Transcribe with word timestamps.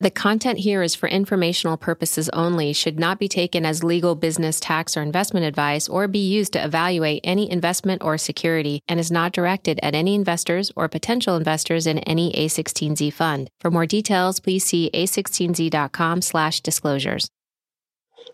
The 0.00 0.10
content 0.10 0.58
here 0.58 0.82
is 0.82 0.96
for 0.96 1.08
informational 1.08 1.76
purposes 1.76 2.28
only, 2.30 2.72
should 2.72 2.98
not 2.98 3.20
be 3.20 3.28
taken 3.28 3.64
as 3.64 3.84
legal, 3.84 4.16
business, 4.16 4.58
tax, 4.58 4.96
or 4.96 5.02
investment 5.02 5.46
advice, 5.46 5.88
or 5.88 6.08
be 6.08 6.18
used 6.18 6.52
to 6.54 6.64
evaluate 6.64 7.20
any 7.22 7.48
investment 7.48 8.02
or 8.02 8.18
security, 8.18 8.80
and 8.88 8.98
is 8.98 9.12
not 9.12 9.32
directed 9.32 9.78
at 9.84 9.94
any 9.94 10.16
investors 10.16 10.72
or 10.74 10.88
potential 10.88 11.36
investors 11.36 11.86
in 11.86 12.00
any 12.00 12.32
A16Z 12.32 13.12
fund. 13.12 13.48
For 13.60 13.70
more 13.70 13.86
details, 13.86 14.40
please 14.40 14.64
see 14.64 14.90
a16z.com 14.92 16.22
slash 16.22 16.60
disclosures. 16.60 17.30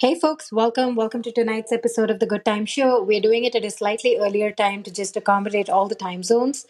Hey 0.00 0.18
folks, 0.18 0.50
welcome. 0.50 0.94
Welcome 0.94 1.20
to 1.24 1.32
tonight's 1.32 1.72
episode 1.72 2.10
of 2.10 2.20
the 2.20 2.26
Good 2.26 2.46
Time 2.46 2.64
Show. 2.64 3.02
We're 3.02 3.20
doing 3.20 3.44
it 3.44 3.54
at 3.54 3.66
a 3.66 3.70
slightly 3.70 4.16
earlier 4.16 4.50
time 4.50 4.82
to 4.84 4.90
just 4.90 5.14
accommodate 5.14 5.68
all 5.68 5.88
the 5.88 5.94
time 5.94 6.22
zones. 6.22 6.64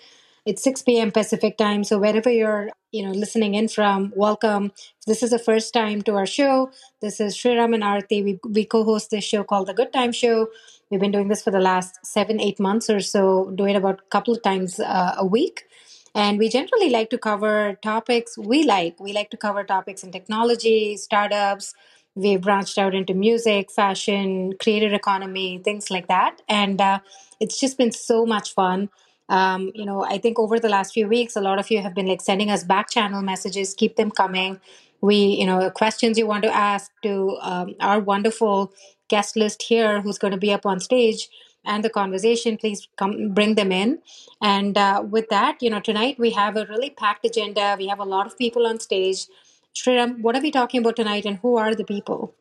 It's 0.47 0.63
6 0.63 0.99
p.m. 0.99 1.13
Pacific 1.13 1.57
time, 1.59 1.85
so 1.85 1.99
wherever 1.99 2.31
you're, 2.31 2.71
you 2.93 3.03
know, 3.05 3.11
listening 3.11 3.55
in 3.55 3.69
from, 3.69 4.13
welcome. 4.17 4.73
This 5.07 5.23
is 5.23 5.31
the 5.31 5.39
first 5.39 5.75
time 5.75 6.03
to 6.03 6.15
our 6.15 6.27
show. 6.27 6.71
This 7.03 7.21
is 7.21 7.37
Sriram 7.37 7.75
and 7.75 7.83
Aarthi. 7.83 8.25
We, 8.25 8.41
we 8.49 8.65
co-host 8.65 9.11
this 9.11 9.25
show 9.25 9.45
called 9.45 9.69
The 9.69 9.75
Good 9.75 9.93
Time 9.93 10.13
Show. 10.13 10.49
We've 10.91 11.01
been 11.01 11.13
doing 11.13 11.29
this 11.29 11.43
for 11.43 11.51
the 11.51 11.61
last 11.61 12.05
seven, 12.05 12.41
eight 12.41 12.59
months 12.59 12.89
or 12.89 13.01
so, 13.01 13.51
do 13.55 13.67
it 13.67 13.77
about 13.77 14.01
a 14.01 14.09
couple 14.11 14.35
of 14.35 14.43
times 14.43 14.81
uh, 14.81 15.15
a 15.19 15.27
week. 15.27 15.65
And 16.15 16.39
we 16.39 16.49
generally 16.49 16.91
like 16.91 17.11
to 17.11 17.19
cover 17.19 17.79
topics 17.83 18.37
we 18.37 18.65
like. 18.65 18.99
We 18.99 19.13
like 19.13 19.31
to 19.31 19.37
cover 19.37 19.63
topics 19.63 20.03
in 20.03 20.11
technology, 20.11 20.97
startups. 20.97 21.75
We've 22.17 22.41
branched 22.41 22.77
out 22.79 22.95
into 22.95 23.15
music, 23.15 23.71
fashion, 23.71 24.55
creator 24.61 24.93
economy, 24.93 25.59
things 25.63 25.91
like 25.91 26.09
that. 26.09 26.43
And 26.49 26.81
uh, 26.81 26.99
it's 27.39 27.61
just 27.61 27.79
been 27.79 27.93
so 27.93 28.27
much 28.27 28.53
fun 28.55 28.89
um, 29.31 29.71
you 29.75 29.87
know 29.87 30.05
i 30.05 30.19
think 30.19 30.39
over 30.39 30.59
the 30.61 30.69
last 30.69 30.93
few 30.93 31.09
weeks 31.09 31.37
a 31.37 31.41
lot 31.41 31.59
of 31.59 31.71
you 31.71 31.81
have 31.81 31.95
been 31.95 32.07
like 32.07 32.21
sending 32.21 32.51
us 32.51 32.65
back 32.65 32.91
channel 32.91 33.23
messages 33.23 33.75
keep 33.75 33.97
them 33.97 34.11
coming. 34.11 34.61
We 35.03 35.17
you 35.41 35.47
know 35.47 35.71
questions 35.71 36.19
you 36.19 36.27
want 36.27 36.45
to 36.45 36.55
ask 36.55 36.91
to 37.05 37.39
um, 37.41 37.75
our 37.81 38.01
wonderful 38.01 38.73
guest 39.09 39.37
list 39.37 39.63
here 39.63 40.01
who's 40.03 40.19
going 40.19 40.33
to 40.33 40.39
be 40.47 40.53
up 40.53 40.67
on 40.67 40.79
stage 40.81 41.29
and 41.65 41.85
the 41.85 41.91
conversation 41.91 42.57
please 42.59 42.87
come 42.97 43.33
bring 43.35 43.55
them 43.55 43.73
in. 43.73 43.99
And 44.43 44.77
uh, 44.77 45.03
with 45.09 45.29
that 45.31 45.63
you 45.63 45.71
know 45.71 45.81
tonight 45.81 46.19
we 46.19 46.31
have 46.33 46.57
a 46.57 46.67
really 46.67 46.91
packed 46.91 47.25
agenda. 47.25 47.77
We 47.79 47.87
have 47.89 47.99
a 48.01 48.05
lot 48.05 48.27
of 48.27 48.37
people 48.39 48.67
on 48.67 48.81
stage. 48.81 49.27
Sriram, 49.75 50.21
what 50.21 50.37
are 50.37 50.43
we 50.43 50.51
talking 50.51 50.81
about 50.81 50.97
tonight 50.97 51.25
and 51.25 51.39
who 51.39 51.57
are 51.57 51.75
the 51.75 51.85
people 51.85 52.35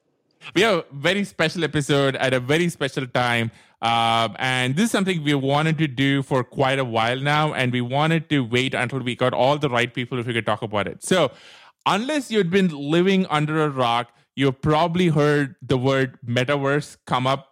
we 0.55 0.61
have 0.61 0.79
a 0.79 0.85
very 0.93 1.23
special 1.23 1.63
episode 1.63 2.15
at 2.15 2.33
a 2.33 2.39
very 2.39 2.69
special 2.69 3.07
time. 3.07 3.51
Um, 3.81 4.35
and 4.39 4.75
this 4.75 4.85
is 4.85 4.91
something 4.91 5.23
we 5.23 5.33
wanted 5.33 5.77
to 5.77 5.87
do 5.87 6.21
for 6.21 6.43
quite 6.43 6.79
a 6.79 6.85
while 6.85 7.19
now. 7.19 7.53
And 7.53 7.71
we 7.71 7.81
wanted 7.81 8.29
to 8.29 8.43
wait 8.43 8.73
until 8.73 8.99
we 8.99 9.15
got 9.15 9.33
all 9.33 9.57
the 9.57 9.69
right 9.69 9.93
people 9.93 10.19
if 10.19 10.27
we 10.27 10.33
could 10.33 10.45
talk 10.45 10.61
about 10.61 10.87
it. 10.87 11.03
So, 11.03 11.31
unless 11.85 12.29
you'd 12.29 12.49
been 12.49 12.69
living 12.69 13.25
under 13.27 13.63
a 13.63 13.69
rock, 13.69 14.11
you've 14.35 14.61
probably 14.61 15.07
heard 15.07 15.55
the 15.61 15.77
word 15.77 16.17
metaverse 16.25 16.97
come 17.05 17.25
up 17.25 17.49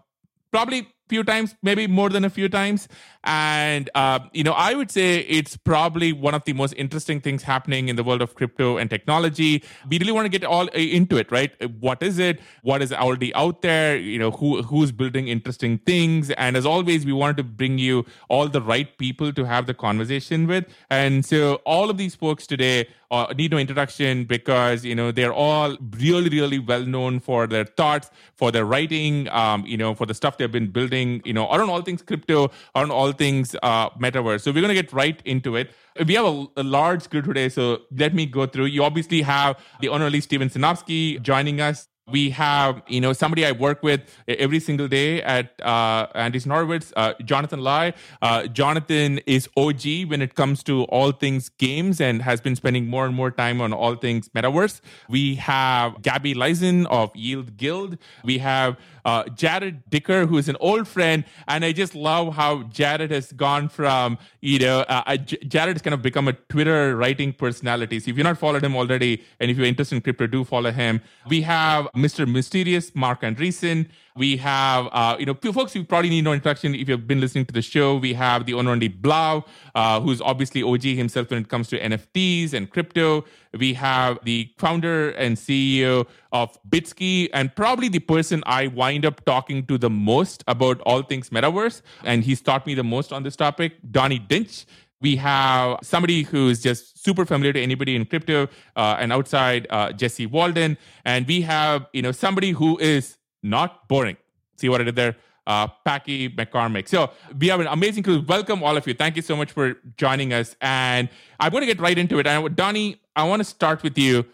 probably 0.51 0.87
few 1.09 1.23
times, 1.23 1.55
maybe 1.61 1.87
more 1.87 2.09
than 2.09 2.25
a 2.25 2.29
few 2.29 2.49
times. 2.49 2.87
And, 3.23 3.89
uh, 3.95 4.19
you 4.33 4.43
know, 4.43 4.53
I 4.53 4.73
would 4.73 4.89
say 4.89 5.19
it's 5.19 5.57
probably 5.57 6.13
one 6.13 6.33
of 6.33 6.43
the 6.45 6.53
most 6.53 6.73
interesting 6.77 7.19
things 7.19 7.43
happening 7.43 7.89
in 7.89 7.95
the 7.95 8.03
world 8.03 8.21
of 8.21 8.35
crypto 8.35 8.77
and 8.77 8.89
technology. 8.89 9.63
We 9.89 9.99
really 9.99 10.13
want 10.13 10.25
to 10.25 10.29
get 10.29 10.45
all 10.45 10.67
into 10.67 11.17
it, 11.17 11.31
right? 11.31 11.51
What 11.79 12.01
is 12.01 12.19
it? 12.19 12.39
What 12.63 12.81
is 12.81 12.93
already 12.93 13.33
out 13.35 13.61
there? 13.61 13.97
You 13.97 14.19
know, 14.19 14.31
who 14.31 14.61
who's 14.61 14.91
building 14.91 15.27
interesting 15.27 15.79
things? 15.79 16.31
And 16.31 16.55
as 16.55 16.65
always, 16.65 17.05
we 17.05 17.13
wanted 17.13 17.37
to 17.37 17.43
bring 17.43 17.77
you 17.77 18.05
all 18.29 18.47
the 18.47 18.61
right 18.61 18.97
people 18.97 19.33
to 19.33 19.43
have 19.45 19.67
the 19.67 19.73
conversation 19.73 20.47
with. 20.47 20.65
And 20.89 21.25
so 21.25 21.55
all 21.65 21.89
of 21.89 21.97
these 21.97 22.15
folks 22.15 22.47
today 22.47 22.87
uh, 23.11 23.33
need 23.37 23.51
no 23.51 23.57
introduction 23.57 24.25
because 24.25 24.83
you 24.83 24.93
know 24.93 25.11
they're 25.11 25.33
all 25.33 25.77
really 25.97 26.29
really 26.29 26.59
well 26.59 26.85
known 26.85 27.19
for 27.19 27.47
their 27.47 27.63
thoughts 27.63 28.09
for 28.35 28.51
their 28.51 28.65
writing 28.65 29.29
um, 29.29 29.65
you 29.65 29.77
know 29.77 29.95
for 29.95 30.05
the 30.05 30.13
stuff 30.13 30.37
they've 30.37 30.51
been 30.51 30.69
building 30.69 30.96
you 31.25 31.33
know 31.33 31.51
around 31.51 31.69
all 31.69 31.81
things 31.81 32.01
crypto 32.01 32.49
around 32.75 32.91
all 32.91 33.11
things 33.11 33.55
uh, 33.63 33.89
metaverse 33.91 34.41
so 34.41 34.51
we're 34.51 34.61
going 34.61 34.75
to 34.75 34.81
get 34.81 34.91
right 34.93 35.21
into 35.25 35.55
it 35.55 35.71
we 36.05 36.13
have 36.13 36.25
a, 36.25 36.45
a, 36.57 36.63
large 36.63 37.09
crew 37.09 37.21
today 37.21 37.49
so 37.49 37.81
let 37.91 38.13
me 38.13 38.25
go 38.25 38.45
through 38.45 38.65
you 38.65 38.83
obviously 38.83 39.21
have 39.21 39.57
the 39.81 39.87
honorary 39.87 40.21
steven 40.21 40.49
sinofsky 40.49 41.21
joining 41.21 41.59
us 41.61 41.87
we 42.09 42.29
have 42.29 42.81
you 42.87 43.01
know 43.01 43.13
somebody 43.13 43.45
I 43.45 43.51
work 43.51 43.83
with 43.83 44.01
every 44.27 44.59
single 44.59 44.87
day 44.87 45.21
at 45.21 45.53
uh, 45.61 46.07
Andreessen 46.13 46.51
Horowitz, 46.51 46.93
uh, 46.95 47.13
Jonathan 47.23 47.61
Lai. 47.61 47.93
Uh, 48.21 48.47
Jonathan 48.47 49.19
is 49.25 49.49
OG 49.57 50.07
when 50.07 50.21
it 50.21 50.35
comes 50.35 50.63
to 50.63 50.83
all 50.85 51.11
things 51.11 51.49
games 51.49 51.99
and 51.99 52.21
has 52.21 52.41
been 52.41 52.55
spending 52.55 52.87
more 52.87 53.05
and 53.05 53.13
more 53.13 53.31
time 53.31 53.61
on 53.61 53.73
all 53.73 53.95
things 53.95 54.29
metaverse. 54.29 54.81
We 55.09 55.35
have 55.35 56.01
Gabby 56.01 56.33
Dizon 56.33 56.85
of 56.87 57.13
Yield 57.15 57.57
Guild. 57.57 57.97
We 58.23 58.37
have 58.37 58.77
uh, 59.07 59.23
Jarrod 59.23 59.81
Dicker, 59.89 60.25
who 60.27 60.37
is 60.37 60.49
an 60.49 60.57
old 60.59 60.87
friend, 60.87 61.23
and 61.47 61.63
I 61.63 61.71
just 61.71 61.95
love 61.95 62.35
how 62.35 62.63
Jarrod 62.63 63.09
has 63.09 63.31
gone 63.31 63.69
from 63.69 64.17
you 64.41 64.59
know 64.59 64.81
uh, 64.81 65.15
J- 65.15 65.37
Jarrod 65.37 65.73
has 65.73 65.81
kind 65.81 65.93
of 65.93 66.01
become 66.01 66.27
a 66.27 66.33
Twitter 66.33 66.95
writing 66.97 67.31
personality. 67.31 67.99
So 68.01 68.11
if 68.11 68.17
you're 68.17 68.25
not 68.25 68.37
followed 68.37 68.63
him 68.63 68.75
already, 68.75 69.23
and 69.39 69.49
if 69.49 69.57
you're 69.57 69.65
interested 69.65 69.95
in 69.95 70.01
crypto, 70.01 70.27
do 70.27 70.43
follow 70.43 70.71
him. 70.71 71.01
We 71.27 71.41
have 71.43 71.87
Mr. 71.95 72.29
Mysterious, 72.31 72.93
Marc 72.93 73.21
Andreessen. 73.21 73.87
We 74.17 74.37
have, 74.37 74.89
uh, 74.91 75.15
you 75.19 75.27
know, 75.27 75.35
folks 75.35 75.75
you 75.75 75.83
probably 75.83 76.09
need 76.09 76.23
no 76.23 76.33
introduction 76.33 76.73
if 76.73 76.89
you've 76.89 77.07
been 77.07 77.21
listening 77.21 77.45
to 77.45 77.53
the 77.53 77.61
show. 77.61 77.97
We 77.97 78.13
have 78.13 78.47
the 78.47 78.55
owner 78.55 78.71
Only 78.71 78.87
Blau, 78.87 79.45
uh, 79.75 80.01
who's 80.01 80.21
obviously 80.21 80.63
OG 80.63 80.81
himself 80.81 81.29
when 81.29 81.41
it 81.41 81.49
comes 81.49 81.67
to 81.69 81.79
NFTs 81.79 82.53
and 82.53 82.69
crypto. 82.69 83.25
We 83.53 83.73
have 83.75 84.17
the 84.23 84.51
founder 84.57 85.11
and 85.11 85.37
CEO 85.37 86.07
of 86.31 86.57
Bitski, 86.67 87.29
and 87.31 87.55
probably 87.55 87.89
the 87.89 87.99
person 87.99 88.43
I 88.47 88.67
wind 88.67 89.05
up 89.05 89.23
talking 89.25 89.65
to 89.67 89.77
the 89.77 89.89
most 89.89 90.43
about 90.47 90.81
all 90.81 91.03
things 91.03 91.29
metaverse. 91.29 91.83
And 92.03 92.23
he's 92.23 92.41
taught 92.41 92.65
me 92.65 92.73
the 92.73 92.83
most 92.83 93.13
on 93.13 93.21
this 93.21 93.35
topic, 93.35 93.73
Donnie 93.91 94.19
Dinch. 94.19 94.65
We 94.99 95.15
have 95.17 95.77
somebody 95.83 96.23
who's 96.23 96.61
just 96.61 97.03
super 97.03 97.23
familiar 97.23 97.53
to 97.53 97.61
anybody 97.61 97.95
in 97.95 98.05
crypto 98.05 98.47
uh, 98.75 98.97
and 98.99 99.13
outside, 99.13 99.67
uh, 99.69 99.91
Jesse 99.91 100.25
Walden. 100.25 100.75
And 101.05 101.27
we 101.27 101.41
have, 101.41 101.85
you 101.93 102.01
know, 102.01 102.11
somebody 102.11 102.49
who 102.51 102.79
is 102.79 103.16
not 103.43 103.87
boring. 103.87 104.17
See 104.57 104.69
what 104.69 104.81
I 104.81 104.85
did 104.85 104.95
there? 104.95 105.15
Uh, 105.45 105.67
Packy 105.85 106.29
McCormick. 106.29 106.89
So 106.89 107.11
we 107.39 107.47
have 107.47 107.61
an 107.61 107.67
amazing 107.67 108.03
crew. 108.03 108.21
Welcome 108.27 108.63
all 108.63 108.75
of 108.75 108.85
you. 108.85 108.93
Thank 108.93 109.15
you 109.15 109.21
so 109.21 109.35
much 109.35 109.51
for 109.51 109.75
joining 109.95 110.33
us. 110.33 110.55
And 110.59 111.07
I'm 111.39 111.51
going 111.51 111.61
to 111.61 111.67
get 111.67 111.79
right 111.79 111.97
into 111.97 112.19
it. 112.19 112.27
And 112.27 112.53
Donnie, 112.55 113.01
I 113.15 113.23
want 113.23 113.39
to 113.39 113.45
start 113.45 113.81
with 113.81 113.97
you. 113.97 114.25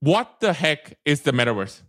What 0.00 0.40
the 0.40 0.52
heck 0.52 0.98
is 1.04 1.22
the 1.22 1.32
metaverse? 1.32 1.82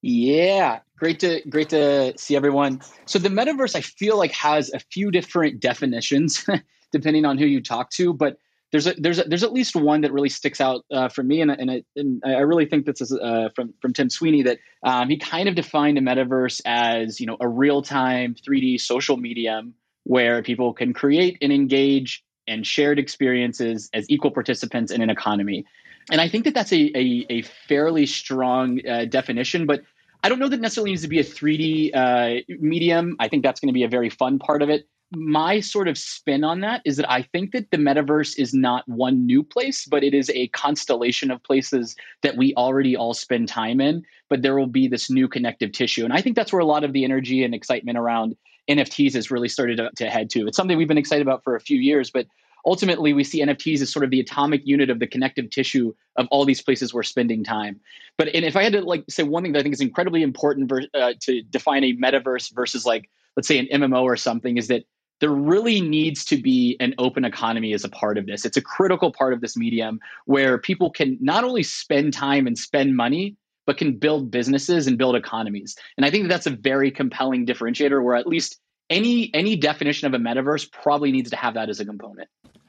Yeah, 0.00 0.78
great 0.96 1.18
to 1.20 1.42
great 1.48 1.70
to 1.70 2.16
see 2.16 2.36
everyone. 2.36 2.82
So 3.06 3.18
the 3.18 3.28
metaverse, 3.28 3.74
I 3.74 3.80
feel 3.80 4.16
like 4.16 4.30
has 4.32 4.72
a 4.72 4.78
few 4.78 5.10
different 5.10 5.60
definitions 5.60 6.44
depending 6.92 7.24
on 7.24 7.36
who 7.36 7.46
you 7.46 7.60
talk 7.60 7.90
to, 7.90 8.12
but 8.12 8.38
there's 8.70 8.86
a, 8.86 8.94
there's 8.98 9.18
a, 9.18 9.24
there's 9.24 9.44
at 9.44 9.52
least 9.52 9.74
one 9.74 10.02
that 10.02 10.12
really 10.12 10.28
sticks 10.28 10.60
out 10.60 10.84
uh, 10.92 11.08
for 11.08 11.22
me, 11.22 11.40
and 11.40 11.50
and, 11.50 11.70
it, 11.70 11.86
and, 11.96 12.22
I 12.24 12.40
really 12.40 12.66
think 12.66 12.84
this 12.84 13.00
is 13.00 13.12
uh, 13.12 13.48
from 13.54 13.72
from 13.80 13.92
Tim 13.92 14.10
Sweeney 14.10 14.42
that 14.42 14.58
um, 14.82 15.08
he 15.08 15.16
kind 15.16 15.48
of 15.48 15.54
defined 15.54 15.96
a 15.96 16.02
metaverse 16.02 16.60
as 16.66 17.20
you 17.20 17.26
know 17.26 17.36
a 17.40 17.48
real 17.48 17.80
time 17.80 18.34
3D 18.34 18.80
social 18.80 19.16
medium 19.16 19.74
where 20.04 20.42
people 20.42 20.74
can 20.74 20.92
create 20.92 21.38
and 21.40 21.52
engage 21.52 22.24
and 22.46 22.66
shared 22.66 22.98
experiences 22.98 23.88
as 23.94 24.08
equal 24.08 24.30
participants 24.30 24.92
in 24.92 25.00
an 25.00 25.08
economy, 25.08 25.64
and 26.10 26.20
I 26.20 26.28
think 26.28 26.44
that 26.44 26.54
that's 26.54 26.72
a 26.72 26.92
a, 26.94 27.26
a 27.30 27.42
fairly 27.42 28.06
strong 28.06 28.86
uh, 28.86 29.06
definition, 29.06 29.66
but. 29.66 29.82
I 30.20 30.28
don't 30.28 30.40
know 30.40 30.48
that 30.48 30.58
necessarily 30.58 30.90
needs 30.90 31.02
to 31.02 31.08
be 31.08 31.20
a 31.20 31.24
3D 31.24 31.94
uh, 31.94 32.42
medium. 32.58 33.14
I 33.20 33.28
think 33.28 33.44
that's 33.44 33.60
going 33.60 33.68
to 33.68 33.72
be 33.72 33.84
a 33.84 33.88
very 33.88 34.10
fun 34.10 34.40
part 34.40 34.62
of 34.62 34.68
it 34.68 34.88
my 35.10 35.60
sort 35.60 35.88
of 35.88 35.96
spin 35.96 36.44
on 36.44 36.60
that 36.60 36.82
is 36.84 36.96
that 36.98 37.10
I 37.10 37.22
think 37.22 37.52
that 37.52 37.70
the 37.70 37.78
metaverse 37.78 38.38
is 38.38 38.52
not 38.52 38.86
one 38.86 39.26
new 39.26 39.42
place, 39.42 39.86
but 39.86 40.04
it 40.04 40.12
is 40.12 40.30
a 40.34 40.48
constellation 40.48 41.30
of 41.30 41.42
places 41.42 41.96
that 42.22 42.36
we 42.36 42.54
already 42.54 42.94
all 42.96 43.14
spend 43.14 43.48
time 43.48 43.80
in. 43.80 44.04
But 44.28 44.42
there 44.42 44.58
will 44.58 44.66
be 44.66 44.86
this 44.86 45.10
new 45.10 45.26
connective 45.26 45.72
tissue. 45.72 46.04
And 46.04 46.12
I 46.12 46.20
think 46.20 46.36
that's 46.36 46.52
where 46.52 46.60
a 46.60 46.66
lot 46.66 46.84
of 46.84 46.92
the 46.92 47.04
energy 47.04 47.42
and 47.42 47.54
excitement 47.54 47.96
around 47.96 48.36
NFTs 48.68 49.14
has 49.14 49.30
really 49.30 49.48
started 49.48 49.80
to, 49.96 50.10
head 50.10 50.28
to. 50.30 50.46
It's 50.46 50.56
something 50.56 50.76
we've 50.76 50.88
been 50.88 50.98
excited 50.98 51.26
about 51.26 51.42
for 51.42 51.56
a 51.56 51.60
few 51.60 51.78
years, 51.78 52.10
but 52.10 52.26
ultimately 52.66 53.14
we 53.14 53.24
see 53.24 53.40
NFTs 53.40 53.80
as 53.80 53.90
sort 53.90 54.04
of 54.04 54.10
the 54.10 54.20
atomic 54.20 54.66
unit 54.66 54.90
of 54.90 54.98
the 54.98 55.06
connective 55.06 55.48
tissue 55.48 55.94
of 56.16 56.28
all 56.30 56.44
these 56.44 56.60
places 56.60 56.92
we're 56.92 57.02
spending 57.02 57.42
time. 57.44 57.80
But 58.18 58.28
and 58.34 58.44
if 58.44 58.56
I 58.56 58.62
had 58.62 58.74
to 58.74 58.82
like 58.82 59.04
say 59.08 59.22
one 59.22 59.42
thing 59.42 59.52
that 59.52 59.60
I 59.60 59.62
think 59.62 59.72
is 59.72 59.80
incredibly 59.80 60.22
important 60.22 60.68
ver- 60.68 60.88
uh, 60.92 61.14
to 61.20 61.40
define 61.40 61.84
a 61.84 61.94
metaverse 61.94 62.52
versus 62.54 62.84
like 62.84 63.08
let's 63.36 63.48
say 63.48 63.58
an 63.58 63.68
MMO 63.72 64.02
or 64.02 64.16
something 64.16 64.58
is 64.58 64.68
that 64.68 64.84
there 65.20 65.30
really 65.30 65.80
needs 65.80 66.24
to 66.26 66.36
be 66.36 66.76
an 66.80 66.94
open 66.98 67.24
economy 67.24 67.72
as 67.72 67.84
a 67.84 67.88
part 67.88 68.18
of 68.18 68.26
this. 68.26 68.44
It's 68.44 68.56
a 68.56 68.62
critical 68.62 69.12
part 69.12 69.32
of 69.32 69.40
this 69.40 69.56
medium 69.56 70.00
where 70.26 70.58
people 70.58 70.90
can 70.90 71.18
not 71.20 71.44
only 71.44 71.62
spend 71.62 72.12
time 72.12 72.46
and 72.46 72.56
spend 72.56 72.96
money, 72.96 73.36
but 73.66 73.76
can 73.76 73.96
build 73.96 74.30
businesses 74.30 74.86
and 74.86 74.96
build 74.96 75.14
economies. 75.14 75.76
And 75.96 76.06
I 76.06 76.10
think 76.10 76.24
that 76.24 76.28
that's 76.28 76.46
a 76.46 76.50
very 76.50 76.90
compelling 76.90 77.44
differentiator 77.46 78.02
where 78.02 78.16
at 78.16 78.26
least 78.26 78.58
any 78.90 79.30
any 79.34 79.56
definition 79.56 80.06
of 80.06 80.14
a 80.14 80.22
metaverse 80.22 80.72
probably 80.72 81.12
needs 81.12 81.30
to 81.30 81.36
have 81.36 81.54
that 81.54 81.68
as 81.68 81.78
a 81.78 81.84
component. 81.84 82.28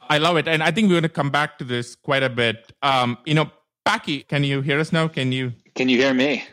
I 0.10 0.18
love 0.18 0.38
it. 0.38 0.48
And 0.48 0.64
I 0.64 0.72
think 0.72 0.88
we're 0.88 0.96
going 0.96 1.04
to 1.04 1.10
come 1.10 1.30
back 1.30 1.58
to 1.60 1.64
this 1.64 1.96
quite 1.96 2.24
a 2.24 2.30
bit. 2.30 2.74
Um, 2.82 3.18
you 3.26 3.36
know, 3.36 3.52
Packy, 3.86 4.24
can 4.24 4.44
you 4.44 4.62
hear 4.62 4.80
us 4.80 4.92
now? 4.92 5.08
Can 5.08 5.32
you? 5.32 5.54
Can 5.76 5.88
you 5.88 5.98
hear 5.98 6.14
me? 6.14 6.44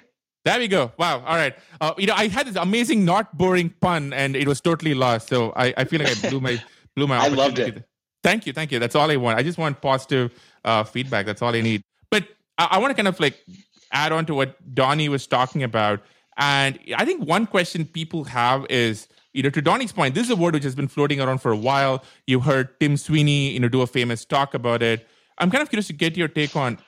There 0.47 0.61
we 0.61 0.69
go. 0.69 0.93
Wow. 0.97 1.25
All 1.27 1.35
right. 1.35 1.57
Uh, 1.81 1.93
you 1.99 2.07
know, 2.07 2.15
I 2.15 2.29
had 2.29 2.47
this 2.47 2.55
amazing, 2.55 3.05
not 3.05 3.37
boring 3.37 3.75
pun, 3.81 4.13
and 4.13 4.37
it 4.37 4.47
was 4.47 4.61
totally 4.61 4.95
lost. 4.95 5.29
So 5.29 5.53
I, 5.57 5.75
I 5.77 5.83
feel 5.83 5.99
like 5.99 6.17
I 6.17 6.29
blew 6.31 6.41
my 6.41 6.63
blew 6.95 7.09
my. 7.09 7.19
I 7.25 7.27
loved 7.27 7.59
it. 7.59 7.83
Thank 8.23 8.47
you, 8.47 8.53
thank 8.53 8.71
you. 8.71 8.79
That's 8.79 8.95
all 8.95 9.11
I 9.11 9.17
want. 9.17 9.41
I 9.41 9.43
just 9.43 9.59
want 9.59 9.81
positive 9.81 10.33
uh, 10.65 10.85
feedback. 10.85 11.27
That's 11.27 11.43
all 11.43 11.53
I 11.53 11.63
need. 11.63 11.83
But 12.13 12.29
I, 12.59 12.69
I 12.71 12.79
want 12.79 12.93
to 12.93 12.95
kind 12.95 13.09
of 13.09 13.19
like 13.19 13.45
add 13.91 14.13
on 14.13 14.25
to 14.27 14.35
what 14.35 14.73
Donnie 14.73 15.09
was 15.09 15.27
talking 15.27 15.65
about, 15.65 16.01
and 16.39 16.79
I 16.97 17.05
think 17.05 17.27
one 17.27 17.49
question 17.49 17.85
people 17.85 18.23
have 18.23 18.67
is, 18.71 19.09
you 19.33 19.43
know, 19.43 19.51
to 19.51 19.61
Donnie's 19.61 19.91
point, 19.91 20.15
this 20.15 20.27
is 20.27 20.31
a 20.31 20.37
word 20.37 20.55
which 20.55 20.63
has 20.63 20.77
been 20.77 20.87
floating 20.87 21.21
around 21.21 21.39
for 21.39 21.51
a 21.51 21.57
while. 21.57 22.05
You 22.29 22.39
heard 22.39 22.79
Tim 22.79 22.97
Sweeney, 22.97 23.51
you 23.51 23.59
know, 23.59 23.69
do 23.69 23.83
a 23.83 23.87
famous 23.89 24.25
talk 24.25 24.55
about 24.55 24.81
it. 24.81 25.09
I'm 25.39 25.51
kind 25.51 25.63
of 25.63 25.71
curious 25.71 25.89
to 25.89 25.93
get 25.93 26.17
your 26.17 26.29
take 26.29 26.55
on 26.55 26.79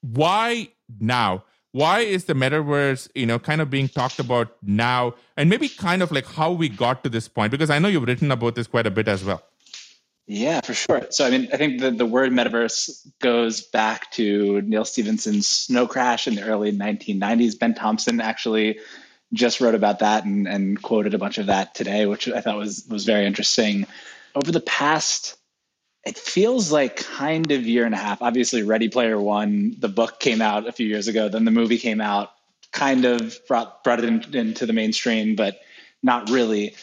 why 0.00 0.68
now 1.00 1.42
why 1.72 2.00
is 2.00 2.24
the 2.24 2.34
metaverse 2.34 3.08
you 3.14 3.26
know 3.26 3.38
kind 3.38 3.60
of 3.60 3.70
being 3.70 3.88
talked 3.88 4.18
about 4.18 4.56
now? 4.62 5.14
And 5.36 5.48
maybe 5.48 5.68
kind 5.68 6.02
of 6.02 6.10
like 6.12 6.26
how 6.26 6.52
we 6.52 6.68
got 6.68 7.04
to 7.04 7.10
this 7.10 7.28
point 7.28 7.50
because 7.50 7.70
i 7.70 7.78
know 7.78 7.88
you've 7.88 8.04
written 8.04 8.30
about 8.30 8.54
this 8.54 8.66
quite 8.66 8.86
a 8.86 8.90
bit 8.90 9.08
as 9.08 9.24
well. 9.24 9.42
Yeah 10.26 10.60
for 10.60 10.74
sure. 10.74 11.06
So 11.10 11.26
i 11.26 11.30
mean 11.30 11.48
i 11.52 11.56
think 11.56 11.80
the, 11.80 11.90
the 11.90 12.06
word 12.06 12.32
metaverse 12.32 13.06
goes 13.20 13.62
back 13.62 14.10
to 14.12 14.60
neal 14.62 14.84
stephenson's 14.84 15.48
snow 15.48 15.86
crash 15.86 16.26
in 16.26 16.34
the 16.34 16.42
early 16.42 16.72
1990s 16.72 17.58
ben 17.58 17.74
thompson 17.74 18.20
actually 18.20 18.78
just 19.32 19.60
wrote 19.60 19.76
about 19.76 20.00
that 20.00 20.24
and, 20.24 20.48
and 20.48 20.82
quoted 20.82 21.14
a 21.14 21.18
bunch 21.18 21.38
of 21.38 21.46
that 21.46 21.74
today 21.74 22.06
which 22.06 22.28
i 22.28 22.40
thought 22.40 22.56
was 22.56 22.86
was 22.88 23.04
very 23.04 23.26
interesting. 23.26 23.86
Over 24.34 24.52
the 24.52 24.60
past 24.60 25.36
it 26.04 26.16
feels 26.16 26.72
like 26.72 26.96
kind 26.96 27.50
of 27.50 27.66
year 27.66 27.84
and 27.84 27.94
a 27.94 27.98
half. 27.98 28.22
Obviously, 28.22 28.62
Ready 28.62 28.88
Player 28.88 29.20
One, 29.20 29.76
the 29.78 29.88
book 29.88 30.18
came 30.18 30.40
out 30.40 30.66
a 30.66 30.72
few 30.72 30.86
years 30.86 31.08
ago. 31.08 31.28
Then 31.28 31.44
the 31.44 31.50
movie 31.50 31.78
came 31.78 32.00
out, 32.00 32.30
kind 32.72 33.04
of 33.04 33.38
brought 33.46 33.84
brought 33.84 33.98
it 33.98 34.06
in, 34.06 34.34
into 34.34 34.66
the 34.66 34.72
mainstream, 34.72 35.36
but 35.36 35.60
not 36.02 36.30
really. 36.30 36.74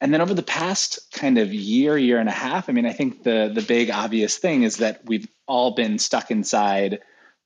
And 0.00 0.12
then 0.12 0.20
over 0.20 0.34
the 0.34 0.42
past 0.42 1.12
kind 1.12 1.38
of 1.38 1.54
year, 1.54 1.96
year 1.96 2.18
and 2.18 2.28
a 2.28 2.32
half, 2.32 2.68
I 2.68 2.72
mean, 2.72 2.86
I 2.86 2.92
think 2.92 3.22
the 3.22 3.50
the 3.54 3.62
big 3.62 3.90
obvious 3.90 4.38
thing 4.38 4.64
is 4.64 4.78
that 4.78 5.02
we've 5.04 5.28
all 5.46 5.72
been 5.72 5.98
stuck 5.98 6.30
inside 6.30 7.00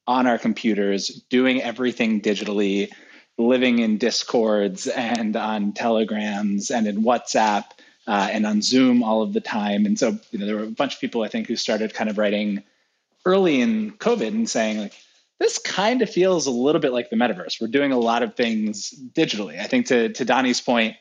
on 0.06 0.26
our 0.26 0.38
computers, 0.38 1.08
doing 1.28 1.60
everything 1.60 2.22
digitally, 2.22 2.90
living 3.36 3.80
in 3.80 3.98
discords 3.98 4.86
and 4.86 5.36
on 5.36 5.72
telegrams 5.72 6.70
and 6.70 6.86
in 6.86 7.02
WhatsApp 7.02 7.64
uh, 8.08 8.28
and 8.32 8.46
on 8.46 8.62
Zoom 8.62 9.02
all 9.02 9.20
of 9.20 9.34
the 9.34 9.40
time. 9.40 9.84
And 9.84 9.98
so, 9.98 10.18
you 10.30 10.38
know, 10.38 10.46
there 10.46 10.56
were 10.56 10.64
a 10.64 10.70
bunch 10.70 10.94
of 10.94 11.00
people 11.00 11.22
I 11.22 11.28
think 11.28 11.46
who 11.46 11.56
started 11.56 11.92
kind 11.92 12.08
of 12.08 12.16
writing 12.16 12.64
early 13.26 13.60
in 13.60 13.92
COVID 13.92 14.28
and 14.28 14.48
saying 14.48 14.78
like, 14.78 14.94
this 15.38 15.58
kind 15.58 16.00
of 16.00 16.10
feels 16.10 16.46
a 16.46 16.50
little 16.50 16.80
bit 16.80 16.92
like 16.92 17.10
the 17.10 17.16
metaverse. 17.16 17.60
We're 17.60 17.68
doing 17.68 17.92
a 17.92 17.98
lot 17.98 18.22
of 18.22 18.34
things 18.34 18.94
digitally. 19.12 19.60
I 19.60 19.64
think 19.64 19.86
to 19.86 20.08
to 20.14 20.24
Donnie's 20.24 20.60
point, 20.60 20.96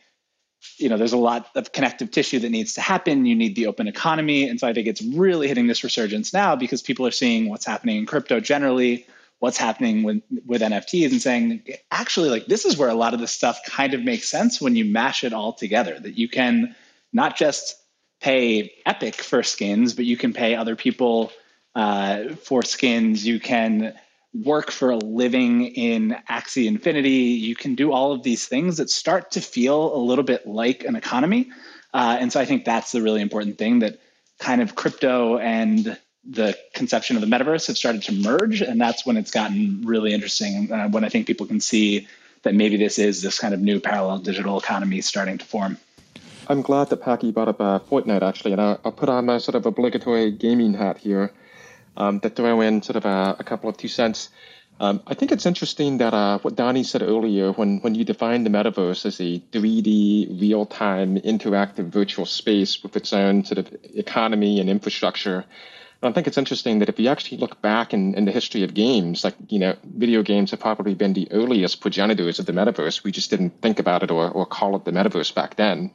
you 0.78 0.90
know, 0.90 0.98
there's 0.98 1.14
a 1.14 1.18
lot 1.18 1.50
of 1.56 1.72
connective 1.72 2.12
tissue 2.12 2.40
that 2.40 2.50
needs 2.50 2.74
to 2.74 2.82
happen. 2.82 3.26
You 3.26 3.36
need 3.36 3.56
the 3.56 3.66
open 3.66 3.88
economy, 3.88 4.48
and 4.48 4.60
so 4.60 4.68
I 4.68 4.74
think 4.74 4.86
it's 4.86 5.02
really 5.02 5.48
hitting 5.48 5.66
this 5.66 5.84
resurgence 5.84 6.34
now 6.34 6.56
because 6.56 6.84
people 6.84 7.08
are 7.08 7.12
seeing 7.12 7.50
what's 7.50 7.66
happening 7.66 7.98
in 7.98 8.06
crypto 8.06 8.40
generally, 8.40 9.08
what's 9.40 9.58
happening 9.58 10.04
with 10.04 10.22
with 10.46 10.62
NFTs, 10.62 11.10
and 11.10 11.22
saying 11.22 11.64
actually, 11.90 12.30
like 12.30 12.46
this 12.46 12.64
is 12.64 12.78
where 12.78 12.90
a 12.90 12.96
lot 12.96 13.16
of 13.16 13.20
this 13.20 13.32
stuff 13.32 13.60
kind 13.66 13.96
of 13.96 14.04
makes 14.04 14.30
sense 14.30 14.62
when 14.62 14.76
you 14.76 14.86
mash 14.86 15.24
it 15.24 15.34
all 15.34 15.54
together. 15.54 16.00
That 16.00 16.16
you 16.16 16.30
can 16.30 16.76
not 17.14 17.38
just 17.38 17.76
pay 18.20 18.74
Epic 18.86 19.16
for 19.16 19.44
skins, 19.44 19.94
but 19.94 20.06
you 20.06 20.18
can 20.18 20.34
pay 20.34 20.56
other 20.56 20.76
people 20.76 21.32
uh, 21.76 22.30
for 22.36 22.64
skins. 22.64 23.26
You 23.26 23.40
can 23.40 23.94
work 24.34 24.72
for 24.72 24.92
a 24.92 24.98
living 24.98 25.66
in 25.66 26.16
Axie 26.30 26.68
Infinity. 26.68 27.10
You 27.10 27.56
can 27.56 27.76
do 27.76 27.92
all 27.92 28.12
of 28.12 28.24
these 28.24 28.48
things 28.48 28.78
that 28.78 28.90
start 28.90 29.32
to 29.32 29.42
feel 29.42 29.96
a 29.96 29.98
little 29.98 30.24
bit 30.24 30.48
like 30.48 30.84
an 30.84 30.96
economy. 30.96 31.52
Uh, 31.94 32.18
and 32.20 32.32
so 32.32 32.40
I 32.40 32.46
think 32.46 32.66
that's 32.66 32.92
the 32.92 33.02
really 33.02 33.22
important 33.22 33.58
thing 33.58 33.80
that 33.80 34.00
kind 34.40 34.62
of 34.62 34.76
crypto 34.76 35.38
and 35.38 35.98
the 36.30 36.58
conception 36.74 37.16
of 37.16 37.22
the 37.22 37.28
metaverse 37.28 37.68
have 37.68 37.78
started 37.78 38.04
to 38.04 38.12
merge. 38.12 38.62
And 38.62 38.80
that's 38.80 39.06
when 39.06 39.18
it's 39.18 39.32
gotten 39.32 39.84
really 39.86 40.14
interesting. 40.14 40.72
Uh, 40.72 40.90
when 40.90 41.04
I 41.04 41.10
think 41.10 41.26
people 41.26 41.46
can 41.46 41.62
see 41.62 42.08
that 42.44 42.54
maybe 42.54 42.78
this 42.78 43.00
is 43.00 43.22
this 43.22 43.40
kind 43.40 43.54
of 43.54 43.62
new 43.62 43.80
parallel 43.80 44.20
digital 44.20 44.60
economy 44.60 45.02
starting 45.02 45.38
to 45.38 45.46
form. 45.46 45.78
I'm 46.50 46.62
glad 46.62 46.90
that 46.90 47.02
Packy 47.02 47.32
brought 47.32 47.50
up 47.50 47.60
uh, 47.60 47.80
Fortnite 47.80 48.22
actually, 48.22 48.54
and 48.54 48.62
I'll, 48.62 48.80
I'll, 48.86 48.94
put 48.94 49.10
on 49.10 49.26
my 49.26 49.38
sort 49.38 49.56
of 49.56 49.66
obligatory 49.66 50.32
gaming 50.32 50.74
hat 50.74 50.98
here 50.98 51.34
um, 51.98 52.22
to 52.22 52.30
throw 52.30 52.62
in 52.62 52.82
sort 52.82 52.96
of 52.96 53.04
a, 53.04 53.36
a 53.40 53.44
couple 53.44 53.70
of 53.70 53.76
two 53.76 53.90
cents. 53.90 54.30
Um, 54.80 55.02
I 55.08 55.14
think 55.14 55.34
it's 55.34 55.46
interesting 55.46 55.98
that 55.98 56.14
uh, 56.14 56.38
what 56.40 56.56
Donnie 56.56 56.84
said 56.84 57.02
earlier, 57.02 57.52
when, 57.52 57.80
when 57.80 57.96
you 57.96 58.06
define 58.06 58.46
the 58.46 58.50
metaverse 58.50 59.06
as 59.06 59.20
a 59.20 59.40
3D, 59.52 60.40
real 60.40 60.66
time, 60.66 61.18
interactive 61.18 61.90
virtual 61.90 62.26
space 62.26 62.82
with 62.82 62.96
its 62.96 63.12
own 63.12 63.44
sort 63.44 63.58
of 63.58 63.76
economy 63.96 64.62
and 64.62 64.70
infrastructure, 64.70 65.44
I 66.02 66.12
think 66.14 66.28
it's 66.28 66.38
interesting 66.38 66.80
that 66.80 66.90
if 66.90 67.00
you 67.00 67.10
actually 67.10 67.40
look 67.40 67.62
back 67.62 67.94
in, 67.94 68.14
in 68.14 68.24
the 68.24 68.32
history 68.32 68.64
of 68.64 68.74
games, 68.74 69.24
like, 69.24 69.34
you 69.50 69.60
know, 69.60 69.76
video 69.84 70.22
games 70.22 70.52
have 70.52 70.60
probably 70.62 70.94
been 70.94 71.14
the 71.14 71.28
earliest 71.32 71.82
progenitors 71.82 72.40
of 72.40 72.46
the 72.46 72.54
metaverse. 72.54 73.04
We 73.04 73.12
just 73.12 73.32
didn't 73.32 73.62
think 73.62 73.80
about 73.80 74.04
it 74.04 74.12
or, 74.12 74.30
or 74.30 74.46
call 74.46 74.76
it 74.78 74.86
the 74.86 74.92
metaverse 74.92 75.34
back 75.34 75.56
then 75.56 75.92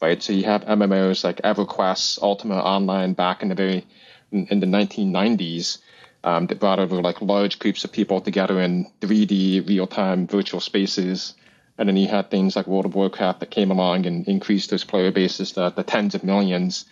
right? 0.00 0.22
So 0.22 0.32
you 0.32 0.44
have 0.44 0.64
MMOs 0.64 1.24
like 1.24 1.42
EverQuest, 1.42 2.22
Ultima 2.22 2.56
Online 2.56 3.12
back 3.12 3.42
in 3.42 3.48
the 3.48 3.54
very 3.54 3.86
in, 4.32 4.46
in 4.46 4.60
the 4.60 4.66
1990s 4.66 5.78
um, 6.24 6.46
that 6.46 6.60
brought 6.60 6.78
over 6.78 7.00
like 7.00 7.20
large 7.20 7.58
groups 7.58 7.84
of 7.84 7.92
people 7.92 8.20
together 8.20 8.60
in 8.60 8.90
3D 9.00 9.68
real-time 9.68 10.26
virtual 10.26 10.60
spaces. 10.60 11.34
And 11.78 11.88
then 11.88 11.96
you 11.96 12.08
had 12.08 12.30
things 12.30 12.56
like 12.56 12.66
World 12.66 12.84
of 12.84 12.94
Warcraft 12.94 13.40
that 13.40 13.50
came 13.50 13.70
along 13.70 14.06
and 14.06 14.28
increased 14.28 14.70
those 14.70 14.84
player 14.84 15.10
bases 15.10 15.52
to 15.52 15.72
the 15.74 15.82
tens 15.82 16.14
of 16.14 16.24
millions. 16.24 16.84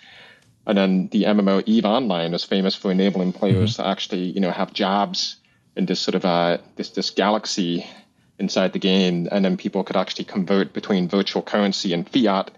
And 0.67 0.79
then 0.79 1.09
the 1.09 1.25
MMO 1.25 1.63
Eve 1.67 1.85
Online 1.85 2.33
was 2.33 2.45
famous 2.45 2.75
for 2.75 2.91
enabling 2.91 3.33
players 3.33 3.75
mm-hmm. 3.75 3.83
to 3.83 3.89
actually, 3.89 4.25
you 4.25 4.41
know, 4.41 4.51
have 4.51 4.73
jobs 4.73 5.37
in 5.77 5.87
this 5.87 6.01
sort 6.01 6.15
of 6.15 6.25
uh, 6.25 6.59
this 6.77 6.91
this 6.91 7.11
galaxy 7.11 7.87
inside 8.39 8.73
the 8.73 8.79
game, 8.79 9.29
and 9.31 9.45
then 9.45 9.57
people 9.57 9.85
could 9.85 9.97
actually 9.97 10.25
convert 10.25 10.73
between 10.73 11.09
virtual 11.09 11.43
currency 11.43 11.93
and 11.93 12.09
fiat 12.09 12.51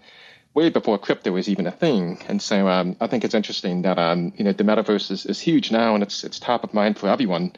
way 0.53 0.69
before 0.69 0.97
crypto 0.97 1.31
was 1.31 1.49
even 1.49 1.67
a 1.67 1.71
thing. 1.71 2.19
And 2.27 2.41
so 2.41 2.67
um, 2.67 2.95
I 2.99 3.07
think 3.07 3.23
it's 3.23 3.35
interesting 3.35 3.83
that 3.83 3.97
um, 3.97 4.33
you 4.35 4.43
know 4.43 4.53
the 4.53 4.63
metaverse 4.63 5.11
is, 5.11 5.25
is 5.25 5.39
huge 5.39 5.71
now 5.71 5.93
and 5.93 6.03
it's 6.03 6.23
it's 6.23 6.39
top 6.39 6.63
of 6.63 6.73
mind 6.73 6.97
for 6.97 7.09
everyone. 7.09 7.53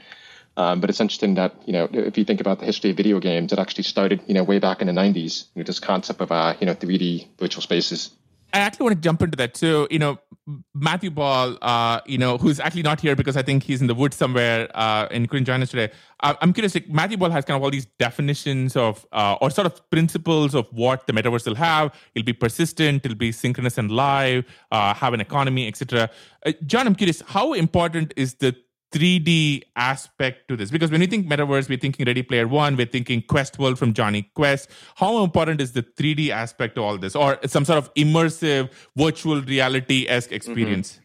Um, 0.55 0.81
but 0.81 0.91
it's 0.91 1.01
interesting 1.01 1.35
that 1.35 1.55
you 1.65 1.73
know 1.73 1.89
if 1.91 2.17
you 2.17 2.25
think 2.25 2.39
about 2.39 2.59
the 2.59 2.65
history 2.65 2.91
of 2.91 2.97
video 2.97 3.19
games, 3.19 3.53
it 3.53 3.59
actually 3.59 3.83
started 3.83 4.21
you 4.27 4.33
know 4.33 4.43
way 4.43 4.59
back 4.59 4.81
in 4.81 4.87
the 4.87 4.93
'90s. 4.93 5.45
You 5.55 5.61
know, 5.61 5.65
this 5.65 5.79
concept 5.79 6.21
of 6.21 6.31
uh, 6.31 6.55
you 6.59 6.67
know 6.67 6.75
3D 6.75 7.27
virtual 7.39 7.61
spaces. 7.61 8.11
I 8.53 8.59
actually 8.59 8.83
want 8.83 8.95
to 8.97 9.01
jump 9.01 9.21
into 9.23 9.35
that. 9.37 9.57
So, 9.57 9.87
you 9.89 9.97
know, 9.97 10.19
Matthew 10.75 11.09
Ball, 11.09 11.57
uh, 11.61 12.01
you 12.05 12.19
know, 12.19 12.37
who's 12.37 12.59
actually 12.59 12.83
not 12.83 13.01
here 13.01 13.15
because 13.15 13.35
I 13.35 13.41
think 13.41 13.63
he's 13.63 13.81
in 13.81 13.87
the 13.87 13.95
woods 13.95 14.15
somewhere 14.15 14.69
uh, 14.75 15.07
and 15.09 15.27
couldn't 15.27 15.45
join 15.45 15.63
us 15.63 15.71
today. 15.71 15.91
I'm 16.19 16.53
curious, 16.53 16.75
like, 16.75 16.87
Matthew 16.87 17.17
Ball 17.17 17.31
has 17.31 17.45
kind 17.45 17.57
of 17.57 17.63
all 17.63 17.71
these 17.71 17.87
definitions 17.97 18.75
of, 18.75 19.05
uh, 19.11 19.37
or 19.41 19.49
sort 19.49 19.65
of 19.65 19.89
principles 19.89 20.53
of 20.53 20.67
what 20.71 21.07
the 21.07 21.13
metaverse 21.13 21.45
will 21.45 21.55
have. 21.55 21.93
It'll 22.13 22.25
be 22.25 22.33
persistent, 22.33 23.03
it'll 23.05 23.17
be 23.17 23.31
synchronous 23.31 23.77
and 23.77 23.89
live, 23.91 24.45
uh, 24.71 24.93
have 24.93 25.13
an 25.13 25.21
economy, 25.21 25.67
etc. 25.67 26.09
Uh, 26.45 26.53
Jon, 26.65 26.85
I'm 26.85 26.95
curious, 26.95 27.21
how 27.25 27.53
important 27.53 28.13
is 28.15 28.35
the 28.35 28.55
3D 28.93 29.63
aspect 29.75 30.47
to 30.47 30.55
this? 30.55 30.69
Because 30.69 30.91
when 30.91 31.01
we 31.01 31.07
think 31.07 31.27
metaverse, 31.27 31.67
we're 31.67 31.79
thinking 31.79 32.05
Ready 32.05 32.21
Player 32.21 32.47
One, 32.47 32.77
we're 32.77 32.85
thinking 32.85 33.23
Quest 33.23 33.57
World 33.57 33.79
from 33.79 33.93
Jonny 33.93 34.29
Quest. 34.35 34.69
How 34.95 35.23
important 35.23 35.59
is 35.59 35.73
the 35.73 35.83
3D 35.83 36.29
aspect 36.29 36.75
to 36.75 36.83
all 36.83 36.97
this, 36.97 37.15
or 37.15 37.39
some 37.47 37.65
sort 37.65 37.79
of 37.79 37.93
immersive 37.95 38.69
virtual 38.95 39.41
reality 39.41 40.05
esque 40.07 40.27
mm-hmm. 40.27 40.35
experience? 40.35 40.93
Mm-hmm. 40.93 40.99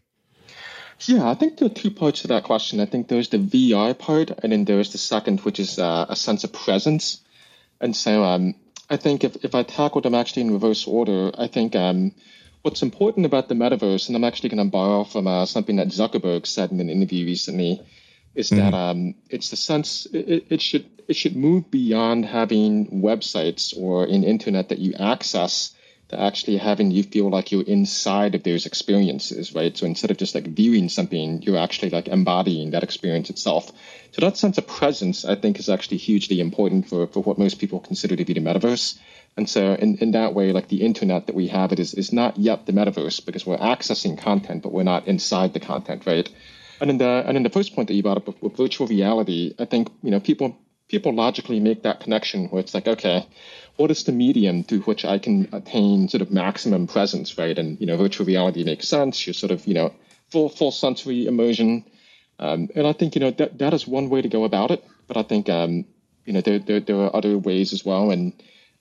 Yeah, 1.06 1.30
I 1.30 1.34
think 1.34 1.58
there 1.58 1.66
are 1.66 1.74
two 1.74 1.92
parts 1.92 2.22
to 2.22 2.28
that 2.28 2.42
question. 2.42 2.80
I 2.80 2.86
think 2.86 3.08
there's 3.08 3.28
the 3.28 3.38
VR 3.38 3.96
part, 3.96 4.30
and 4.42 4.52
then 4.52 4.64
there's 4.64 4.92
the 4.92 4.98
second, 4.98 5.40
which 5.40 5.60
is 5.60 5.78
uh, 5.78 6.06
a 6.08 6.16
sense 6.16 6.42
of 6.44 6.52
presence. 6.52 7.20
And 7.80 7.94
so 7.94 8.24
um, 8.24 8.54
I 8.90 8.96
think 8.96 9.22
if, 9.22 9.44
if 9.44 9.54
I 9.54 9.62
tackle 9.62 10.00
them 10.00 10.14
actually 10.14 10.42
in 10.42 10.50
reverse 10.50 10.86
order, 10.86 11.30
I 11.38 11.46
think 11.46 11.76
um, 11.76 12.12
what's 12.68 12.82
important 12.82 13.24
about 13.24 13.48
the 13.48 13.54
metaverse, 13.54 14.08
and 14.08 14.16
I'm 14.16 14.24
actually 14.24 14.50
going 14.50 14.62
to 14.62 14.70
borrow 14.70 15.02
from 15.02 15.26
uh, 15.26 15.46
something 15.46 15.76
that 15.76 15.88
Zuckerberg 15.88 16.46
said 16.46 16.70
in 16.70 16.80
an 16.80 16.90
interview 16.90 17.24
recently, 17.24 17.80
is 18.34 18.50
mm-hmm. 18.50 18.70
that 18.70 18.76
um, 18.76 19.14
it's 19.30 19.48
the 19.48 19.56
sense 19.56 20.06
it, 20.12 20.44
it, 20.50 20.60
should 20.60 20.84
it 21.08 21.16
should 21.16 21.34
move 21.34 21.70
beyond 21.70 22.26
having 22.26 23.00
websites 23.00 23.74
or 23.74 24.04
an 24.04 24.22
internet 24.22 24.68
that 24.68 24.80
you 24.80 24.92
access 25.00 25.74
to 26.08 26.20
actually 26.20 26.56
having 26.56 26.90
you 26.90 27.02
feel 27.02 27.28
like 27.28 27.52
you're 27.52 27.62
inside 27.62 28.34
of 28.34 28.42
those 28.42 28.64
experiences, 28.64 29.54
right? 29.54 29.76
So 29.76 29.84
instead 29.84 30.10
of 30.10 30.16
just 30.16 30.34
like 30.34 30.46
viewing 30.46 30.88
something, 30.88 31.42
you're 31.42 31.58
actually 31.58 31.90
like 31.90 32.08
embodying 32.08 32.70
that 32.70 32.82
experience 32.82 33.28
itself. 33.28 33.70
So 34.12 34.22
that 34.22 34.38
sense 34.38 34.56
of 34.56 34.66
presence, 34.66 35.24
I 35.24 35.34
think, 35.34 35.58
is 35.58 35.68
actually 35.68 35.98
hugely 35.98 36.40
important 36.40 36.88
for, 36.88 37.06
for 37.08 37.22
what 37.22 37.38
most 37.38 37.58
people 37.58 37.80
consider 37.80 38.16
to 38.16 38.24
be 38.24 38.32
the 38.32 38.40
metaverse. 38.40 38.98
And 39.36 39.48
so 39.48 39.74
in, 39.74 39.98
in 39.98 40.12
that 40.12 40.34
way, 40.34 40.52
like 40.52 40.68
the 40.68 40.82
internet 40.82 41.26
that 41.26 41.36
we 41.36 41.48
have, 41.48 41.72
it 41.72 41.78
is, 41.78 41.92
is 41.94 42.12
not 42.12 42.38
yet 42.38 42.64
the 42.64 42.72
metaverse 42.72 43.24
because 43.24 43.46
we're 43.46 43.58
accessing 43.58 44.18
content, 44.18 44.62
but 44.62 44.72
we're 44.72 44.82
not 44.84 45.06
inside 45.06 45.52
the 45.52 45.60
content, 45.60 46.06
right? 46.06 46.28
And 46.80 46.90
in 46.90 46.98
the 46.98 47.24
and 47.26 47.36
in 47.36 47.42
the 47.42 47.50
first 47.50 47.74
point 47.74 47.88
that 47.88 47.94
you 47.94 48.02
brought 48.02 48.18
up 48.18 48.26
with, 48.26 48.40
with 48.42 48.56
virtual 48.56 48.86
reality, 48.86 49.54
I 49.58 49.64
think 49.64 49.90
you 50.02 50.10
know 50.10 50.20
people 50.20 50.56
people 50.88 51.14
logically 51.14 51.60
make 51.60 51.82
that 51.82 52.00
connection 52.00 52.48
where 52.48 52.60
it's 52.60 52.74
like, 52.74 52.88
okay, 52.88 53.26
what 53.76 53.90
is 53.90 54.04
the 54.04 54.12
medium 54.12 54.64
through 54.64 54.80
which 54.80 55.04
I 55.04 55.18
can 55.18 55.48
attain 55.52 56.08
sort 56.08 56.22
of 56.22 56.32
maximum 56.32 56.86
presence, 56.86 57.38
right? 57.38 57.56
And 57.56 57.80
you 57.80 57.86
know, 57.86 57.96
virtual 57.96 58.26
reality 58.26 58.64
makes 58.64 58.88
sense. 58.88 59.26
You're 59.26 59.34
sort 59.34 59.52
of 59.52 59.66
you 59.66 59.74
know 59.74 59.94
full 60.30 60.48
full 60.48 60.72
sensory 60.72 61.26
immersion, 61.26 61.84
um, 62.38 62.68
and 62.74 62.86
I 62.86 62.92
think 62.92 63.14
you 63.14 63.20
know 63.20 63.30
that 63.30 63.58
that 63.58 63.74
is 63.74 63.86
one 63.86 64.10
way 64.10 64.22
to 64.22 64.28
go 64.28 64.44
about 64.44 64.70
it. 64.70 64.84
But 65.06 65.16
I 65.16 65.22
think 65.22 65.48
um, 65.48 65.84
you 66.24 66.32
know 66.32 66.40
there, 66.40 66.58
there 66.58 66.80
there 66.80 66.96
are 66.96 67.14
other 67.14 67.38
ways 67.38 67.72
as 67.72 67.84
well, 67.84 68.10
and 68.10 68.32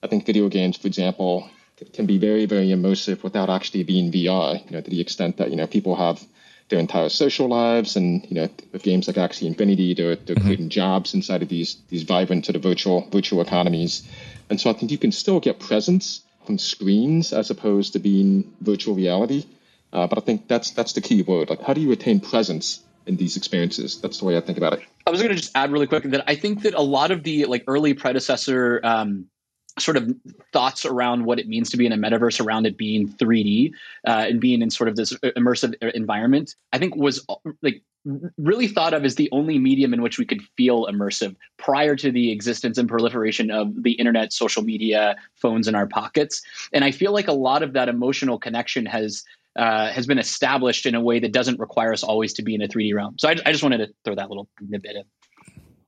I 0.02 0.08
think 0.08 0.26
video 0.26 0.48
games, 0.48 0.76
for 0.76 0.88
example, 0.88 1.48
can 1.92 2.06
be 2.06 2.18
very 2.18 2.46
very 2.46 2.68
immersive 2.68 3.22
without 3.22 3.50
actually 3.50 3.84
being 3.84 4.10
VR. 4.10 4.64
You 4.64 4.72
know, 4.72 4.80
to 4.80 4.90
the 4.90 5.00
extent 5.00 5.36
that 5.36 5.50
you 5.50 5.56
know 5.56 5.68
people 5.68 5.94
have 5.94 6.20
their 6.68 6.78
entire 6.78 7.08
social 7.08 7.48
lives. 7.48 7.96
And 7.96 8.26
you 8.30 8.34
know, 8.34 8.48
with 8.72 8.82
games 8.82 9.06
like 9.06 9.16
Axie 9.16 9.46
Infinity, 9.46 9.94
they're, 9.94 10.16
they're 10.16 10.36
mm-hmm. 10.36 10.44
creating 10.44 10.68
jobs 10.68 11.14
inside 11.14 11.42
of 11.42 11.48
these 11.48 11.76
these 11.88 12.02
vibrant 12.02 12.46
sort 12.46 12.56
of 12.56 12.62
virtual 12.62 13.08
virtual 13.10 13.40
economies. 13.40 14.08
And 14.50 14.60
so 14.60 14.70
I 14.70 14.72
think 14.72 14.90
you 14.90 14.98
can 14.98 15.12
still 15.12 15.40
get 15.40 15.58
presence 15.58 16.22
from 16.46 16.58
screens 16.58 17.32
as 17.32 17.50
opposed 17.50 17.92
to 17.92 17.98
being 17.98 18.54
virtual 18.60 18.94
reality. 18.94 19.44
Uh, 19.92 20.06
but 20.06 20.18
I 20.18 20.20
think 20.22 20.48
that's 20.48 20.70
that's 20.70 20.92
the 20.92 21.00
key 21.00 21.22
word. 21.22 21.50
Like, 21.50 21.62
how 21.62 21.72
do 21.72 21.80
you 21.80 21.92
attain 21.92 22.20
presence 22.20 22.80
in 23.06 23.16
these 23.16 23.36
experiences? 23.36 24.00
That's 24.00 24.18
the 24.18 24.24
way 24.24 24.36
I 24.36 24.40
think 24.40 24.58
about 24.58 24.74
it. 24.74 24.80
I 25.06 25.10
was 25.10 25.20
going 25.20 25.34
to 25.34 25.40
just 25.40 25.56
add 25.56 25.70
really 25.70 25.86
quick 25.86 26.04
that 26.04 26.24
I 26.26 26.34
think 26.34 26.62
that 26.62 26.74
a 26.74 26.82
lot 26.82 27.10
of 27.10 27.22
the 27.22 27.46
like 27.46 27.64
early 27.66 27.94
predecessor 27.94 28.80
um, 28.84 29.26
sort 29.82 29.96
of 29.96 30.14
thoughts 30.52 30.84
around 30.84 31.24
what 31.24 31.38
it 31.38 31.48
means 31.48 31.70
to 31.70 31.76
be 31.76 31.86
in 31.86 31.92
a 31.92 31.96
metaverse 31.96 32.44
around 32.44 32.66
it 32.66 32.76
being 32.76 33.08
3D 33.08 33.72
uh, 34.06 34.26
and 34.28 34.40
being 34.40 34.62
in 34.62 34.70
sort 34.70 34.88
of 34.88 34.96
this 34.96 35.12
immersive 35.12 35.74
environment, 35.94 36.54
I 36.72 36.78
think 36.78 36.96
was 36.96 37.24
like 37.62 37.82
really 38.36 38.68
thought 38.68 38.94
of 38.94 39.04
as 39.04 39.16
the 39.16 39.28
only 39.32 39.58
medium 39.58 39.92
in 39.92 40.02
which 40.02 40.18
we 40.18 40.24
could 40.24 40.42
feel 40.56 40.86
immersive 40.86 41.36
prior 41.56 41.96
to 41.96 42.10
the 42.10 42.30
existence 42.30 42.78
and 42.78 42.88
proliferation 42.88 43.50
of 43.50 43.82
the 43.82 43.92
internet, 43.92 44.32
social 44.32 44.62
media, 44.62 45.16
phones 45.34 45.68
in 45.68 45.74
our 45.74 45.86
pockets. 45.86 46.42
And 46.72 46.84
I 46.84 46.90
feel 46.90 47.12
like 47.12 47.28
a 47.28 47.32
lot 47.32 47.62
of 47.62 47.72
that 47.74 47.88
emotional 47.88 48.38
connection 48.38 48.86
has 48.86 49.24
uh, 49.56 49.90
has 49.90 50.06
been 50.06 50.18
established 50.18 50.86
in 50.86 50.94
a 50.94 51.00
way 51.00 51.18
that 51.18 51.32
doesn't 51.32 51.58
require 51.58 51.92
us 51.92 52.04
always 52.04 52.32
to 52.34 52.42
be 52.42 52.54
in 52.54 52.62
a 52.62 52.68
3D 52.68 52.94
realm. 52.94 53.18
So 53.18 53.28
I, 53.28 53.32
I 53.44 53.50
just 53.50 53.64
wanted 53.64 53.78
to 53.78 53.88
throw 54.04 54.14
that 54.14 54.28
little 54.28 54.48
bit 54.60 54.84
in 54.84 55.02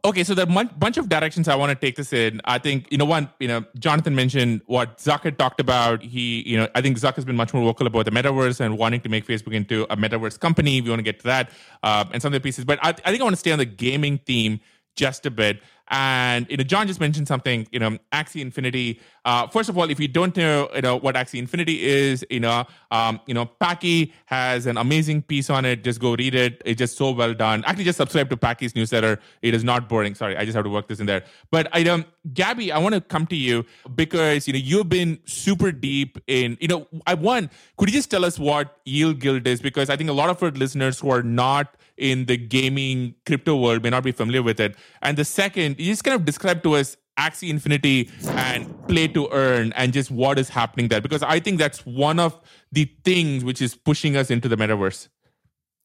okay 0.04 0.24
so 0.24 0.34
there 0.34 0.46
are 0.46 0.60
a 0.60 0.64
bunch 0.64 0.96
of 0.96 1.08
directions 1.08 1.48
i 1.48 1.54
want 1.54 1.70
to 1.70 1.74
take 1.74 1.96
this 1.96 2.12
in. 2.12 2.40
I 2.44 2.58
think 2.58 2.86
you 2.90 2.98
know 2.98 3.04
one 3.04 3.30
you 3.38 3.48
know 3.48 3.64
jonathan 3.78 4.14
mentioned 4.14 4.62
what 4.66 4.98
zuck 4.98 5.22
had 5.22 5.38
talked 5.38 5.60
about. 5.60 6.02
He 6.02 6.48
you 6.48 6.56
know 6.56 6.68
i 6.74 6.80
think 6.80 6.98
zuck 6.98 7.14
has 7.14 7.24
been 7.24 7.36
much 7.36 7.52
more 7.52 7.62
vocal 7.64 7.86
about 7.86 8.04
the 8.04 8.10
metaverse 8.10 8.60
and 8.60 8.78
wanting 8.78 9.00
to 9.02 9.08
make 9.08 9.26
facebook 9.26 9.54
into 9.54 9.84
a 9.92 9.96
metaverse 9.96 10.38
company. 10.38 10.80
We 10.80 10.90
want 10.90 11.00
to 11.00 11.04
get 11.04 11.18
to 11.20 11.26
that 11.26 11.50
uh, 11.82 12.04
and 12.12 12.22
some 12.22 12.30
of 12.30 12.34
the 12.34 12.40
pieces. 12.40 12.64
But 12.64 12.78
I, 12.82 12.90
I 12.90 13.10
think 13.10 13.20
i 13.20 13.24
want 13.24 13.34
to 13.34 13.40
stay 13.40 13.52
on 13.52 13.58
the 13.58 13.64
gaming 13.64 14.18
theme 14.18 14.60
just 14.96 15.26
a 15.26 15.30
bit 15.30 15.62
and 15.90 16.46
you 16.48 16.56
know, 16.56 16.64
Jon 16.64 16.86
just 16.86 17.00
mentioned 17.00 17.26
something. 17.26 17.66
You 17.72 17.80
know, 17.80 17.98
Axie 18.12 18.40
Infinity. 18.40 19.00
Uh, 19.24 19.46
first 19.48 19.68
of 19.68 19.76
all, 19.76 19.90
if 19.90 20.00
you 20.00 20.08
don't 20.08 20.34
know, 20.36 20.68
you 20.74 20.82
know 20.82 20.96
what 20.96 21.14
Axie 21.14 21.38
Infinity 21.38 21.82
is, 21.82 22.24
you 22.30 22.40
know, 22.40 22.64
um, 22.90 23.20
you 23.26 23.34
know, 23.34 23.44
Packy 23.44 24.14
has 24.26 24.66
an 24.66 24.76
amazing 24.76 25.22
piece 25.22 25.50
on 25.50 25.64
it. 25.64 25.84
Just 25.84 26.00
go 26.00 26.14
read 26.14 26.34
it. 26.34 26.62
It's 26.64 26.78
just 26.78 26.96
so 26.96 27.10
well 27.10 27.34
done. 27.34 27.64
Actually, 27.66 27.84
just 27.84 27.98
subscribe 27.98 28.30
to 28.30 28.36
Packy's 28.36 28.74
newsletter. 28.74 29.18
It 29.42 29.52
is 29.52 29.64
not 29.64 29.88
boring. 29.88 30.14
Sorry, 30.14 30.36
I 30.36 30.44
just 30.44 30.54
have 30.54 30.64
to 30.64 30.70
work 30.70 30.88
this 30.88 31.00
in 31.00 31.06
there. 31.06 31.24
But 31.50 31.68
I 31.72 31.82
um, 31.84 32.04
Gabby, 32.32 32.70
I 32.70 32.78
want 32.78 32.94
to 32.94 33.00
come 33.00 33.26
to 33.26 33.36
you 33.36 33.66
because 33.94 34.46
you 34.46 34.52
know 34.52 34.60
you've 34.60 34.88
been 34.88 35.18
super 35.24 35.72
deep 35.72 36.18
in. 36.28 36.56
You 36.60 36.68
know, 36.68 36.86
I 37.06 37.14
want. 37.14 37.50
Could 37.76 37.88
you 37.88 37.94
just 37.94 38.10
tell 38.10 38.24
us 38.24 38.38
what 38.38 38.78
Yield 38.84 39.18
Guild 39.18 39.46
is? 39.46 39.60
Because 39.60 39.90
I 39.90 39.96
think 39.96 40.08
a 40.08 40.14
lot 40.14 40.30
of 40.30 40.40
our 40.42 40.50
listeners 40.50 41.00
who 41.00 41.10
are 41.10 41.22
not 41.22 41.76
in 42.00 42.26
the 42.26 42.36
gaming 42.36 43.14
crypto 43.26 43.54
world 43.54 43.82
may 43.82 43.90
not 43.90 44.02
be 44.02 44.12
familiar 44.12 44.42
with 44.42 44.58
it. 44.58 44.74
And 45.02 45.16
the 45.16 45.24
second, 45.24 45.78
you 45.78 45.86
just 45.86 46.02
kind 46.02 46.16
of 46.16 46.24
describe 46.24 46.62
to 46.64 46.74
us 46.74 46.96
Axie 47.18 47.50
Infinity 47.50 48.10
and 48.30 48.88
play 48.88 49.06
to 49.08 49.28
earn 49.30 49.72
and 49.74 49.92
just 49.92 50.10
what 50.10 50.38
is 50.38 50.48
happening 50.48 50.88
there 50.88 51.02
because 51.02 51.22
I 51.22 51.38
think 51.38 51.58
that's 51.58 51.84
one 51.84 52.18
of 52.18 52.40
the 52.72 52.90
things 53.04 53.44
which 53.44 53.60
is 53.60 53.74
pushing 53.74 54.16
us 54.16 54.30
into 54.30 54.48
the 54.48 54.56
metaverse. 54.56 55.08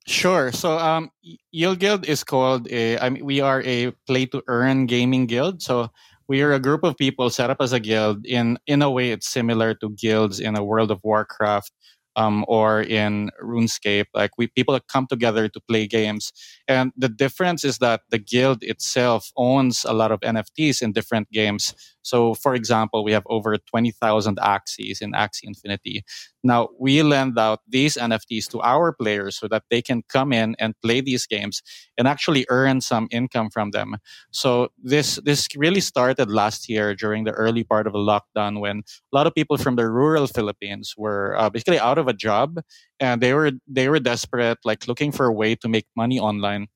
Sure. 0.07 0.51
So, 0.51 0.77
um, 0.77 1.09
Yield 1.51 1.79
Guild 1.79 2.05
is 2.05 2.23
called 2.23 2.71
a. 2.71 2.97
I 2.99 3.09
mean, 3.09 3.25
we 3.25 3.41
are 3.41 3.63
a 3.63 3.91
play 4.07 4.27
to 4.27 4.43
earn 4.47 4.85
gaming 4.85 5.25
guild. 5.25 5.63
So 5.63 5.89
we 6.27 6.43
are 6.43 6.53
a 6.53 6.59
group 6.59 6.83
of 6.83 6.95
people 6.95 7.29
set 7.31 7.49
up 7.49 7.57
as 7.59 7.73
a 7.73 7.79
guild. 7.79 8.23
In 8.25 8.57
in 8.67 8.83
a 8.83 8.89
way, 8.89 9.09
it's 9.09 9.27
similar 9.27 9.73
to 9.75 9.89
guilds 9.89 10.39
in 10.39 10.55
a 10.55 10.63
World 10.63 10.91
of 10.91 11.01
Warcraft 11.03 11.71
um, 12.15 12.45
or 12.47 12.81
in 12.81 13.29
RuneScape. 13.43 14.05
Like 14.13 14.31
we 14.37 14.47
people 14.47 14.79
come 14.91 15.07
together 15.07 15.47
to 15.49 15.61
play 15.61 15.87
games, 15.87 16.31
and 16.67 16.91
the 16.97 17.09
difference 17.09 17.63
is 17.63 17.79
that 17.79 18.01
the 18.09 18.19
guild 18.19 18.63
itself 18.63 19.31
owns 19.37 19.85
a 19.85 19.93
lot 19.93 20.11
of 20.11 20.19
NFTs 20.21 20.81
in 20.81 20.91
different 20.91 21.31
games. 21.31 21.73
So, 22.05 22.35
for 22.35 22.53
example, 22.55 23.03
we 23.03 23.11
have 23.11 23.23
over 23.27 23.57
twenty 23.57 23.91
thousand 23.91 24.37
Axies 24.37 25.01
in 25.01 25.11
Axie 25.13 25.43
Infinity. 25.43 26.03
Now 26.43 26.69
we 26.79 27.01
lend 27.01 27.39
out 27.39 27.61
these 27.67 27.97
NFTs 27.97 28.47
to 28.51 28.61
our 28.61 28.93
players 28.93 29.35
so 29.35 29.47
that 29.47 29.63
they 29.71 29.81
can 29.81 30.03
come 30.07 30.31
in 30.31 30.55
and 30.59 30.75
play 30.83 31.01
these 31.01 31.25
games 31.25 31.63
and 31.97 32.07
actually 32.07 32.45
earn 32.49 32.81
some 32.81 33.07
income 33.11 33.49
from 33.49 33.71
them. 33.71 33.97
So 34.31 34.69
this 34.81 35.19
this 35.25 35.47
really 35.55 35.81
started 35.81 36.29
last 36.29 36.69
year 36.69 36.93
during 36.93 37.23
the 37.23 37.31
early 37.31 37.63
part 37.63 37.87
of 37.87 37.93
the 37.93 37.99
lockdown 37.99 38.59
when 38.59 38.79
a 38.79 39.15
lot 39.15 39.25
of 39.25 39.33
people 39.33 39.57
from 39.57 39.75
the 39.75 39.89
rural 39.89 40.27
Philippines 40.27 40.93
were 40.97 41.35
uh, 41.37 41.49
basically 41.49 41.79
out 41.79 41.97
of 41.97 42.07
a 42.07 42.13
job 42.13 42.59
and 42.99 43.21
they 43.21 43.33
were 43.33 43.51
they 43.67 43.89
were 43.89 43.99
desperate, 43.99 44.59
like 44.63 44.87
looking 44.87 45.11
for 45.11 45.25
a 45.25 45.33
way 45.33 45.55
to 45.55 45.67
make 45.67 45.87
money 45.95 46.19
online. 46.19 46.67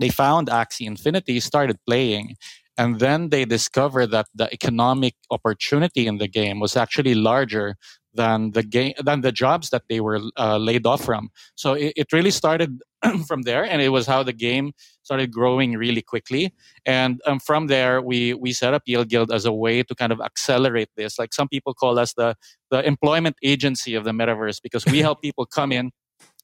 They 0.00 0.08
found 0.08 0.48
Axie 0.48 0.86
Infinity, 0.86 1.38
started 1.38 1.78
playing, 1.86 2.34
and 2.76 2.98
then 2.98 3.30
they 3.30 3.44
discovered 3.44 4.08
that 4.08 4.26
the 4.34 4.52
economic 4.52 5.14
opportunity 5.30 6.06
in 6.06 6.18
the 6.18 6.28
game 6.28 6.60
was 6.60 6.76
actually 6.76 7.14
larger 7.14 7.76
than 8.14 8.52
the 8.52 8.62
game 8.62 8.94
than 9.04 9.20
the 9.20 9.32
jobs 9.32 9.70
that 9.70 9.82
they 9.88 10.00
were 10.00 10.20
uh, 10.38 10.56
laid 10.56 10.86
off 10.86 11.04
from. 11.04 11.30
So 11.56 11.74
it, 11.74 11.92
it 11.96 12.12
really 12.12 12.30
started 12.30 12.80
from 13.26 13.42
there, 13.42 13.64
and 13.64 13.82
it 13.82 13.90
was 13.90 14.06
how 14.06 14.22
the 14.22 14.32
game 14.32 14.72
started 15.02 15.32
growing 15.32 15.72
really 15.74 16.02
quickly. 16.02 16.54
And 16.86 17.20
um, 17.26 17.40
from 17.40 17.66
there, 17.66 18.00
we 18.00 18.34
we 18.34 18.52
set 18.52 18.74
up 18.74 18.82
Yield 18.86 19.08
Guild 19.08 19.32
as 19.32 19.44
a 19.44 19.52
way 19.52 19.82
to 19.82 19.94
kind 19.94 20.12
of 20.12 20.20
accelerate 20.20 20.90
this. 20.96 21.18
Like 21.18 21.34
some 21.34 21.48
people 21.48 21.74
call 21.74 21.98
us 21.98 22.14
the 22.14 22.36
the 22.70 22.86
employment 22.86 23.36
agency 23.42 23.94
of 23.94 24.04
the 24.04 24.12
metaverse 24.12 24.60
because 24.62 24.84
we 24.86 24.98
help 25.00 25.20
people 25.20 25.46
come 25.46 25.72
in. 25.72 25.90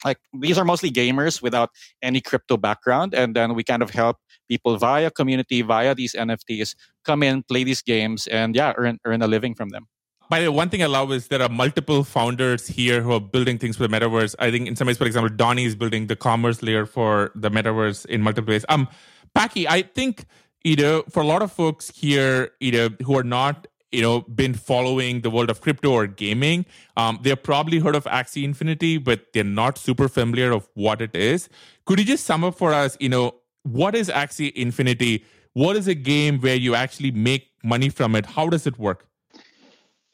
Like 0.05 0.19
these 0.39 0.59
are 0.59 0.65
mostly 0.65 0.91
gamers 0.91 1.43
without 1.43 1.71
any 2.03 2.21
crypto 2.21 2.57
background, 2.57 3.15
and 3.15 3.35
then 3.35 3.55
we 3.55 3.65
kind 3.65 3.83
of 3.83 3.91
help 3.91 4.17
people 4.49 4.77
via 4.77 5.11
community, 5.11 5.63
via 5.63 5.95
these 5.95 6.15
NFTs, 6.15 6.75
come 7.05 7.23
in, 7.23 7.43
play 7.43 7.65
these 7.65 7.83
games, 7.83 8.27
and 8.27 8.55
yeah, 8.55 8.73
earn 8.77 8.99
earn 9.05 9.23
a 9.23 9.27
living 9.29 9.55
from 9.55 9.71
them 9.71 9.87
by 10.31 10.39
the 10.39 10.51
way, 10.51 10.57
one 10.57 10.69
thing 10.69 10.81
I 10.81 10.87
love 10.87 11.11
is 11.11 11.27
there 11.27 11.43
are 11.43 11.49
multiple 11.49 12.05
founders 12.05 12.69
here 12.69 13.03
who 13.03 13.13
are 13.13 13.21
building 13.21 13.59
things 13.59 13.77
for 13.77 13.87
the 13.87 13.89
metaverse. 13.89 14.37
I 14.39 14.53
think 14.53 14.69
in 14.69 14.77
some 14.77 14.87
ways, 14.87 14.97
for 14.97 15.05
example, 15.05 15.29
Donnie 15.35 15.65
is 15.65 15.75
building 15.75 16.07
the 16.07 16.15
commerce 16.15 16.63
layer 16.63 16.87
for 16.87 17.33
the 17.35 17.51
metaverse 17.51 18.07
in 18.07 18.23
multiple 18.23 18.53
ways. 18.53 18.65
Um, 18.69 18.87
Packy, 19.35 19.69
I 19.69 19.83
think 19.83 20.25
you 20.63 20.77
know 20.77 21.03
for 21.11 21.21
a 21.21 21.27
lot 21.27 21.43
of 21.43 21.51
folks 21.51 21.91
here, 21.91 22.53
you 22.61 22.71
know, 22.71 22.91
who 23.05 23.19
are 23.19 23.25
not 23.25 23.67
you 23.93 24.03
know 24.03 24.23
been 24.23 24.55
following 24.55 25.21
the 25.21 25.31
world 25.31 25.51
of 25.51 25.61
crypto 25.61 25.93
or 25.93 26.07
gaming, 26.07 26.67
um, 26.97 27.19
they've 27.23 27.43
probably 27.43 27.79
heard 27.79 27.97
of 27.97 28.05
Axie 28.05 28.45
Infinity, 28.45 28.99
but 28.99 29.33
they're 29.33 29.45
not 29.45 29.79
super 29.79 30.09
familiar 30.09 30.53
of 30.53 30.69
what 30.75 31.01
it 31.01 31.15
is. 31.15 31.49
Could 31.87 31.99
you 31.99 32.05
just 32.05 32.25
sum 32.25 32.45
up 32.45 32.55
for 32.55 32.73
us? 32.73 32.97
You 33.01 33.09
know, 33.09 33.35
what 33.63 33.95
is 33.95 34.09
Axie 34.09 34.53
Infinity? 34.53 35.25
What 35.53 35.77
is 35.77 35.89
a 35.89 35.95
game 35.95 36.41
where 36.41 36.55
you 36.55 36.75
actually 36.75 37.11
make 37.11 37.49
money 37.65 37.89
from 37.89 38.15
it? 38.15 38.27
How 38.27 38.49
does 38.49 38.67
it 38.67 38.79
work? 38.79 39.07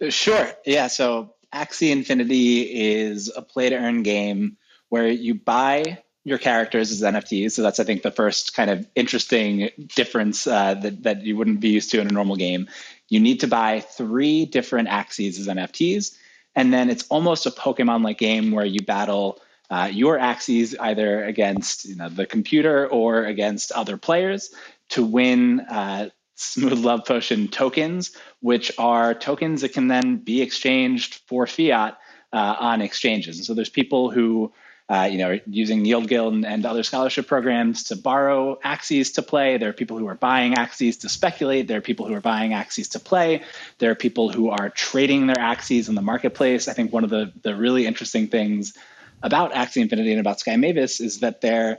Sure. 0.08 0.50
Yeah. 0.64 0.88
So 0.88 1.34
Axie 1.54 1.90
Infinity 1.90 2.62
is 2.62 3.32
a 3.34 3.42
play 3.42 3.70
to 3.70 3.76
earn 3.76 4.02
game 4.02 4.56
where 4.88 5.08
you 5.08 5.34
buy 5.34 6.02
your 6.24 6.38
characters 6.38 6.90
as 6.90 7.02
NFTs. 7.02 7.52
So 7.52 7.62
that's, 7.62 7.78
I 7.78 7.84
think, 7.84 8.02
the 8.02 8.10
first 8.10 8.54
kind 8.54 8.68
of 8.68 8.86
interesting 8.96 9.70
difference 9.94 10.46
uh, 10.46 10.74
that, 10.74 11.04
that 11.04 11.22
you 11.22 11.36
wouldn't 11.36 11.60
be 11.60 11.68
used 11.68 11.90
to 11.92 12.00
in 12.00 12.08
a 12.08 12.12
normal 12.12 12.34
game. 12.36 12.68
You 13.08 13.20
need 13.20 13.40
to 13.40 13.46
buy 13.46 13.80
three 13.80 14.46
different 14.46 14.88
Axies 14.88 15.38
as 15.38 15.46
NFTs. 15.46 16.16
And 16.54 16.72
then 16.72 16.90
it's 16.90 17.06
almost 17.08 17.46
a 17.46 17.50
Pokemon 17.50 18.02
like 18.02 18.18
game 18.18 18.50
where 18.50 18.64
you 18.64 18.80
battle 18.80 19.40
uh, 19.70 19.90
your 19.92 20.18
Axies 20.18 20.74
either 20.78 21.24
against 21.24 21.84
you 21.84 21.96
know, 21.96 22.08
the 22.08 22.26
computer 22.26 22.86
or 22.86 23.24
against 23.24 23.72
other 23.72 23.96
players 23.96 24.50
to 24.90 25.04
win 25.04 25.60
uh, 25.60 26.08
Smooth 26.36 26.84
Love 26.84 27.04
Potion 27.04 27.48
tokens, 27.48 28.16
which 28.40 28.70
are 28.78 29.14
tokens 29.14 29.62
that 29.62 29.72
can 29.72 29.88
then 29.88 30.16
be 30.16 30.42
exchanged 30.42 31.20
for 31.26 31.46
fiat 31.46 31.98
uh, 32.32 32.56
on 32.58 32.82
exchanges. 32.82 33.38
And 33.38 33.46
so 33.46 33.54
there's 33.54 33.70
people 33.70 34.10
who, 34.10 34.52
uh, 34.88 35.08
you 35.10 35.18
know, 35.18 35.38
using 35.46 35.84
Yield 35.84 36.06
Guild 36.06 36.32
and, 36.32 36.46
and, 36.46 36.64
other 36.64 36.84
scholarship 36.84 37.26
programs 37.26 37.84
to 37.84 37.96
borrow 37.96 38.56
Axies 38.64 39.14
to 39.14 39.22
play. 39.22 39.58
There 39.58 39.68
are 39.68 39.72
people 39.72 39.98
who 39.98 40.06
are 40.06 40.14
buying 40.14 40.54
Axies 40.54 41.00
to 41.00 41.08
speculate. 41.08 41.66
There 41.66 41.78
are 41.78 41.82
people 41.82 42.06
who 42.06 42.14
are 42.14 42.20
buying 42.20 42.52
Axies 42.52 42.90
to 42.90 43.00
play. 43.00 43.42
There 43.78 43.90
are 43.90 43.96
people 43.96 44.30
who 44.30 44.50
are 44.50 44.70
trading 44.70 45.26
their 45.26 45.36
Axies 45.36 45.88
in 45.88 45.96
the 45.96 46.02
marketplace. 46.02 46.68
I 46.68 46.72
think 46.72 46.92
one 46.92 47.02
of 47.02 47.10
the, 47.10 47.32
the 47.42 47.56
really 47.56 47.84
interesting 47.84 48.28
things 48.28 48.76
about 49.24 49.52
Axie 49.52 49.82
Infinity 49.82 50.12
and 50.12 50.20
about 50.20 50.38
Sky 50.38 50.56
Mavis 50.56 51.00
is 51.00 51.20
that 51.20 51.40
they're 51.40 51.78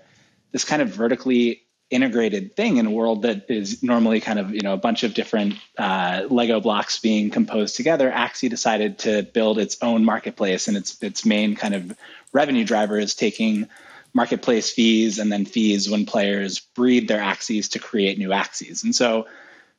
this 0.51 0.65
kind 0.65 0.81
of 0.81 0.89
vertically 0.89 1.61
integrated 1.89 2.55
thing 2.55 2.77
in 2.77 2.85
a 2.85 2.91
world 2.91 3.21
that 3.21 3.49
is 3.49 3.81
normally 3.81 4.19
kind 4.19 4.39
of 4.39 4.53
you 4.53 4.61
know 4.61 4.73
a 4.73 4.77
bunch 4.77 5.03
of 5.03 5.13
different 5.13 5.55
uh, 5.77 6.23
Lego 6.29 6.59
blocks 6.59 6.99
being 6.99 7.29
composed 7.29 7.75
together. 7.75 8.11
Axie 8.11 8.49
decided 8.49 8.99
to 8.99 9.23
build 9.23 9.57
its 9.57 9.77
own 9.81 10.03
marketplace, 10.03 10.67
and 10.67 10.75
its 10.75 11.01
its 11.01 11.25
main 11.25 11.55
kind 11.55 11.73
of 11.73 11.97
revenue 12.33 12.65
driver 12.65 12.99
is 12.99 13.15
taking 13.15 13.67
marketplace 14.13 14.71
fees 14.71 15.19
and 15.19 15.31
then 15.31 15.45
fees 15.45 15.89
when 15.89 16.05
players 16.05 16.59
breed 16.59 17.07
their 17.07 17.21
Axies 17.21 17.71
to 17.71 17.79
create 17.79 18.17
new 18.17 18.29
Axies. 18.29 18.83
And 18.83 18.95
so 18.95 19.27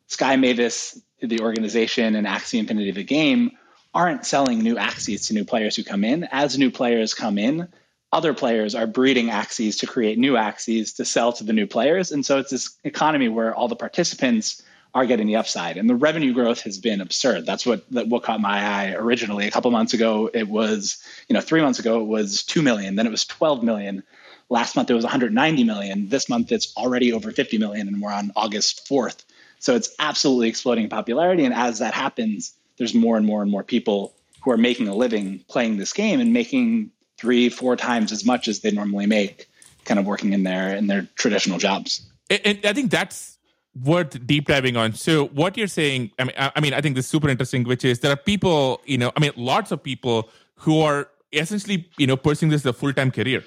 Sky 0.06 0.36
Mavis, 0.36 1.00
the 1.20 1.40
organization, 1.40 2.14
and 2.14 2.26
Axie 2.26 2.58
Infinity, 2.58 2.92
the 2.92 3.04
game, 3.04 3.52
aren't 3.94 4.24
selling 4.24 4.60
new 4.60 4.76
Axies 4.76 5.26
to 5.26 5.34
new 5.34 5.44
players 5.44 5.76
who 5.76 5.84
come 5.84 6.04
in. 6.04 6.24
As 6.24 6.58
new 6.58 6.70
players 6.70 7.14
come 7.14 7.36
in, 7.36 7.68
other 8.12 8.34
players 8.34 8.74
are 8.74 8.86
breeding 8.86 9.26
Axies 9.26 9.80
to 9.80 9.86
create 9.86 10.18
new 10.18 10.34
Axies 10.34 10.96
to 10.96 11.04
sell 11.04 11.32
to 11.34 11.44
the 11.44 11.52
new 11.52 11.66
players. 11.66 12.10
And 12.12 12.24
so 12.24 12.38
it's 12.38 12.50
this 12.50 12.76
economy 12.84 13.28
where 13.28 13.54
all 13.54 13.68
the 13.68 13.76
participants 13.76 14.62
are 14.94 15.06
getting 15.06 15.26
the 15.26 15.36
upside. 15.36 15.76
And 15.76 15.88
the 15.88 15.94
revenue 15.94 16.32
growth 16.32 16.62
has 16.62 16.78
been 16.78 17.00
absurd. 17.00 17.44
That's 17.44 17.66
what 17.66 17.88
that 17.90 18.08
what 18.08 18.22
caught 18.22 18.40
my 18.40 18.60
eye 18.60 18.94
originally. 18.94 19.46
A 19.46 19.50
couple 19.50 19.70
months 19.70 19.92
ago, 19.92 20.30
it 20.32 20.48
was, 20.48 21.02
you 21.28 21.34
know, 21.34 21.40
three 21.40 21.60
months 21.60 21.78
ago 21.78 22.00
it 22.00 22.06
was 22.06 22.42
two 22.42 22.62
million, 22.62 22.96
then 22.96 23.06
it 23.06 23.10
was 23.10 23.26
12 23.26 23.62
million. 23.62 24.02
Last 24.48 24.76
month 24.76 24.90
it 24.90 24.94
was 24.94 25.04
190 25.04 25.64
million. 25.64 26.08
This 26.08 26.30
month 26.30 26.50
it's 26.52 26.74
already 26.76 27.12
over 27.12 27.30
50 27.30 27.58
million, 27.58 27.86
and 27.88 28.00
we're 28.00 28.12
on 28.12 28.32
August 28.34 28.88
4th. 28.88 29.24
So 29.58 29.74
it's 29.76 29.94
absolutely 29.98 30.48
exploding 30.48 30.84
in 30.84 30.90
popularity. 30.90 31.44
And 31.44 31.52
as 31.52 31.80
that 31.80 31.92
happens, 31.92 32.54
there's 32.78 32.94
more 32.94 33.16
and 33.16 33.26
more 33.26 33.42
and 33.42 33.50
more 33.50 33.64
people 33.64 34.14
who 34.42 34.52
are 34.52 34.56
making 34.56 34.88
a 34.88 34.94
living 34.94 35.44
playing 35.48 35.76
this 35.76 35.92
game 35.92 36.20
and 36.20 36.32
making 36.32 36.92
three, 37.18 37.48
four 37.48 37.76
times 37.76 38.12
as 38.12 38.24
much 38.24 38.48
as 38.48 38.60
they 38.60 38.70
normally 38.70 39.06
make, 39.06 39.48
kind 39.84 39.98
of 39.98 40.06
working 40.06 40.32
in 40.32 40.42
their 40.44 40.76
in 40.76 40.86
their 40.86 41.08
traditional 41.16 41.58
jobs. 41.58 42.06
And 42.30 42.60
I 42.64 42.72
think 42.72 42.90
that's 42.90 43.38
worth 43.84 44.26
deep 44.26 44.48
diving 44.48 44.76
on. 44.76 44.92
So 44.92 45.26
what 45.28 45.56
you're 45.56 45.66
saying, 45.66 46.10
I 46.18 46.24
mean, 46.24 46.34
I 46.36 46.60
mean, 46.60 46.74
I 46.74 46.80
think 46.80 46.94
this 46.94 47.04
is 47.06 47.10
super 47.10 47.28
interesting, 47.28 47.64
which 47.64 47.84
is 47.84 48.00
there 48.00 48.12
are 48.12 48.16
people, 48.16 48.80
you 48.84 48.98
know, 48.98 49.12
I 49.16 49.20
mean, 49.20 49.32
lots 49.36 49.70
of 49.70 49.82
people 49.82 50.30
who 50.56 50.80
are 50.80 51.08
essentially, 51.32 51.88
you 51.96 52.06
know, 52.06 52.16
pursuing 52.16 52.50
this 52.50 52.62
as 52.62 52.66
a 52.66 52.72
full 52.72 52.92
time 52.92 53.10
career. 53.10 53.44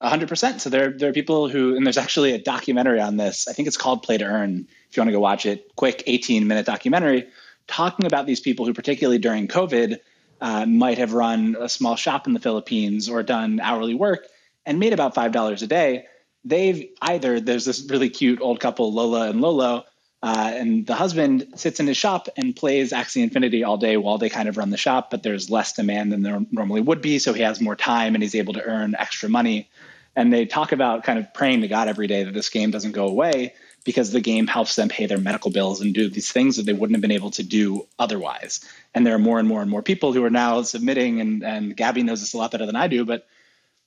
hundred 0.00 0.28
percent. 0.28 0.60
So 0.60 0.70
there, 0.70 0.90
there 0.90 1.10
are 1.10 1.12
people 1.12 1.48
who, 1.48 1.76
and 1.76 1.86
there's 1.86 1.98
actually 1.98 2.32
a 2.32 2.38
documentary 2.38 3.00
on 3.00 3.16
this. 3.16 3.48
I 3.48 3.52
think 3.52 3.68
it's 3.68 3.76
called 3.76 4.02
Play 4.02 4.18
to 4.18 4.24
Earn. 4.24 4.66
If 4.88 4.96
you 4.96 5.00
want 5.00 5.08
to 5.08 5.12
go 5.12 5.20
watch 5.20 5.46
it, 5.46 5.74
quick 5.76 6.02
18 6.06 6.46
minute 6.46 6.66
documentary 6.66 7.28
talking 7.66 8.06
about 8.06 8.26
these 8.26 8.40
people 8.40 8.66
who, 8.66 8.74
particularly 8.74 9.18
during 9.18 9.48
COVID, 9.48 9.98
uh, 10.42 10.66
might 10.66 10.98
have 10.98 11.12
run 11.12 11.56
a 11.58 11.68
small 11.68 11.94
shop 11.94 12.26
in 12.26 12.34
the 12.34 12.40
Philippines 12.40 13.08
or 13.08 13.22
done 13.22 13.60
hourly 13.60 13.94
work 13.94 14.26
and 14.66 14.80
made 14.80 14.92
about 14.92 15.14
five 15.14 15.30
dollars 15.30 15.62
a 15.62 15.68
day. 15.68 16.06
They've 16.44 16.90
either 17.00 17.38
there's 17.38 17.64
this 17.64 17.88
really 17.88 18.10
cute 18.10 18.40
old 18.40 18.58
couple, 18.58 18.92
Lola 18.92 19.30
and 19.30 19.40
Lolo, 19.40 19.84
uh, 20.20 20.50
and 20.52 20.84
the 20.84 20.96
husband 20.96 21.46
sits 21.54 21.78
in 21.78 21.86
his 21.86 21.96
shop 21.96 22.28
and 22.36 22.56
plays 22.56 22.92
Axie 22.92 23.22
Infinity 23.22 23.62
all 23.62 23.76
day 23.76 23.96
while 23.96 24.18
they 24.18 24.28
kind 24.28 24.48
of 24.48 24.56
run 24.56 24.70
the 24.70 24.76
shop, 24.76 25.12
but 25.12 25.22
there's 25.22 25.48
less 25.48 25.74
demand 25.74 26.10
than 26.10 26.22
there 26.22 26.40
normally 26.50 26.80
would 26.80 27.00
be, 27.00 27.20
so 27.20 27.32
he 27.32 27.42
has 27.42 27.60
more 27.60 27.76
time 27.76 28.14
and 28.16 28.22
he's 28.22 28.34
able 28.34 28.54
to 28.54 28.64
earn 28.64 28.96
extra 28.98 29.28
money. 29.28 29.70
And 30.16 30.32
they 30.32 30.44
talk 30.44 30.72
about 30.72 31.04
kind 31.04 31.20
of 31.20 31.32
praying 31.32 31.60
to 31.60 31.68
God 31.68 31.86
every 31.86 32.08
day 32.08 32.24
that 32.24 32.34
this 32.34 32.50
game 32.50 32.72
doesn't 32.72 32.92
go 32.92 33.06
away 33.06 33.54
because 33.84 34.12
the 34.12 34.20
game 34.20 34.46
helps 34.46 34.76
them 34.76 34.88
pay 34.88 35.06
their 35.06 35.18
medical 35.18 35.50
bills 35.50 35.80
and 35.80 35.94
do 35.94 36.08
these 36.08 36.30
things 36.30 36.56
that 36.56 36.66
they 36.66 36.72
wouldn't 36.72 36.94
have 36.94 37.02
been 37.02 37.10
able 37.10 37.30
to 37.32 37.42
do 37.42 37.86
otherwise. 37.98 38.64
And 38.94 39.06
there 39.06 39.14
are 39.14 39.18
more 39.18 39.38
and 39.38 39.48
more 39.48 39.60
and 39.60 39.70
more 39.70 39.82
people 39.82 40.12
who 40.12 40.24
are 40.24 40.30
now 40.30 40.62
submitting, 40.62 41.20
and, 41.20 41.42
and 41.42 41.76
Gabby 41.76 42.02
knows 42.02 42.20
this 42.20 42.34
a 42.34 42.38
lot 42.38 42.52
better 42.52 42.66
than 42.66 42.76
I 42.76 42.86
do, 42.86 43.04
but 43.04 43.26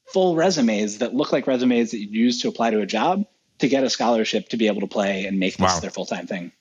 full 0.05 0.35
resumes 0.35 0.99
that 0.99 1.13
look 1.13 1.31
like 1.31 1.47
resumes 1.47 1.91
that 1.91 1.99
you 1.99 2.07
use 2.07 2.41
to 2.41 2.47
apply 2.47 2.71
to 2.71 2.81
a 2.81 2.85
job 2.85 3.25
to 3.59 3.67
get 3.67 3.83
a 3.83 3.89
scholarship 3.89 4.49
to 4.49 4.57
be 4.57 4.67
able 4.67 4.81
to 4.81 4.87
play 4.87 5.25
and 5.25 5.39
make 5.39 5.57
this 5.57 5.73
wow. 5.73 5.79
their 5.79 5.89
full 5.89 6.05
time 6.05 6.27
thing. 6.27 6.51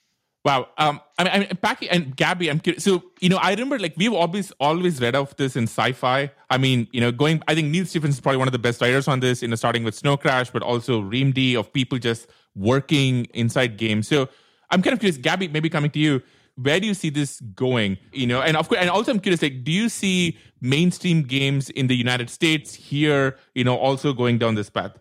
Wow. 0.45 0.69
Um, 0.77 1.01
I 1.19 1.25
mean, 1.25 1.33
I 1.33 1.39
mean, 1.39 1.49
Packy 1.63 1.89
and 1.89 2.15
Gabby, 2.15 2.51
I'm 2.51 2.61
curious. 2.61 2.85
So, 2.85 3.03
you 3.21 3.31
know, 3.31 3.39
I 3.39 3.51
remember 3.51 3.79
like 3.79 3.95
we've 3.97 4.13
always 4.13 4.53
always 4.61 5.01
read 5.01 5.17
of 5.17 5.35
this 5.37 5.57
in 5.57 5.65
sci-fi. 5.65 6.31
I 6.51 6.59
mean, 6.59 6.87
you 6.93 7.01
know, 7.01 7.11
going. 7.11 7.43
I 7.49 7.55
think 7.55 7.69
Neal 7.69 7.87
Stephenson 7.87 8.19
is 8.19 8.21
probably 8.21 8.37
one 8.37 8.49
of 8.49 8.53
the 8.53 8.59
best 8.59 8.83
writers 8.83 9.09
on 9.09 9.21
this. 9.21 9.41
You 9.41 9.49
know, 9.49 9.57
starting 9.57 9.85
with 9.85 9.95
Snow 9.95 10.19
Crash, 10.19 10.51
but 10.51 10.63
also 10.63 11.01
Reamde 11.01 11.57
of 11.57 11.73
people 11.73 11.99
just 11.99 12.29
working 12.55 13.27
inside 13.35 13.77
games. 13.77 14.09
So, 14.09 14.29
I'm 14.71 14.83
kind 14.83 14.95
of 14.95 15.01
curious, 15.01 15.17
Gabby. 15.17 15.49
Maybe 15.49 15.71
coming 15.71 15.91
to 15.91 15.99
you, 15.99 16.23
where 16.57 16.81
do 16.81 16.87
you 16.87 16.95
see 16.95 17.11
this 17.11 17.41
going? 17.55 17.99
You 18.13 18.27
know, 18.27 18.43
and 18.43 18.57
of 18.57 18.69
course, 18.69 18.81
and 18.81 18.91
also 18.91 19.13
I'm 19.13 19.21
curious, 19.21 19.43
like, 19.43 19.65
do 19.65 19.73
you 19.73 19.89
see 19.89 20.39
mainstream 20.61 21.23
games 21.23 21.71
in 21.71 21.87
the 21.87 21.97
United 21.97 22.31
States 22.31 22.75
here? 22.75 23.37
You 23.55 23.65
know, 23.65 23.77
also 23.77 24.13
going 24.13 24.39
down 24.39 24.55
this 24.55 24.71
path. 24.71 24.97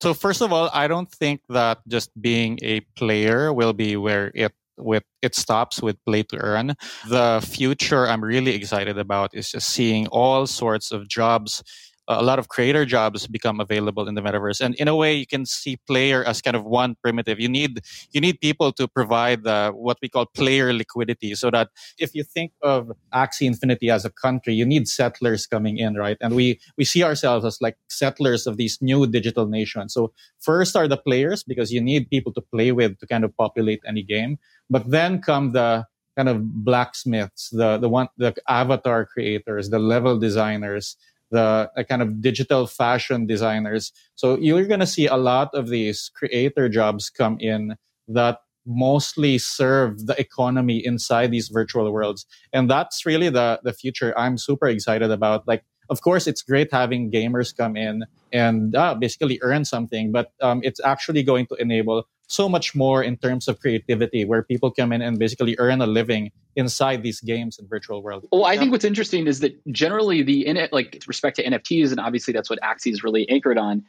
So 0.00 0.14
first 0.14 0.40
of 0.42 0.52
all, 0.52 0.70
I 0.72 0.86
don't 0.86 1.10
think 1.10 1.40
that 1.48 1.78
just 1.88 2.10
being 2.20 2.58
a 2.62 2.80
player 2.96 3.52
will 3.52 3.72
be 3.72 3.96
where 3.96 4.30
it 4.34 4.52
with 4.76 5.02
it 5.22 5.34
stops 5.34 5.82
with 5.82 5.96
play 6.04 6.22
to 6.22 6.36
earn. 6.36 6.74
The 7.08 7.44
future 7.44 8.06
I'm 8.06 8.22
really 8.22 8.54
excited 8.54 8.96
about 8.96 9.34
is 9.34 9.50
just 9.50 9.70
seeing 9.70 10.06
all 10.08 10.46
sorts 10.46 10.92
of 10.92 11.08
jobs 11.08 11.64
a 12.08 12.22
lot 12.22 12.38
of 12.38 12.48
creator 12.48 12.86
jobs 12.86 13.26
become 13.26 13.60
available 13.60 14.08
in 14.08 14.14
the 14.14 14.22
metaverse. 14.22 14.60
And 14.60 14.74
in 14.76 14.88
a 14.88 14.96
way 14.96 15.14
you 15.14 15.26
can 15.26 15.44
see 15.44 15.78
player 15.86 16.24
as 16.24 16.40
kind 16.40 16.56
of 16.56 16.64
one 16.64 16.96
primitive. 17.02 17.38
You 17.38 17.48
need 17.48 17.80
you 18.12 18.20
need 18.20 18.40
people 18.40 18.72
to 18.72 18.88
provide 18.88 19.44
the, 19.44 19.70
what 19.74 19.98
we 20.00 20.08
call 20.08 20.26
player 20.26 20.72
liquidity 20.72 21.34
so 21.34 21.50
that 21.50 21.68
if 21.98 22.14
you 22.14 22.24
think 22.24 22.52
of 22.62 22.90
axie 23.14 23.46
infinity 23.46 23.90
as 23.90 24.04
a 24.04 24.10
country 24.10 24.54
you 24.54 24.64
need 24.64 24.88
settlers 24.88 25.46
coming 25.46 25.76
in 25.76 25.94
right? 25.94 26.16
And 26.20 26.34
we 26.34 26.58
we 26.76 26.84
see 26.84 27.02
ourselves 27.04 27.44
as 27.44 27.60
like 27.60 27.76
settlers 27.88 28.46
of 28.46 28.56
these 28.56 28.78
new 28.80 29.06
digital 29.06 29.46
nations. 29.46 29.92
So 29.92 30.12
first 30.40 30.76
are 30.76 30.88
the 30.88 30.96
players 30.96 31.44
because 31.44 31.70
you 31.72 31.80
need 31.80 32.08
people 32.08 32.32
to 32.32 32.40
play 32.40 32.72
with 32.72 32.98
to 33.00 33.06
kind 33.06 33.24
of 33.24 33.36
populate 33.36 33.82
any 33.86 34.02
game. 34.02 34.38
But 34.70 34.90
then 34.90 35.20
come 35.20 35.52
the 35.52 35.84
kind 36.16 36.28
of 36.28 36.64
blacksmiths 36.64 37.50
the 37.50 37.78
the 37.78 37.88
one 37.88 38.08
the 38.16 38.34
avatar 38.48 39.06
creators 39.06 39.70
the 39.70 39.78
level 39.78 40.18
designers 40.18 40.96
the 41.30 41.70
kind 41.88 42.02
of 42.02 42.20
digital 42.20 42.66
fashion 42.66 43.26
designers. 43.26 43.92
So 44.14 44.38
you're 44.38 44.66
going 44.66 44.80
to 44.80 44.86
see 44.86 45.06
a 45.06 45.16
lot 45.16 45.50
of 45.54 45.68
these 45.68 46.10
creator 46.14 46.68
jobs 46.68 47.10
come 47.10 47.36
in 47.40 47.76
that 48.08 48.38
mostly 48.66 49.38
serve 49.38 50.06
the 50.06 50.18
economy 50.20 50.84
inside 50.84 51.30
these 51.30 51.48
virtual 51.48 51.90
worlds. 51.90 52.26
And 52.52 52.70
that's 52.70 53.06
really 53.06 53.30
the, 53.30 53.60
the 53.62 53.72
future 53.72 54.16
I'm 54.18 54.36
super 54.36 54.66
excited 54.66 55.10
about. 55.10 55.48
Like, 55.48 55.64
of 55.90 56.02
course, 56.02 56.26
it's 56.26 56.42
great 56.42 56.70
having 56.70 57.10
gamers 57.10 57.56
come 57.56 57.76
in 57.76 58.04
and 58.30 58.74
uh, 58.76 58.94
basically 58.94 59.38
earn 59.40 59.64
something, 59.64 60.12
but 60.12 60.32
um, 60.42 60.60
it's 60.62 60.80
actually 60.84 61.22
going 61.22 61.46
to 61.46 61.54
enable 61.54 62.06
so 62.28 62.48
much 62.48 62.74
more 62.74 63.02
in 63.02 63.16
terms 63.16 63.48
of 63.48 63.58
creativity 63.58 64.24
where 64.24 64.42
people 64.42 64.70
come 64.70 64.92
in 64.92 65.02
and 65.02 65.18
basically 65.18 65.56
earn 65.58 65.80
a 65.80 65.86
living 65.86 66.30
inside 66.56 67.02
these 67.02 67.20
games 67.20 67.58
and 67.58 67.68
virtual 67.68 68.02
world. 68.02 68.26
Well, 68.30 68.44
I 68.44 68.56
think 68.56 68.70
what's 68.70 68.84
interesting 68.84 69.26
is 69.26 69.40
that 69.40 69.52
generally 69.72 70.22
the 70.22 70.46
in 70.46 70.56
it 70.56 70.72
like 70.72 71.02
respect 71.08 71.36
to 71.36 71.44
NFTs, 71.44 71.90
and 71.90 71.98
obviously 71.98 72.32
that's 72.32 72.50
what 72.50 72.60
Axie 72.60 72.92
is 72.92 73.02
really 73.02 73.28
anchored 73.28 73.58
on. 73.58 73.84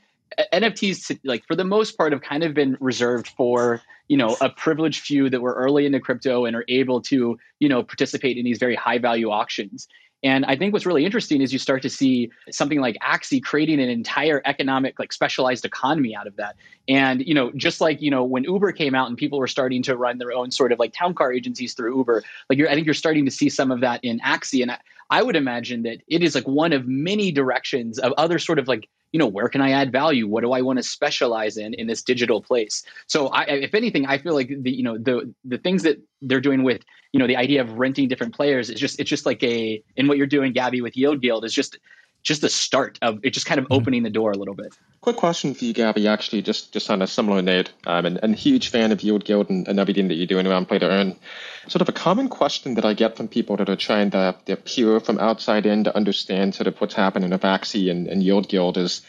NFTs, 0.54 1.20
like 1.24 1.46
for 1.48 1.56
the 1.56 1.66
most 1.66 1.98
part, 1.98 2.14
have 2.14 2.22
kind 2.22 2.44
of 2.44 2.54
been 2.54 2.78
reserved 2.80 3.28
for 3.30 3.82
you 4.08 4.18
know 4.18 4.38
a 4.40 4.50
privileged 4.50 5.02
few 5.02 5.30
that 5.30 5.42
were 5.42 5.54
early 5.54 5.86
into 5.86 6.00
crypto 6.00 6.46
and 6.46 6.56
are 6.56 6.66
able 6.70 7.02
to 7.02 7.38
you 7.60 7.70
know 7.70 7.84
participate 7.84 8.38
in 8.38 8.46
these 8.46 8.58
very 8.58 8.76
high 8.76 9.00
value 9.00 9.30
auctions. 9.30 9.88
And 10.24 10.46
I 10.46 10.56
think 10.58 10.74
what's 10.74 10.86
really 10.86 11.06
interesting 11.06 11.42
is 11.42 11.54
you 11.54 11.60
start 11.60 11.82
to 11.84 11.90
see 11.90 12.32
something 12.52 12.82
like 12.82 12.98
Axie 13.02 13.42
creating 13.42 13.80
an 13.80 13.90
entire 13.90 14.42
economic, 14.44 15.00
like 15.00 15.14
specialized 15.14 15.64
economy 15.64 16.16
out 16.16 16.28
of 16.28 16.36
that. 16.36 16.56
And, 16.88 17.26
you 17.26 17.34
know, 17.34 17.52
just 17.56 17.80
like, 17.80 18.02
you 18.02 18.12
know, 18.12 18.24
when 18.24 18.44
Uber 18.44 18.74
came 18.74 18.96
out 18.96 19.08
and 19.08 19.18
people 19.18 19.40
were 19.40 19.48
starting 19.48 19.82
to 19.84 19.96
run 19.96 20.18
their 20.18 20.34
own 20.34 20.52
sort 20.52 20.72
of 20.72 20.80
like 20.80 20.94
town 20.94 21.14
car 21.14 21.32
agencies 21.32 21.74
through 21.74 21.96
Uber, 21.98 22.24
like 22.50 22.60
I 22.60 22.74
think 22.74 22.86
you're 22.86 22.94
starting 22.94 23.26
to 23.26 23.32
see 23.32 23.50
some 23.50 23.72
of 23.72 23.82
that 23.82 24.04
in 24.04 24.20
Axie. 24.20 24.62
And 24.62 24.72
I, 24.72 24.80
I 25.10 25.24
would 25.24 25.36
imagine 25.38 25.84
that 25.84 26.02
it 26.08 26.22
is 26.22 26.36
like 26.36 26.48
one 26.48 26.74
of 26.74 26.88
many 26.88 27.32
directions 27.32 27.98
of 27.98 28.14
other 28.18 28.40
sort 28.40 28.60
of 28.60 28.68
like 28.68 28.90
you 29.12 29.20
know 29.20 29.28
where 29.28 29.50
can 29.50 29.62
i 29.62 29.72
add 29.72 29.92
value? 29.92 30.28
What 30.28 30.44
do 30.44 30.52
i 30.52 30.62
want 30.62 30.78
to 30.78 30.84
specialize 30.84 31.58
in 31.58 31.74
in 31.74 31.88
this 31.88 32.04
digital 32.04 32.42
place? 32.42 32.84
So 33.08 33.28
I, 33.28 33.44
if 33.44 33.74
anything 33.74 34.06
i 34.06 34.18
feel 34.18 34.34
like 34.34 34.52
the 34.62 34.72
you 34.72 34.84
know 34.84 34.98
the 34.98 35.34
the 35.46 35.58
things 35.58 35.84
that 35.84 35.98
they're 36.22 36.42
doing 36.42 36.64
with 36.64 36.82
you 37.14 37.20
know 37.20 37.28
the 37.28 37.38
idea 37.38 37.62
of 37.62 37.80
renting 37.80 38.08
different 38.08 38.36
players 38.36 38.70
is 38.70 38.80
just 38.80 39.00
it's 39.00 39.10
just 39.10 39.26
like 39.26 39.42
a 39.44 39.84
in 39.96 40.08
what 40.08 40.18
you're 40.18 40.28
doing 40.28 40.54
gabby 40.54 40.82
with 40.82 40.96
yield 40.96 41.22
guild 41.22 41.46
is 41.46 41.54
just 41.54 41.78
just 42.24 42.42
the 42.42 42.50
start 42.50 43.00
of 43.02 43.20
it 43.24 43.32
just 43.32 43.46
kind 43.46 43.60
of 43.60 43.66
mm-hmm. 43.66 43.74
opening 43.74 44.04
the 44.04 44.10
door 44.10 44.32
a 44.32 44.38
little 44.38 44.54
bit. 44.54 44.78
Quick 45.02 45.16
question 45.16 45.54
for 45.54 45.66
you 45.66 45.74
gabby 45.74 46.08
actually 46.08 46.42
just 46.42 46.74
just 46.74 46.90
on 46.90 47.02
a 47.02 47.08
similar 47.08 47.42
note. 47.42 47.72
Um, 47.86 48.06
and, 48.06 48.20
and 48.22 48.36
huge 48.36 48.70
fan 48.70 48.92
of 48.92 49.02
yield 49.02 49.26
guild 49.26 49.50
and, 49.50 49.68
and 49.68 49.80
everything 49.80 50.10
that 50.10 50.16
you're 50.16 50.28
doing 50.28 50.48
around 50.48 50.68
play 50.68 50.80
to 50.80 50.90
earn. 50.90 51.16
Sort 51.68 51.82
of 51.82 51.90
a 51.90 51.94
common 51.94 52.30
question 52.30 52.76
that 52.76 52.86
i 52.86 52.94
get 52.94 53.16
from 53.18 53.28
people 53.28 53.58
that 53.58 53.70
are 53.70 53.76
trying 53.76 54.12
to 54.12 54.36
they're 54.46 55.00
from 55.00 55.20
outside 55.20 55.66
in 55.66 55.84
to 55.84 55.96
understand 55.96 56.56
sort 56.56 56.68
of 56.68 56.78
what's 56.80 56.94
happening 56.94 57.30
with 57.30 57.42
axie 57.42 57.90
and, 57.90 58.08
and 58.08 58.24
yield 58.24 58.50
guild 58.50 58.78
is 58.78 59.02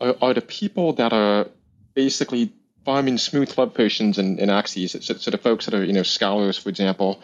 are, 0.00 0.14
are 0.20 0.34
the 0.34 0.40
people 0.40 0.94
that 0.94 1.12
are 1.12 1.48
basically 1.94 2.52
farming 2.84 3.18
smooth 3.18 3.56
love 3.56 3.74
potions 3.74 4.18
and, 4.18 4.38
and 4.38 4.50
axies, 4.50 5.02
so, 5.02 5.14
so 5.14 5.30
the 5.30 5.38
folks 5.38 5.64
that 5.64 5.74
are, 5.74 5.84
you 5.84 5.92
know, 5.92 6.02
scholars, 6.02 6.58
for 6.58 6.68
example, 6.68 7.22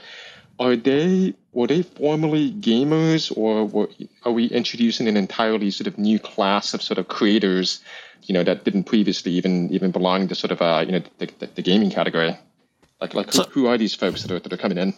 are 0.60 0.76
they 0.76 1.34
were 1.52 1.66
they 1.66 1.82
formerly 1.82 2.52
gamers, 2.52 3.36
or 3.36 3.64
were, 3.64 3.88
are 4.24 4.32
we 4.32 4.46
introducing 4.46 5.08
an 5.08 5.16
entirely 5.16 5.70
sort 5.70 5.88
of 5.88 5.98
new 5.98 6.18
class 6.18 6.74
of 6.74 6.82
sort 6.82 6.98
of 6.98 7.08
creators, 7.08 7.80
you 8.22 8.34
know, 8.34 8.44
that 8.44 8.62
didn't 8.62 8.84
previously 8.84 9.32
even 9.32 9.72
even 9.72 9.90
belong 9.90 10.28
to 10.28 10.34
sort 10.34 10.52
of 10.52 10.62
uh, 10.62 10.84
you 10.86 10.92
know 10.92 11.02
the, 11.18 11.26
the, 11.38 11.46
the 11.46 11.62
gaming 11.62 11.90
category? 11.90 12.36
Like 13.00 13.14
like 13.14 13.32
so, 13.32 13.44
who, 13.44 13.62
who 13.62 13.66
are 13.68 13.78
these 13.78 13.94
folks 13.94 14.22
that 14.22 14.30
are 14.30 14.38
that 14.38 14.52
are 14.52 14.58
coming 14.58 14.78
in? 14.78 14.94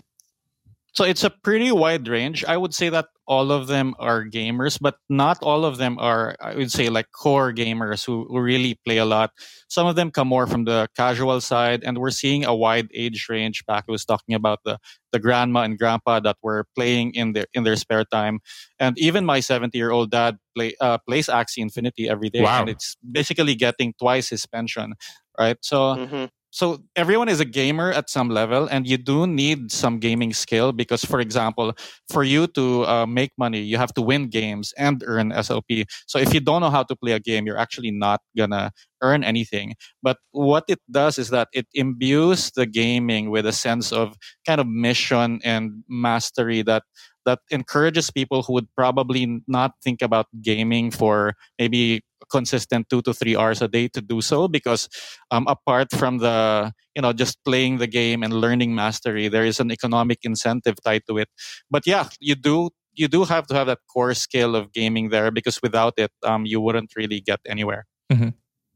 So 0.93 1.05
it's 1.05 1.25
a 1.25 1.31
pretty 1.31 1.73
wide 1.73 2.07
range. 2.07 2.45
I 2.45 2.57
would 2.57 2.75
say 2.75 2.91
that 2.91 3.07
all 3.27 3.51
of 3.51 3.67
them 3.67 3.95
are 3.99 4.25
gamers, 4.25 4.79
but 4.79 4.97
not 5.09 5.39
all 5.43 5.65
of 5.65 5.79
them 5.79 5.99
are, 5.99 6.37
I 6.39 6.55
would 6.55 6.71
say, 6.71 6.91
like 6.91 7.07
core 7.13 7.53
gamers 7.53 8.05
who, 8.05 8.27
who 8.29 8.41
really 8.41 8.79
play 8.85 8.99
a 8.99 9.07
lot. 9.07 9.31
Some 9.69 9.87
of 9.87 9.97
them 9.97 10.11
come 10.11 10.29
more 10.29 10.47
from 10.47 10.65
the 10.65 10.89
casual 10.95 11.41
side, 11.41 11.83
and 11.83 11.97
we're 11.97 12.11
seeing 12.11 12.45
a 12.45 12.55
wide 12.55 12.89
age 12.93 13.27
range. 13.31 13.65
Back 13.65 13.85
was 13.89 14.05
talking 14.05 14.35
about 14.35 14.61
the, 14.65 14.79
the 15.13 15.19
grandma 15.19 15.63
and 15.63 15.79
grandpa 15.79 16.21
that 16.21 16.37
were 16.43 16.67
playing 16.75 17.15
in 17.15 17.33
their 17.33 17.47
in 17.55 17.65
their 17.65 17.77
spare 17.77 18.05
time, 18.05 18.41
and 18.79 18.99
even 18.99 19.25
my 19.25 19.41
seventy 19.41 19.79
year 19.79 19.93
old 19.93 20.11
dad 20.11 20.37
play 20.55 20.75
uh, 20.81 20.99
plays 20.99 21.29
Axie 21.29 21.59
Infinity 21.59 22.09
every 22.11 22.29
day, 22.29 22.43
wow. 22.43 22.61
and 22.61 22.69
it's 22.69 22.97
basically 23.01 23.55
getting 23.55 23.95
twice 23.99 24.29
his 24.29 24.45
pension, 24.47 24.93
right? 25.39 25.57
So. 25.63 25.97
Mm-hmm 25.97 26.25
so 26.53 26.79
everyone 26.97 27.29
is 27.29 27.41
a 27.41 27.45
gamer 27.45 27.91
at 27.91 28.09
some 28.09 28.29
level 28.29 28.69
and 28.71 28.87
you 28.87 28.97
do 28.97 29.27
need 29.27 29.73
some 29.73 29.99
gaming 29.99 30.33
skill 30.33 30.71
because 30.73 31.05
for 31.05 31.19
example 31.19 31.73
for 32.13 32.23
you 32.23 32.47
to 32.47 32.85
uh, 32.87 33.07
make 33.07 33.33
money 33.39 33.61
you 33.61 33.77
have 33.79 33.93
to 33.95 34.03
win 34.03 34.29
games 34.29 34.73
and 34.79 35.03
earn 35.07 35.33
slp 35.33 35.85
so 36.07 36.19
if 36.19 36.33
you 36.35 36.41
don't 36.41 36.61
know 36.61 36.71
how 36.71 36.83
to 36.83 36.95
play 36.95 37.13
a 37.13 37.21
game 37.21 37.47
you're 37.47 37.59
actually 37.59 37.91
not 37.91 38.21
gonna 38.37 38.71
earn 39.03 39.25
anything. 39.25 39.75
But 40.03 40.19
what 40.31 40.65
it 40.69 40.79
does 40.91 41.19
is 41.19 41.31
that 41.31 41.49
it 41.53 41.67
imbues 41.75 42.53
the 42.55 42.67
gaming 42.67 43.31
with 43.31 43.47
a 43.47 43.53
sense 43.53 43.93
of 43.93 44.15
kind 44.47 44.61
of 44.61 44.67
mission 44.69 45.41
and 45.45 45.83
mastery 45.89 46.63
that 46.63 46.85
that 47.25 47.39
encourages 47.51 48.11
people 48.11 48.43
who 48.43 48.53
would 48.53 48.69
probably 48.77 49.41
not 49.47 49.73
think 49.83 50.03
about 50.03 50.27
gaming 50.41 50.91
for 50.91 51.35
maybe 51.59 52.03
consistent 52.33 52.89
two 52.89 53.03
to 53.03 53.13
three 53.13 53.37
hours 53.37 53.61
a 53.61 53.69
day 53.69 53.87
to 53.89 54.01
do 54.01 54.21
so 54.21 54.49
because 54.49 54.89
um, 55.31 55.47
apart 55.47 55.89
from 55.93 56.19
the 56.19 56.73
you 56.97 57.03
know 57.03 57.13
just 57.13 57.37
playing 57.45 57.79
the 57.79 57.87
game 57.87 58.23
and 58.25 58.33
learning 58.33 58.75
mastery 58.75 59.29
there 59.29 59.45
is 59.45 59.61
an 59.61 59.71
economic 59.71 60.19
incentive 60.25 60.77
tied 60.83 61.03
to 61.09 61.19
it 61.19 61.29
but 61.71 61.87
yeah 61.87 62.09
you 62.21 62.35
do 62.35 62.71
you 62.95 63.09
do 63.09 63.25
have 63.25 63.47
to 63.47 63.55
have 63.55 63.67
that 63.67 63.79
core 63.93 64.15
skill 64.15 64.57
of 64.57 64.73
gaming 64.73 65.11
there 65.11 65.31
because 65.31 65.61
without 65.63 65.95
it 65.97 66.13
um, 66.25 66.47
you 66.47 66.61
wouldn't 66.61 66.91
really 66.97 67.21
get 67.21 67.41
anywhere 67.47 67.87
mm-hmm. 68.11 68.31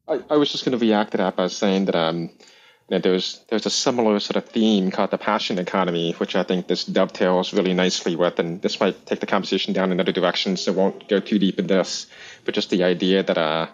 I, 0.09 0.21
I, 0.31 0.37
was 0.37 0.53
just 0.53 0.65
going 0.65 0.79
to 0.79 0.85
react 0.87 1.11
to 1.13 1.17
that 1.19 1.35
by 1.37 1.49
saying 1.49 1.87
that 1.87 1.97
um, 1.97 2.31
you 2.89 2.97
know, 2.97 3.01
there's 3.01 3.45
there's 3.49 3.67
a 3.67 3.71
similar 3.71 4.21
sort 4.21 4.37
of 4.37 4.49
theme 4.49 4.93
called 4.93 5.11
the 5.11 5.19
passion 5.19 5.59
economy, 5.59 6.13
which 6.19 6.37
I 6.37 6.45
think 6.45 6.69
this 6.69 6.85
dovetails 6.85 7.53
really 7.53 7.75
nicely 7.75 8.15
with, 8.15 8.39
and 8.39 8.63
this 8.63 8.79
might 8.79 9.07
take 9.07 9.19
the 9.19 9.27
conversation 9.27 9.73
down 9.73 9.91
in 9.91 9.99
other 9.99 10.13
directions, 10.13 10.63
so 10.63 10.73
I 10.73 10.77
won't 10.77 11.09
go 11.09 11.19
too 11.19 11.41
deep 11.41 11.59
in 11.59 11.67
this. 11.67 12.07
But 12.47 12.55
just 12.55 12.71
the 12.71 12.85
idea 12.85 13.23
that 13.23 13.37
uh, 13.37 13.67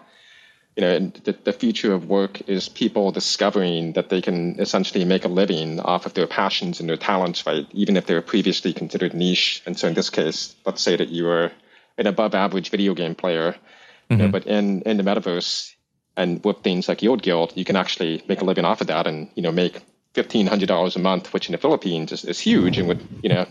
you 0.75 0.81
know, 0.81 0.99
the, 1.23 1.33
the 1.43 1.53
future 1.53 1.93
of 1.93 2.09
work 2.09 2.49
is 2.49 2.67
people 2.67 3.11
discovering 3.11 3.93
that 3.93 4.09
they 4.09 4.21
can 4.21 4.59
essentially 4.59 5.05
make 5.05 5.23
a 5.23 5.27
living 5.27 5.79
off 5.79 6.05
of 6.05 6.15
their 6.15 6.25
passions 6.27 6.79
and 6.79 6.89
their 6.89 6.97
talents, 6.97 7.45
right? 7.45 7.67
Even 7.71 7.95
if 7.95 8.07
they 8.07 8.15
were 8.15 8.21
previously 8.21 8.73
considered 8.73 9.13
niche. 9.13 9.61
And 9.65 9.77
so 9.77 9.87
in 9.87 9.93
this 9.93 10.09
case, 10.09 10.55
let's 10.65 10.81
say 10.81 10.95
that 10.95 11.09
you 11.09 11.25
were 11.25 11.51
an 11.97 12.07
above 12.07 12.33
average 12.33 12.71
video 12.71 12.95
game 12.95 13.13
player, 13.13 13.51
mm-hmm. 13.51 14.13
you 14.13 14.17
know, 14.17 14.23
mm-hmm. 14.25 14.31
but 14.31 14.47
in, 14.47 14.81
in 14.81 14.97
the 14.97 15.03
metaverse, 15.03 15.73
and 16.15 16.43
with 16.43 16.57
things 16.63 16.87
like 16.87 17.01
Yield 17.01 17.21
Guild, 17.21 17.53
you 17.55 17.65
can 17.65 17.75
actually 17.75 18.23
make 18.27 18.41
a 18.41 18.45
living 18.45 18.65
off 18.65 18.81
of 18.81 18.87
that 18.87 19.07
and, 19.07 19.29
you 19.35 19.43
know, 19.43 19.51
make 19.51 19.81
fifteen 20.13 20.45
hundred 20.45 20.67
dollars 20.67 20.95
a 20.95 20.99
month, 20.99 21.33
which 21.33 21.47
in 21.47 21.53
the 21.53 21.57
Philippines 21.57 22.11
is, 22.11 22.23
is 22.23 22.39
huge 22.39 22.77
and 22.77 22.87
would, 22.87 23.01
you 23.23 23.29
know, 23.29 23.47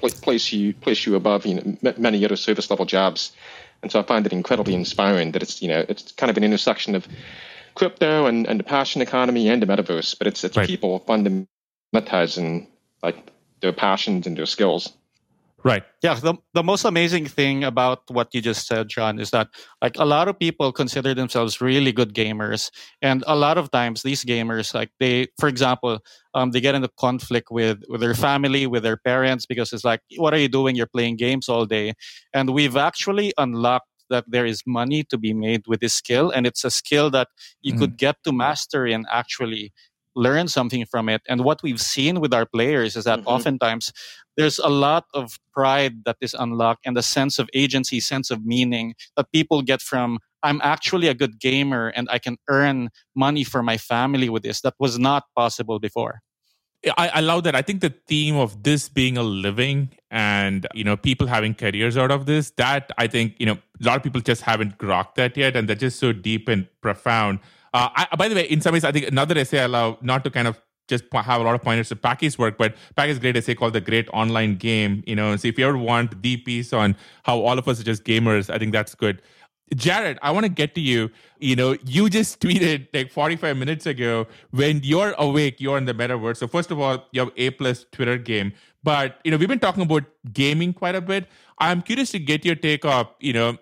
place 0.00 0.52
you 0.52 0.74
place 0.74 1.06
you 1.06 1.16
above 1.16 1.44
you 1.44 1.54
know 1.54 1.94
many 1.98 2.24
other 2.24 2.36
service 2.36 2.70
level 2.70 2.86
jobs. 2.86 3.32
And 3.84 3.92
so 3.92 4.00
I 4.00 4.02
find 4.02 4.24
it 4.24 4.32
incredibly 4.32 4.72
mm-hmm. 4.72 4.80
inspiring 4.80 5.32
that 5.32 5.42
it's 5.42 5.60
you 5.60 5.68
know 5.68 5.84
it's 5.86 6.12
kind 6.12 6.30
of 6.30 6.38
an 6.38 6.42
intersection 6.42 6.94
of 6.94 7.06
crypto 7.74 8.24
and, 8.24 8.46
and 8.46 8.58
the 8.58 8.64
passion 8.64 9.02
economy 9.02 9.50
and 9.50 9.60
the 9.60 9.66
metaverse, 9.66 10.16
but 10.16 10.26
it's 10.26 10.42
it's 10.42 10.56
right. 10.56 10.66
people 10.66 11.00
fundamentalizing 11.00 12.66
like 13.02 13.16
their 13.60 13.74
passions 13.74 14.26
and 14.26 14.38
their 14.38 14.46
skills. 14.46 14.90
Right. 15.64 15.82
Yeah. 16.02 16.12
The, 16.12 16.34
the 16.52 16.62
most 16.62 16.84
amazing 16.84 17.24
thing 17.24 17.64
about 17.64 18.02
what 18.08 18.34
you 18.34 18.42
just 18.42 18.66
said, 18.66 18.86
Jon, 18.88 19.18
is 19.18 19.30
that 19.30 19.48
like 19.80 19.96
a 19.98 20.04
lot 20.04 20.28
of 20.28 20.38
people 20.38 20.70
consider 20.72 21.14
themselves 21.14 21.58
really 21.58 21.90
good 21.90 22.12
gamers. 22.12 22.70
And 23.00 23.24
a 23.26 23.34
lot 23.34 23.56
of 23.56 23.70
times 23.70 24.02
these 24.02 24.26
gamers, 24.26 24.74
like 24.74 24.90
they, 25.00 25.28
for 25.40 25.48
example, 25.48 26.00
um, 26.34 26.50
they 26.50 26.60
get 26.60 26.74
into 26.74 26.90
conflict 27.00 27.48
with, 27.50 27.82
with 27.88 28.02
their 28.02 28.12
family, 28.12 28.66
with 28.66 28.82
their 28.82 28.98
parents, 28.98 29.46
because 29.46 29.72
it's 29.72 29.84
like, 29.84 30.00
what 30.18 30.34
are 30.34 30.38
you 30.38 30.48
doing? 30.48 30.76
You're 30.76 30.86
playing 30.86 31.16
games 31.16 31.48
all 31.48 31.64
day. 31.64 31.94
And 32.34 32.50
we've 32.50 32.76
actually 32.76 33.32
unlocked 33.38 33.88
that 34.10 34.24
there 34.28 34.44
is 34.44 34.62
money 34.66 35.02
to 35.04 35.16
be 35.16 35.32
made 35.32 35.62
with 35.66 35.80
this 35.80 35.94
skill. 35.94 36.30
And 36.30 36.46
it's 36.46 36.62
a 36.64 36.70
skill 36.70 37.08
that 37.12 37.28
you 37.62 37.72
mm-hmm. 37.72 37.80
could 37.80 37.96
get 37.96 38.16
to 38.24 38.32
mastery 38.32 38.92
and 38.92 39.06
actually 39.10 39.72
learn 40.16 40.48
something 40.48 40.84
from 40.86 41.08
it. 41.08 41.22
And 41.28 41.44
what 41.44 41.62
we've 41.62 41.80
seen 41.80 42.20
with 42.20 42.32
our 42.32 42.46
players 42.46 42.96
is 42.96 43.04
that 43.04 43.20
mm-hmm. 43.20 43.28
oftentimes 43.28 43.92
there's 44.36 44.58
a 44.58 44.68
lot 44.68 45.04
of 45.14 45.38
pride 45.52 46.04
that 46.04 46.16
is 46.20 46.34
unlocked 46.34 46.86
and 46.86 46.96
a 46.96 47.02
sense 47.02 47.38
of 47.38 47.48
agency, 47.54 48.00
sense 48.00 48.30
of 48.30 48.44
meaning 48.44 48.94
that 49.16 49.30
people 49.32 49.62
get 49.62 49.80
from 49.80 50.18
I'm 50.44 50.60
actually 50.62 51.08
a 51.08 51.14
good 51.14 51.40
gamer 51.40 51.88
and 51.88 52.06
I 52.10 52.18
can 52.18 52.36
earn 52.48 52.90
money 53.16 53.44
for 53.44 53.62
my 53.62 53.78
family 53.78 54.28
with 54.28 54.42
this. 54.42 54.60
That 54.60 54.74
was 54.78 54.98
not 54.98 55.24
possible 55.34 55.80
before. 55.80 56.20
I, 56.98 57.08
I, 57.14 57.20
love 57.20 57.44
that. 57.44 57.54
I 57.54 57.62
think 57.62 57.80
the 57.80 57.94
theme 58.06 58.36
of 58.36 58.62
this 58.62 58.90
being 58.90 59.16
a 59.16 59.22
living 59.22 59.88
and 60.10 60.66
you 60.74 60.84
know 60.84 60.98
people 60.98 61.26
having 61.26 61.54
careers 61.54 61.96
out 61.96 62.10
of 62.10 62.26
this, 62.26 62.50
that 62.58 62.90
I 62.98 63.06
think 63.06 63.36
you 63.38 63.46
know 63.46 63.54
a 63.80 63.84
lot 63.84 63.96
of 63.96 64.02
people 64.02 64.20
just 64.20 64.42
haven't 64.42 64.76
grokked 64.76 65.14
that 65.14 65.34
yet, 65.34 65.56
and 65.56 65.66
they're 65.66 65.76
just 65.76 65.98
so 65.98 66.12
deep 66.12 66.46
and 66.46 66.68
profound. 66.82 67.40
Uh, 67.74 67.88
I, 67.94 68.16
by 68.16 68.28
the 68.28 68.36
way, 68.36 68.44
in 68.44 68.60
some 68.60 68.72
ways, 68.72 68.84
I 68.84 68.92
think 68.92 69.08
another 69.08 69.36
essay 69.36 69.60
I 69.60 69.66
love 69.66 70.00
not 70.00 70.22
to 70.24 70.30
kind 70.30 70.46
of 70.46 70.60
just 70.86 71.04
have 71.12 71.40
a 71.40 71.44
lot 71.44 71.54
of 71.54 71.62
pointers 71.62 71.88
to 71.88 71.96
Packy's 71.96 72.38
work, 72.38 72.56
but 72.56 72.76
Packy's 72.94 73.18
great 73.18 73.36
essay 73.36 73.54
called 73.54 73.72
The 73.72 73.80
Great 73.80 74.08
Online 74.12 74.54
Game. 74.54 75.02
You 75.06 75.16
know, 75.16 75.34
so 75.36 75.48
if 75.48 75.58
you 75.58 75.66
ever 75.66 75.76
want 75.76 76.22
the 76.22 76.36
piece 76.36 76.72
on 76.72 76.96
how 77.24 77.40
all 77.40 77.58
of 77.58 77.66
us 77.66 77.80
are 77.80 77.84
just 77.84 78.04
gamers, 78.04 78.48
I 78.48 78.58
think 78.58 78.72
that's 78.72 78.94
good. 78.94 79.20
Jarrod, 79.74 80.18
I 80.22 80.30
want 80.30 80.44
to 80.44 80.50
get 80.50 80.74
to 80.76 80.80
you. 80.80 81.10
You 81.40 81.56
know, 81.56 81.76
you 81.84 82.08
just 82.08 82.40
tweeted 82.44 82.88
like 82.94 83.10
45 83.10 83.56
minutes 83.56 83.86
ago 83.86 84.28
when 84.50 84.80
you're 84.84 85.14
awake, 85.18 85.60
you're 85.60 85.78
in 85.78 85.86
the 85.86 85.94
metaverse. 85.94 86.36
So 86.36 86.46
first 86.46 86.70
of 86.70 86.78
all, 86.78 87.04
you 87.10 87.22
have 87.22 87.32
A 87.36 87.50
plus 87.50 87.86
Twitter 87.90 88.18
game. 88.18 88.52
But 88.84 89.18
you 89.24 89.32
know, 89.32 89.36
we've 89.36 89.48
been 89.48 89.58
talking 89.58 89.82
about 89.82 90.04
gaming 90.32 90.74
quite 90.74 90.94
a 90.94 91.00
bit. 91.00 91.26
I'm 91.58 91.82
curious 91.82 92.10
to 92.12 92.20
get 92.20 92.44
your 92.44 92.54
take 92.54 92.84
of, 92.84 93.08
you 93.18 93.32
know, 93.32 93.56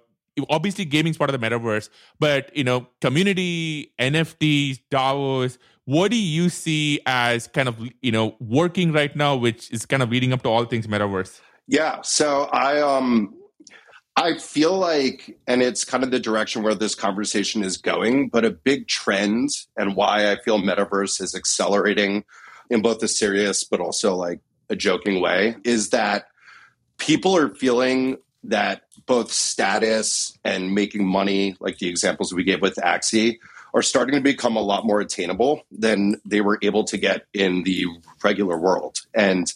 obviously 0.49 0.85
gaming's 0.85 1.17
part 1.17 1.31
of 1.31 1.39
the 1.39 1.47
metaverse, 1.47 1.89
but 2.19 2.55
you 2.57 2.65
know, 2.65 2.87
community, 3.01 3.93
NFTs, 3.99 4.81
DAOs, 4.91 5.59
what 5.85 6.11
do 6.11 6.17
you 6.17 6.49
see 6.49 7.01
as 7.07 7.49
kind 7.49 7.69
of 7.69 7.77
you 8.01 8.13
know 8.13 8.37
working 8.41 8.93
right 8.93 9.15
now 9.17 9.35
which 9.35 9.71
is 9.71 9.87
kind 9.87 10.03
of 10.03 10.11
leading 10.11 10.33
up 10.33 10.43
to 10.43 10.49
all 10.49 10.65
things 10.65 10.87
metaverse? 10.87 11.41
Yeah 11.67 12.01
so 12.03 12.49
i 12.53 12.81
um 12.81 13.35
i 14.17 14.37
feel 14.39 14.77
like 14.77 15.37
and 15.47 15.63
it's 15.63 15.85
kind 15.85 16.05
of 16.05 16.11
the 16.11 16.21
direction 16.21 16.63
where 16.63 16.75
this 16.75 16.95
conversation 16.95 17.65
is 17.65 17.77
going 17.77 18.29
but 18.29 18.45
a 18.45 18.51
big 18.51 18.89
trend 18.89 19.49
and 19.77 19.97
why 19.97 20.31
i 20.31 20.37
feel 20.37 20.59
metaverse 20.59 21.21
is 21.21 21.35
accelerating 21.35 22.25
in 22.71 22.83
both 22.83 23.03
a 23.03 23.09
serious 23.09 23.65
but 23.65 23.81
also 23.81 24.15
like 24.15 24.41
a 24.71 24.77
joking 24.77 25.21
way 25.21 25.57
is 25.65 25.91
that 25.91 26.27
people 26.99 27.37
are 27.37 27.55
feeling 27.55 28.17
that 28.45 28.83
both 29.07 29.33
status 29.33 30.39
and 30.45 30.75
making 30.75 31.07
money 31.07 31.57
like 31.61 31.79
the 31.79 31.89
examples 31.89 32.33
we 32.33 32.45
gave 32.45 32.61
with 32.61 32.77
axie 32.77 33.39
are 33.75 33.83
starting 33.83 34.15
to 34.15 34.21
become 34.21 34.57
a 34.57 34.61
lot 34.61 34.85
more 34.85 35.01
attainable 35.01 35.63
than 35.71 36.21
they 36.25 36.41
were 36.41 36.59
able 36.63 36.85
to 36.85 36.99
get 36.99 37.27
in 37.33 37.63
the 37.63 37.87
regular 38.23 38.59
world. 38.59 39.01
And 39.15 39.53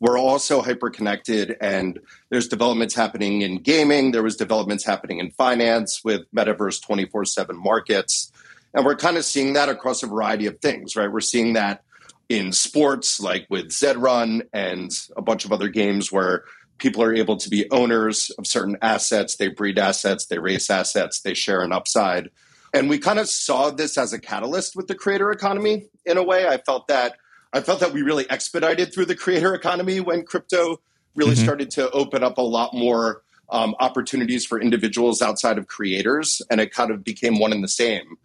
we're 0.00 0.18
also 0.18 0.62
hyper 0.62 0.90
connected 0.90 1.56
and 1.60 1.98
there's 2.30 2.48
developments 2.48 2.94
happening 2.94 3.42
in 3.42 3.58
gaming. 3.58 4.12
There 4.12 4.22
was 4.22 4.36
developments 4.36 4.84
happening 4.84 5.18
in 5.18 5.32
finance 5.32 6.02
with 6.04 6.22
metaverse 6.34 6.80
24/7 6.80 7.56
markets. 7.56 8.32
And 8.72 8.84
we're 8.84 8.96
kind 8.96 9.16
of 9.16 9.24
seeing 9.24 9.54
that 9.54 9.68
across 9.68 10.02
a 10.02 10.06
variety 10.06 10.46
of 10.46 10.60
things 10.60 10.96
right? 10.96 11.10
We're 11.10 11.20
seeing 11.20 11.54
that 11.54 11.82
in 12.28 12.52
sports 12.52 13.20
like 13.20 13.46
with 13.48 13.68
Zedrun 13.68 14.42
and 14.52 14.90
a 15.16 15.22
bunch 15.22 15.44
of 15.44 15.52
other 15.52 15.68
games 15.68 16.12
where 16.12 16.44
people 16.78 17.02
are 17.02 17.14
able 17.14 17.36
to 17.36 17.50
be 17.50 17.70
owners 17.70 18.30
of 18.38 18.46
certain 18.46 18.76
assets 18.82 19.36
they 19.36 19.48
breed 19.48 19.78
assets 19.78 20.26
they 20.26 20.38
race 20.38 20.70
assets 20.70 21.20
they 21.20 21.34
share 21.34 21.60
an 21.62 21.72
upside 21.72 22.30
and 22.74 22.88
we 22.88 22.98
kind 22.98 23.18
of 23.18 23.28
saw 23.28 23.70
this 23.70 23.96
as 23.96 24.12
a 24.12 24.18
catalyst 24.18 24.76
with 24.76 24.88
the 24.88 24.94
creator 24.94 25.30
economy 25.30 25.86
in 26.04 26.18
a 26.18 26.22
way. 26.22 26.46
I 26.46 26.58
felt 26.58 26.88
that 26.88 27.16
I 27.52 27.60
felt 27.60 27.80
that 27.80 27.92
we 27.92 28.02
really 28.02 28.28
expedited 28.30 28.92
through 28.92 29.06
the 29.06 29.14
creator 29.14 29.54
economy 29.54 30.00
when 30.00 30.24
crypto 30.24 30.80
really 31.14 31.32
mm-hmm. 31.32 31.42
started 31.42 31.70
to 31.72 31.90
open 31.92 32.22
up 32.22 32.36
a 32.36 32.42
lot 32.42 32.74
more 32.74 33.22
um, 33.50 33.74
opportunities 33.80 34.44
for 34.44 34.60
individuals 34.60 35.22
outside 35.22 35.56
of 35.56 35.66
creators, 35.66 36.42
and 36.50 36.60
it 36.60 36.72
kind 36.72 36.90
of 36.90 37.02
became 37.02 37.38
one 37.38 37.52
and 37.52 37.64
the 37.64 37.68
same. 37.68 38.18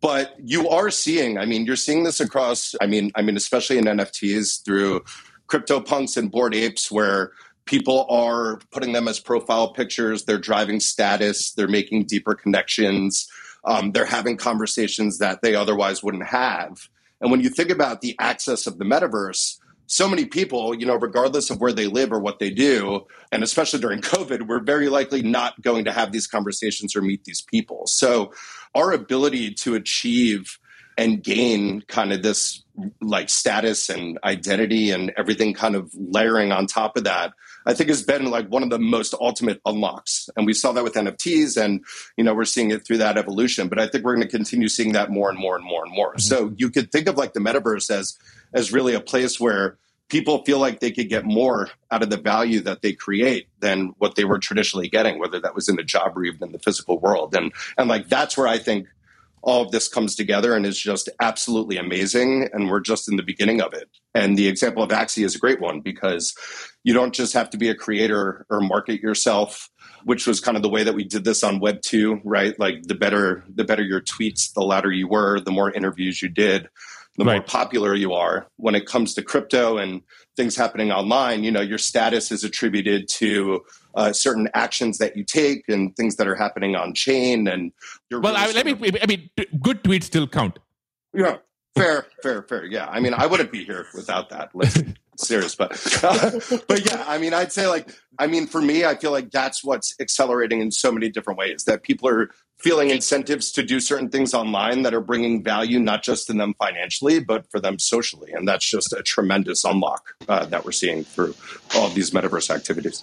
But 0.00 0.34
you 0.42 0.68
are 0.68 0.90
seeing, 0.90 1.38
I 1.38 1.46
mean, 1.46 1.64
you're 1.64 1.76
seeing 1.76 2.02
this 2.02 2.18
across, 2.18 2.74
I 2.80 2.86
mean, 2.86 3.12
I 3.14 3.22
mean, 3.22 3.36
especially 3.36 3.78
in 3.78 3.84
NFTs 3.84 4.64
through 4.64 5.04
CryptoPunks 5.46 6.16
and 6.16 6.30
Bored 6.30 6.54
Apes, 6.54 6.90
where 6.90 7.30
people 7.66 8.06
are 8.10 8.58
putting 8.70 8.92
them 8.92 9.08
as 9.08 9.20
profile 9.20 9.68
pictures, 9.72 10.24
they're 10.24 10.38
driving 10.38 10.80
status, 10.80 11.52
they're 11.52 11.68
making 11.68 12.04
deeper 12.04 12.34
connections, 12.34 13.28
um, 13.64 13.92
they're 13.92 14.04
having 14.04 14.36
conversations 14.36 15.18
that 15.18 15.42
they 15.42 15.54
otherwise 15.54 16.02
wouldn't 16.02 16.26
have. 16.26 16.88
And 17.20 17.30
when 17.30 17.40
you 17.40 17.48
think 17.48 17.70
about 17.70 18.00
the 18.00 18.16
access 18.18 18.66
of 18.66 18.78
the 18.78 18.84
metaverse, 18.84 19.58
so 19.86 20.08
many 20.08 20.24
people, 20.24 20.74
you 20.74 20.86
know, 20.86 20.96
regardless 20.96 21.50
of 21.50 21.60
where 21.60 21.72
they 21.72 21.86
live 21.86 22.12
or 22.12 22.18
what 22.18 22.38
they 22.38 22.50
do, 22.50 23.06
and 23.32 23.42
especially 23.42 23.80
during 23.80 24.00
COVID, 24.02 24.46
we're 24.46 24.62
very 24.62 24.88
likely 24.88 25.22
not 25.22 25.60
going 25.62 25.84
to 25.84 25.92
have 25.92 26.12
these 26.12 26.26
conversations 26.26 26.96
or 26.96 27.02
meet 27.02 27.24
these 27.24 27.42
people. 27.42 27.86
So, 27.86 28.32
our 28.74 28.92
ability 28.92 29.54
to 29.54 29.74
achieve 29.74 30.58
and 30.96 31.22
gain 31.22 31.82
kind 31.82 32.12
of 32.12 32.22
this 32.22 32.62
like 33.00 33.28
status 33.28 33.88
and 33.88 34.18
identity 34.24 34.90
and 34.90 35.12
everything 35.16 35.54
kind 35.54 35.76
of 35.76 35.92
layering 35.94 36.52
on 36.52 36.66
top 36.66 36.96
of 36.96 37.04
that 37.04 37.32
i 37.66 37.74
think 37.74 37.88
has 37.88 38.02
been 38.02 38.26
like 38.30 38.48
one 38.48 38.62
of 38.62 38.70
the 38.70 38.78
most 38.78 39.14
ultimate 39.20 39.60
unlocks 39.66 40.28
and 40.36 40.46
we 40.46 40.52
saw 40.52 40.72
that 40.72 40.84
with 40.84 40.94
nfts 40.94 41.62
and 41.62 41.84
you 42.16 42.24
know 42.24 42.34
we're 42.34 42.44
seeing 42.44 42.70
it 42.70 42.84
through 42.84 42.98
that 42.98 43.16
evolution 43.18 43.68
but 43.68 43.78
i 43.78 43.86
think 43.86 44.04
we're 44.04 44.14
going 44.14 44.26
to 44.26 44.36
continue 44.36 44.68
seeing 44.68 44.92
that 44.92 45.10
more 45.10 45.30
and 45.30 45.38
more 45.38 45.56
and 45.56 45.64
more 45.64 45.84
and 45.84 45.94
more 45.94 46.10
mm-hmm. 46.10 46.20
so 46.20 46.52
you 46.56 46.70
could 46.70 46.90
think 46.90 47.08
of 47.08 47.16
like 47.16 47.32
the 47.32 47.40
metaverse 47.40 47.90
as 47.90 48.18
as 48.52 48.72
really 48.72 48.94
a 48.94 49.00
place 49.00 49.38
where 49.38 49.76
people 50.08 50.44
feel 50.44 50.58
like 50.58 50.80
they 50.80 50.90
could 50.90 51.08
get 51.08 51.24
more 51.24 51.70
out 51.90 52.02
of 52.02 52.10
the 52.10 52.16
value 52.16 52.60
that 52.60 52.82
they 52.82 52.92
create 52.92 53.48
than 53.60 53.94
what 53.98 54.16
they 54.16 54.24
were 54.24 54.38
traditionally 54.38 54.88
getting 54.88 55.18
whether 55.18 55.40
that 55.40 55.54
was 55.54 55.68
in 55.68 55.76
the 55.76 55.82
job 55.82 56.16
or 56.16 56.24
even 56.24 56.42
in 56.42 56.52
the 56.52 56.58
physical 56.58 56.98
world 56.98 57.34
and 57.34 57.52
and 57.78 57.88
like 57.88 58.08
that's 58.08 58.36
where 58.36 58.48
i 58.48 58.58
think 58.58 58.86
all 59.44 59.62
of 59.62 59.70
this 59.70 59.88
comes 59.88 60.16
together 60.16 60.54
and 60.54 60.64
is 60.64 60.78
just 60.78 61.08
absolutely 61.20 61.76
amazing. 61.76 62.48
And 62.52 62.70
we're 62.70 62.80
just 62.80 63.10
in 63.10 63.16
the 63.16 63.22
beginning 63.22 63.60
of 63.60 63.74
it. 63.74 63.88
And 64.14 64.38
the 64.38 64.48
example 64.48 64.82
of 64.82 64.88
Axie 64.88 65.24
is 65.24 65.36
a 65.36 65.38
great 65.38 65.60
one 65.60 65.80
because 65.80 66.34
you 66.84 66.92
don't 66.92 67.14
just 67.14 67.32
have 67.32 67.50
to 67.50 67.56
be 67.56 67.70
a 67.70 67.74
creator 67.74 68.46
or 68.50 68.60
market 68.60 69.00
yourself, 69.00 69.70
which 70.04 70.26
was 70.26 70.38
kind 70.38 70.56
of 70.56 70.62
the 70.62 70.68
way 70.68 70.84
that 70.84 70.94
we 70.94 71.02
did 71.02 71.24
this 71.24 71.42
on 71.42 71.58
Web 71.58 71.80
two, 71.80 72.20
right? 72.24 72.56
Like 72.60 72.82
the 72.84 72.94
better 72.94 73.42
the 73.52 73.64
better 73.64 73.82
your 73.82 74.02
tweets, 74.02 74.52
the 74.52 74.60
louder 74.60 74.92
you 74.92 75.08
were, 75.08 75.40
the 75.40 75.50
more 75.50 75.72
interviews 75.72 76.22
you 76.22 76.28
did, 76.28 76.68
the 77.16 77.24
right. 77.24 77.36
more 77.36 77.42
popular 77.42 77.94
you 77.94 78.12
are. 78.12 78.48
When 78.56 78.74
it 78.74 78.86
comes 78.86 79.14
to 79.14 79.22
crypto 79.22 79.78
and 79.78 80.02
things 80.36 80.56
happening 80.56 80.92
online, 80.92 81.42
you 81.42 81.50
know, 81.50 81.62
your 81.62 81.78
status 81.78 82.30
is 82.30 82.44
attributed 82.44 83.08
to 83.08 83.64
uh, 83.94 84.12
certain 84.12 84.48
actions 84.52 84.98
that 84.98 85.16
you 85.16 85.24
take 85.24 85.64
and 85.68 85.96
things 85.96 86.16
that 86.16 86.28
are 86.28 86.34
happening 86.34 86.76
on 86.76 86.92
chain. 86.92 87.48
And 87.48 87.72
your 88.10 88.20
well, 88.20 88.36
I, 88.36 88.52
let 88.52 88.66
me. 88.66 88.92
I 89.00 89.06
mean, 89.06 89.30
good 89.60 89.82
tweets 89.82 90.04
still 90.04 90.26
count. 90.26 90.58
Yeah, 91.14 91.38
fair, 91.74 92.06
fair, 92.22 92.42
fair. 92.42 92.66
Yeah, 92.66 92.88
I 92.88 93.00
mean, 93.00 93.14
I 93.14 93.26
wouldn't 93.26 93.52
be 93.52 93.64
here 93.64 93.86
without 93.94 94.28
that. 94.30 94.50
Let's 94.52 94.82
serious, 95.16 95.54
but 95.54 95.72
uh, 96.02 96.30
but 96.68 96.84
yeah, 96.84 97.04
I 97.06 97.18
mean, 97.18 97.34
I'd 97.34 97.52
say 97.52 97.66
like, 97.66 97.88
I 98.18 98.26
mean, 98.26 98.46
for 98.46 98.60
me, 98.60 98.84
I 98.84 98.94
feel 98.94 99.10
like 99.10 99.30
that's 99.30 99.64
what's 99.64 99.94
accelerating 100.00 100.60
in 100.60 100.70
so 100.70 100.92
many 100.92 101.08
different 101.08 101.38
ways. 101.38 101.64
That 101.64 101.82
people 101.82 102.08
are 102.08 102.30
feeling 102.58 102.90
incentives 102.90 103.52
to 103.52 103.62
do 103.62 103.80
certain 103.80 104.08
things 104.08 104.32
online 104.32 104.82
that 104.82 104.94
are 104.94 105.00
bringing 105.00 105.42
value 105.42 105.78
not 105.78 106.02
just 106.02 106.30
in 106.30 106.38
them 106.38 106.54
financially, 106.58 107.20
but 107.20 107.50
for 107.50 107.60
them 107.60 107.78
socially, 107.78 108.32
and 108.32 108.46
that's 108.48 108.68
just 108.68 108.92
a 108.92 109.02
tremendous 109.02 109.64
unlock 109.64 110.14
uh, 110.28 110.46
that 110.46 110.64
we're 110.64 110.72
seeing 110.72 111.04
through 111.04 111.34
all 111.74 111.86
of 111.86 111.94
these 111.94 112.10
metaverse 112.10 112.50
activities. 112.50 113.02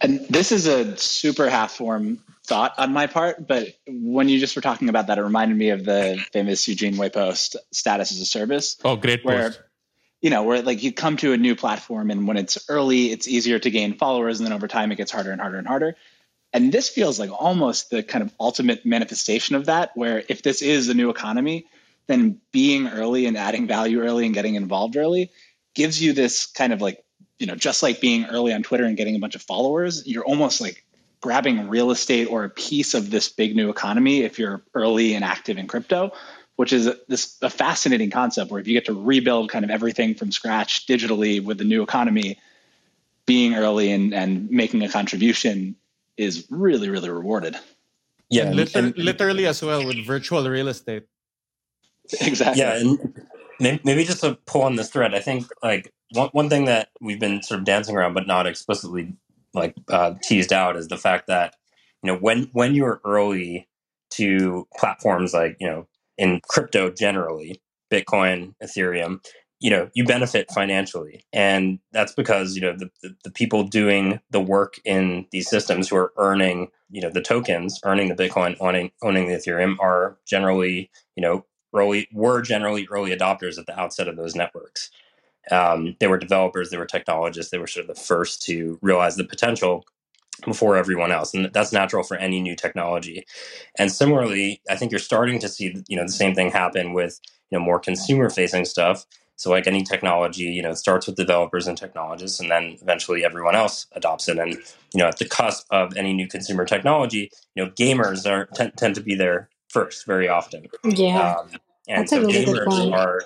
And 0.00 0.20
this 0.28 0.52
is 0.52 0.66
a 0.66 0.96
super 0.96 1.48
half 1.50 1.72
form 1.72 2.20
thought 2.44 2.74
on 2.78 2.92
my 2.92 3.06
part, 3.06 3.46
but 3.46 3.68
when 3.86 4.28
you 4.28 4.38
just 4.38 4.56
were 4.56 4.62
talking 4.62 4.88
about 4.88 5.08
that, 5.08 5.18
it 5.18 5.22
reminded 5.22 5.56
me 5.56 5.70
of 5.70 5.84
the 5.84 6.24
famous 6.32 6.66
Eugene 6.66 6.96
Wei 6.96 7.10
post, 7.10 7.56
Status 7.72 8.10
as 8.10 8.20
a 8.20 8.24
Service. 8.24 8.76
Oh, 8.84 8.96
great 8.96 9.24
where, 9.24 9.50
post. 9.50 9.60
You 10.20 10.30
know, 10.30 10.42
where 10.42 10.62
like 10.62 10.82
you 10.82 10.92
come 10.92 11.16
to 11.18 11.32
a 11.32 11.36
new 11.36 11.54
platform 11.54 12.10
and 12.10 12.26
when 12.26 12.36
it's 12.36 12.58
early, 12.68 13.12
it's 13.12 13.28
easier 13.28 13.58
to 13.58 13.70
gain 13.70 13.94
followers. 13.94 14.40
And 14.40 14.46
then 14.46 14.52
over 14.52 14.66
time, 14.66 14.90
it 14.90 14.96
gets 14.96 15.12
harder 15.12 15.30
and 15.30 15.40
harder 15.40 15.58
and 15.58 15.66
harder. 15.66 15.96
And 16.52 16.72
this 16.72 16.88
feels 16.88 17.20
like 17.20 17.30
almost 17.30 17.90
the 17.90 18.02
kind 18.02 18.22
of 18.22 18.32
ultimate 18.40 18.84
manifestation 18.84 19.54
of 19.54 19.66
that, 19.66 19.90
where 19.94 20.24
if 20.28 20.42
this 20.42 20.62
is 20.62 20.88
a 20.88 20.94
new 20.94 21.10
economy, 21.10 21.66
then 22.06 22.40
being 22.52 22.88
early 22.88 23.26
and 23.26 23.36
adding 23.36 23.66
value 23.66 24.00
early 24.00 24.24
and 24.24 24.34
getting 24.34 24.54
involved 24.54 24.96
early 24.96 25.30
gives 25.74 26.02
you 26.02 26.12
this 26.12 26.46
kind 26.46 26.72
of 26.72 26.80
like 26.80 27.04
you 27.38 27.46
know, 27.46 27.54
just 27.54 27.82
like 27.82 28.00
being 28.00 28.24
early 28.26 28.52
on 28.52 28.62
Twitter 28.62 28.84
and 28.84 28.96
getting 28.96 29.16
a 29.16 29.18
bunch 29.18 29.34
of 29.34 29.42
followers, 29.42 30.06
you're 30.06 30.24
almost 30.24 30.60
like 30.60 30.84
grabbing 31.20 31.68
real 31.68 31.90
estate 31.90 32.26
or 32.26 32.44
a 32.44 32.50
piece 32.50 32.94
of 32.94 33.10
this 33.10 33.28
big 33.28 33.56
new 33.56 33.70
economy 33.70 34.22
if 34.22 34.38
you're 34.38 34.62
early 34.74 35.14
and 35.14 35.24
active 35.24 35.58
in 35.58 35.66
crypto, 35.66 36.12
which 36.58 36.72
is 36.72 36.88
a, 36.88 36.96
this 37.06 37.36
a 37.40 37.48
fascinating 37.48 38.10
concept 38.10 38.50
where 38.50 38.60
if 38.60 38.66
you 38.66 38.74
get 38.74 38.84
to 38.84 38.92
rebuild 38.92 39.48
kind 39.48 39.64
of 39.64 39.70
everything 39.70 40.12
from 40.12 40.32
scratch 40.32 40.88
digitally 40.88 41.40
with 41.40 41.56
the 41.56 41.62
new 41.62 41.84
economy, 41.84 42.36
being 43.26 43.54
early 43.54 43.92
and, 43.92 44.12
and 44.12 44.50
making 44.50 44.82
a 44.82 44.88
contribution 44.88 45.76
is 46.16 46.48
really, 46.50 46.90
really 46.90 47.10
rewarded. 47.10 47.54
Yeah, 48.28 48.46
and 48.46 48.56
liter- 48.56 48.78
and, 48.80 48.98
literally 48.98 49.46
as 49.46 49.62
well 49.62 49.86
with 49.86 50.04
virtual 50.04 50.50
real 50.50 50.66
estate. 50.66 51.04
Exactly. 52.20 52.60
Yeah, 52.60 52.74
and 52.74 52.98
maybe 53.60 54.02
just 54.02 54.22
to 54.22 54.36
pull 54.44 54.62
on 54.62 54.74
this 54.74 54.90
thread, 54.90 55.14
I 55.14 55.20
think 55.20 55.46
like 55.62 55.94
one, 56.14 56.30
one 56.32 56.48
thing 56.48 56.64
that 56.64 56.88
we've 57.00 57.20
been 57.20 57.40
sort 57.40 57.60
of 57.60 57.66
dancing 57.66 57.94
around 57.94 58.14
but 58.14 58.26
not 58.26 58.48
explicitly 58.48 59.14
like 59.54 59.76
uh, 59.90 60.14
teased 60.24 60.52
out 60.52 60.74
is 60.74 60.88
the 60.88 60.96
fact 60.96 61.28
that 61.28 61.54
you 62.02 62.10
know 62.10 62.18
when 62.18 62.50
when 62.52 62.74
you're 62.74 63.00
early 63.04 63.68
to 64.10 64.66
platforms 64.76 65.32
like 65.32 65.56
you 65.60 65.68
know 65.68 65.86
in 66.18 66.40
crypto 66.48 66.90
generally 66.90 67.62
bitcoin 67.90 68.54
ethereum 68.62 69.20
you 69.60 69.70
know 69.70 69.88
you 69.94 70.04
benefit 70.04 70.50
financially. 70.52 71.24
And 71.32 71.78
that's 71.92 72.12
because 72.12 72.54
you 72.54 72.62
know 72.62 72.76
the, 72.76 72.90
the, 73.02 73.14
the, 73.24 73.30
people 73.30 73.64
doing 73.64 74.20
the 74.30 74.40
work 74.40 74.74
in 74.84 75.26
these 75.32 75.48
systems 75.48 75.88
who 75.88 75.96
are 75.96 76.12
earning 76.16 76.68
you 76.90 77.00
know 77.00 77.10
the 77.10 77.22
tokens 77.22 77.80
earning 77.84 78.08
the 78.08 78.14
bitcoin 78.14 78.56
owning 78.60 78.90
owning 79.02 79.28
the 79.28 79.34
ethereum 79.34 79.76
are 79.80 80.18
generally 80.26 80.90
you 81.16 81.22
know 81.22 81.44
early 81.74 82.08
were 82.12 82.40
generally 82.40 82.86
early 82.90 83.14
adopters 83.14 83.58
at 83.58 83.66
the 83.66 83.78
outset 83.78 84.08
of 84.08 84.16
those 84.16 84.34
networks. 84.34 84.90
Um, 85.50 85.96
they 85.98 86.06
were 86.06 86.18
developers, 86.18 86.68
they 86.70 86.76
were 86.76 86.86
technologists, 86.86 87.50
they 87.50 87.58
were 87.58 87.66
sort 87.66 87.88
of 87.88 87.94
the 87.94 88.00
first 88.00 88.42
to 88.42 88.78
realize 88.82 89.16
the 89.16 89.24
potential 89.24 89.84
before 90.44 90.76
everyone 90.76 91.12
else 91.12 91.34
and 91.34 91.50
that's 91.52 91.72
natural 91.72 92.02
for 92.02 92.16
any 92.16 92.40
new 92.40 92.56
technology. 92.56 93.24
And 93.78 93.90
similarly 93.90 94.60
i 94.70 94.76
think 94.76 94.92
you're 94.92 94.98
starting 94.98 95.38
to 95.40 95.48
see 95.48 95.74
you 95.88 95.96
know 95.96 96.04
the 96.04 96.12
same 96.12 96.34
thing 96.34 96.50
happen 96.50 96.92
with 96.92 97.20
you 97.50 97.58
know 97.58 97.64
more 97.64 97.78
consumer 97.78 98.30
facing 98.30 98.64
stuff. 98.64 99.06
So 99.36 99.50
like 99.50 99.66
any 99.66 99.82
technology 99.82 100.44
you 100.44 100.62
know 100.62 100.70
it 100.70 100.76
starts 100.76 101.06
with 101.06 101.16
developers 101.16 101.66
and 101.66 101.76
technologists 101.76 102.40
and 102.40 102.50
then 102.50 102.76
eventually 102.82 103.24
everyone 103.24 103.54
else 103.54 103.86
adopts 103.92 104.28
it. 104.28 104.38
And 104.38 104.54
you 104.94 104.98
know 104.98 105.06
at 105.06 105.18
the 105.18 105.28
cusp 105.28 105.66
of 105.70 105.96
any 105.96 106.12
new 106.12 106.28
consumer 106.28 106.64
technology 106.64 107.30
you 107.54 107.64
know 107.64 107.70
gamers 107.70 108.30
are 108.30 108.46
t- 108.46 108.70
tend 108.76 108.94
to 108.94 109.00
be 109.00 109.14
there 109.14 109.48
first 109.68 110.06
very 110.06 110.28
often. 110.28 110.66
Yeah. 110.84 111.36
Um, 111.36 111.50
and 111.88 112.02
That's 112.02 112.10
so 112.10 112.20
really 112.20 112.44
gamers 112.44 112.92
are 112.92 113.22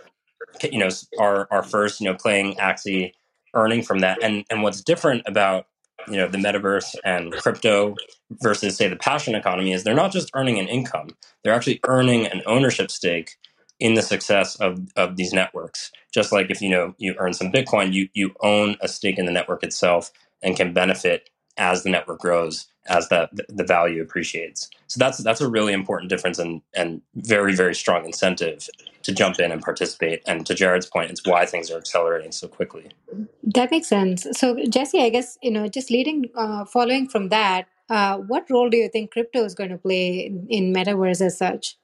you 0.63 0.79
know 0.79 0.89
are 1.19 1.49
are 1.51 1.63
first 1.63 2.01
you 2.01 2.09
know 2.09 2.15
playing 2.15 2.55
Axie, 2.57 3.13
earning 3.55 3.83
from 3.83 4.01
that. 4.01 4.23
And 4.23 4.45
and 4.51 4.63
what's 4.63 4.81
different 4.83 5.23
about 5.27 5.67
you 6.09 6.17
know 6.17 6.29
the 6.29 6.39
metaverse 6.39 6.95
and 7.05 7.33
crypto 7.33 7.95
versus 8.43 8.77
say 8.77 8.89
the 8.89 8.97
passion 8.97 9.35
economy 9.35 9.73
is 9.73 9.85
they're 9.85 9.95
not 9.95 10.13
just 10.13 10.31
earning 10.35 10.59
an 10.59 10.69
income; 10.69 11.09
they're 11.43 11.55
actually 11.55 11.81
earning 11.87 12.27
an 12.27 12.43
ownership 12.47 12.91
stake 12.91 13.37
in 13.81 13.95
the 13.95 14.03
success 14.03 14.57
of, 14.57 14.79
of 14.97 15.17
these 15.17 15.33
networks. 15.33 15.91
Just 16.15 16.33
like 16.33 16.51
if 16.51 16.61
you 16.61 16.69
know 16.69 16.95
you 16.99 17.15
earn 17.19 17.33
some 17.33 17.53
Bitcoin, 17.53 17.93
you 17.93 18.09
you 18.15 18.33
own 18.43 18.77
a 18.81 18.89
stake 18.89 19.19
in 19.19 19.27
the 19.27 19.33
network 19.33 19.63
itself 19.63 20.11
and 20.43 20.57
can 20.57 20.73
benefit 20.73 21.31
as 21.57 21.83
the 21.83 21.91
network 21.91 22.21
grows, 22.21 22.67
as 22.89 23.09
that 23.09 23.31
the 23.49 23.65
value 23.65 24.03
appreciates. 24.03 24.69
So 24.87 24.99
that's 24.99 25.19
that's 25.19 25.41
a 25.41 25.49
really 25.49 25.73
important 25.73 26.11
difference 26.11 26.39
and 26.39 26.63
and 26.75 27.01
very 27.15 27.55
very 27.55 27.75
strong 27.75 28.05
incentive 28.05 28.69
to 29.03 29.13
jump 29.13 29.39
in 29.39 29.51
and 29.53 29.63
participate. 29.63 30.23
And 30.27 30.47
to 30.47 30.55
Jarrod's 30.55 30.87
point, 30.87 31.11
it's 31.11 31.27
why 31.27 31.45
things 31.47 31.71
are 31.71 31.79
accelerating 31.79 32.33
so 32.33 32.49
quickly. 32.49 32.91
That 33.43 33.71
makes 33.71 33.89
sense. 33.89 34.27
So 34.33 34.57
Jesse, 34.69 35.03
I 35.03 35.09
guess 35.09 35.39
you 35.43 35.51
know, 35.51 35.69
just 35.69 35.91
leading, 35.91 36.31
uh, 36.37 36.65
following 36.65 37.09
from 37.09 37.29
that, 37.31 37.67
uh, 37.91 38.19
what 38.19 38.49
role 38.51 38.71
do 38.71 38.77
you 38.77 38.89
think 38.89 39.11
crypto 39.11 39.45
is 39.45 39.55
going 39.55 39.71
to 39.71 39.79
play 39.79 40.27
in, 40.27 40.47
in 40.49 40.73
metaverse 40.73 41.21
as 41.21 41.37
such? 41.37 41.77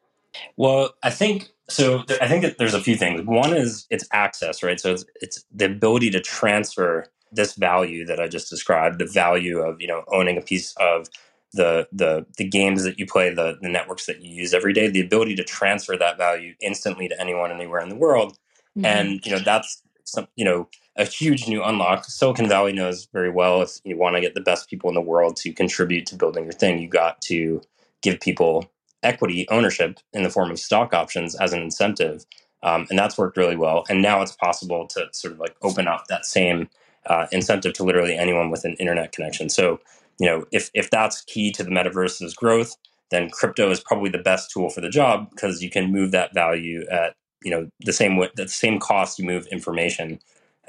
Well, 0.56 0.94
I 1.02 1.10
think 1.10 1.50
so. 1.68 2.02
Th- 2.02 2.20
I 2.20 2.28
think 2.28 2.42
that 2.42 2.58
there's 2.58 2.74
a 2.74 2.80
few 2.80 2.96
things. 2.96 3.22
One 3.22 3.54
is 3.54 3.86
it's 3.90 4.06
access, 4.12 4.62
right? 4.62 4.78
So 4.78 4.92
it's, 4.92 5.04
it's 5.20 5.44
the 5.52 5.66
ability 5.66 6.10
to 6.10 6.20
transfer 6.20 7.06
this 7.32 7.54
value 7.54 8.04
that 8.06 8.20
I 8.20 8.28
just 8.28 8.50
described, 8.50 8.98
the 8.98 9.06
value 9.06 9.58
of 9.58 9.80
you 9.80 9.86
know 9.86 10.04
owning 10.08 10.38
a 10.38 10.42
piece 10.42 10.74
of 10.78 11.08
the 11.52 11.88
the 11.92 12.26
the 12.36 12.48
games 12.48 12.84
that 12.84 12.98
you 12.98 13.06
play, 13.06 13.32
the 13.32 13.58
the 13.60 13.68
networks 13.68 14.06
that 14.06 14.22
you 14.22 14.34
use 14.34 14.54
every 14.54 14.72
day, 14.72 14.88
the 14.88 15.00
ability 15.00 15.34
to 15.36 15.44
transfer 15.44 15.96
that 15.96 16.18
value 16.18 16.54
instantly 16.60 17.08
to 17.08 17.20
anyone 17.20 17.50
anywhere 17.50 17.80
in 17.80 17.88
the 17.88 17.96
world, 17.96 18.38
mm-hmm. 18.76 18.84
and 18.84 19.24
you 19.24 19.32
know 19.32 19.38
that's 19.38 19.82
some 20.04 20.28
you 20.36 20.44
know 20.44 20.68
a 20.96 21.04
huge 21.04 21.48
new 21.48 21.62
unlock. 21.62 22.04
Silicon 22.04 22.48
Valley 22.48 22.72
knows 22.72 23.08
very 23.12 23.30
well 23.30 23.62
if 23.62 23.78
you 23.84 23.96
want 23.96 24.16
to 24.16 24.20
get 24.20 24.34
the 24.34 24.40
best 24.40 24.68
people 24.68 24.88
in 24.88 24.94
the 24.94 25.00
world 25.00 25.36
to 25.36 25.52
contribute 25.52 26.06
to 26.06 26.16
building 26.16 26.44
your 26.44 26.52
thing, 26.52 26.80
you 26.80 26.88
got 26.88 27.20
to 27.22 27.60
give 28.02 28.20
people 28.20 28.68
equity 29.04 29.48
ownership 29.48 30.00
in 30.12 30.24
the 30.24 30.30
form 30.30 30.50
of 30.50 30.58
stock 30.58 30.92
options 30.92 31.36
as 31.36 31.52
an 31.52 31.62
incentive 31.62 32.26
um, 32.62 32.86
and 32.90 32.98
that's 32.98 33.16
worked 33.16 33.36
really 33.36 33.56
well. 33.56 33.84
And 33.88 34.02
now 34.02 34.22
it's 34.22 34.32
possible 34.32 34.86
to 34.88 35.08
sort 35.12 35.32
of 35.32 35.38
like 35.38 35.56
open 35.62 35.86
up 35.86 36.06
that 36.08 36.26
same 36.26 36.68
uh, 37.06 37.26
incentive 37.32 37.72
to 37.74 37.84
literally 37.84 38.16
anyone 38.16 38.50
with 38.50 38.64
an 38.64 38.74
internet 38.74 39.12
connection. 39.12 39.48
So, 39.48 39.80
you 40.18 40.26
know, 40.26 40.44
if 40.52 40.70
if 40.74 40.90
that's 40.90 41.22
key 41.22 41.52
to 41.52 41.64
the 41.64 41.70
metaverse's 41.70 42.34
growth, 42.34 42.76
then 43.10 43.30
crypto 43.30 43.70
is 43.70 43.80
probably 43.80 44.10
the 44.10 44.18
best 44.18 44.50
tool 44.50 44.70
for 44.70 44.80
the 44.80 44.90
job 44.90 45.30
because 45.30 45.62
you 45.62 45.70
can 45.70 45.92
move 45.92 46.10
that 46.12 46.34
value 46.34 46.84
at 46.90 47.14
you 47.42 47.50
know 47.50 47.68
the 47.80 47.92
same 47.92 48.16
way, 48.16 48.28
the 48.36 48.48
same 48.48 48.78
cost 48.78 49.18
you 49.18 49.24
move 49.24 49.46
information, 49.46 50.18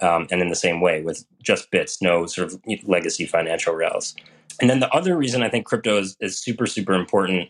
um, 0.02 0.28
and 0.32 0.42
in 0.42 0.50
the 0.50 0.56
same 0.56 0.82
way 0.82 1.02
with 1.02 1.26
just 1.42 1.72
bits, 1.72 2.02
no 2.02 2.26
sort 2.26 2.52
of 2.52 2.62
legacy 2.84 3.26
financial 3.26 3.74
rails. 3.74 4.16
And 4.62 4.70
then 4.70 4.80
the 4.80 4.90
other 4.94 5.18
reason 5.18 5.42
I 5.42 5.50
think 5.50 5.66
crypto 5.66 5.98
is, 5.98 6.16
is 6.20 6.40
super 6.40 6.66
super 6.66 6.94
important 6.94 7.50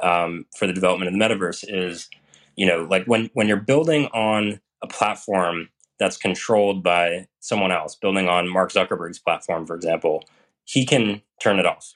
um, 0.00 0.46
for 0.56 0.66
the 0.66 0.72
development 0.72 1.08
of 1.08 1.14
the 1.14 1.20
metaverse 1.20 1.64
is 1.66 2.08
you 2.56 2.66
know 2.66 2.86
like 2.90 3.04
when 3.06 3.30
when 3.34 3.48
you're 3.48 3.56
building 3.56 4.06
on 4.06 4.60
a 4.82 4.86
platform 4.86 5.68
that's 5.98 6.16
controlled 6.16 6.82
by 6.82 7.26
someone 7.40 7.72
else 7.72 7.94
building 7.96 8.28
on 8.28 8.48
mark 8.48 8.72
zuckerberg's 8.72 9.18
platform 9.18 9.66
for 9.66 9.76
example 9.76 10.24
he 10.68 10.84
can 10.84 11.22
turn 11.42 11.58
it 11.58 11.66
off. 11.66 11.94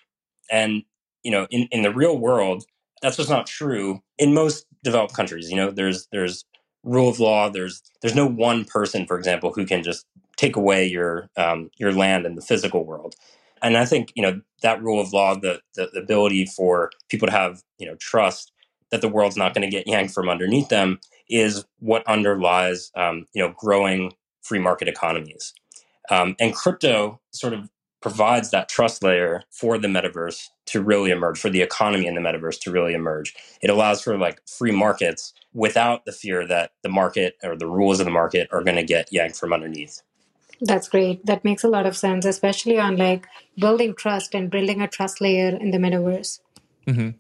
And 0.51 0.83
you 1.23 1.31
know 1.31 1.47
in, 1.51 1.69
in 1.71 1.83
the 1.83 1.93
real 1.93 2.19
world 2.19 2.65
that's 3.01 3.17
just 3.17 3.31
not 3.31 3.47
true 3.47 4.03
in 4.19 4.35
most 4.35 4.67
developed 4.83 5.15
countries 5.15 5.51
you 5.51 5.57
know 5.57 5.71
there's 5.71 6.09
there's 6.11 6.45
rule 6.83 7.09
of 7.09 7.21
law 7.21 7.49
there's 7.49 7.83
there's 8.01 8.15
no 8.15 8.27
one 8.27 8.65
person 8.65 9.07
for 9.07 9.17
example 9.17 9.53
who 9.53 9.65
can 9.65 9.83
just 9.83 10.05
take 10.37 10.57
away 10.57 10.85
your 10.87 11.29
um, 11.37 11.71
your 11.79 11.93
land 11.93 12.27
in 12.27 12.35
the 12.35 12.43
physical 12.43 12.85
world. 12.85 13.15
And 13.63 13.77
i 13.77 13.85
think 13.85 14.13
you 14.17 14.23
know 14.23 14.41
that 14.63 14.83
rule 14.83 15.01
of 15.01 15.13
law 15.13 15.35
the, 15.35 15.61
the, 15.77 15.89
the 15.93 16.01
ability 16.01 16.47
for 16.47 16.91
people 17.09 17.29
to 17.29 17.33
have 17.33 17.63
you 17.79 17.87
know 17.87 17.95
trust 17.97 18.53
that 18.91 19.01
the 19.01 19.09
world's 19.09 19.37
not 19.37 19.55
going 19.55 19.63
to 19.63 19.75
get 19.77 19.87
yanked 19.87 20.13
from 20.13 20.29
underneath 20.29 20.69
them 20.69 20.99
is 21.33 21.65
what 21.79 22.07
underlies 22.07 22.91
um, 22.97 23.27
you 23.35 23.43
know 23.43 23.55
growing 23.57 24.13
free 24.43 24.59
market 24.59 24.89
economies. 24.89 25.53
Um, 26.11 26.37
and 26.41 26.55
crypto 26.55 27.21
sort 27.31 27.53
of 27.53 27.71
provides 28.01 28.51
that 28.51 28.69
trust 28.69 29.03
layer 29.03 29.45
for 29.51 29.79
the 29.79 29.89
metaverse 29.89 30.49
to 30.67 30.83
really 30.83 31.11
emerge 31.11 31.39
for 31.39 31.49
the 31.49 31.63
economy 31.63 32.07
in 32.07 32.15
the 32.15 32.21
metaverse 32.21 32.61
to 32.61 32.71
really 32.73 32.93
emerge. 32.93 33.35
It 33.63 33.71
allows 33.71 34.03
for 34.03 34.19
like 34.19 34.41
free 34.47 34.73
markets 34.73 35.33
without 35.55 36.05
the 36.05 36.13
fear 36.13 36.47
that 36.49 36.73
the 36.83 36.89
market 36.89 37.37
or 37.43 37.57
the 37.57 37.69
rules 37.69 38.01
of 38.01 38.07
the 38.07 38.13
market 38.13 38.49
are 38.53 38.65
going 38.65 38.77
to 38.77 38.83
get 38.83 39.13
yanked 39.13 39.39
from 39.39 39.53
underneath. 39.53 40.03
That's 40.61 40.89
great. 40.89 41.25
That 41.27 41.45
makes 41.45 41.65
a 41.65 41.69
lot 41.69 41.87
of 41.87 41.97
sense 41.97 42.25
especially 42.25 42.79
on 42.79 42.97
like 42.97 43.27
building 43.57 43.95
trust 43.95 44.35
and 44.35 44.51
building 44.51 44.81
a 44.83 44.89
trust 44.89 45.21
layer 45.21 45.57
in 45.57 45.71
the 45.71 45.79
metaverse. 45.79 46.41
Mm-hmm. 46.87 47.11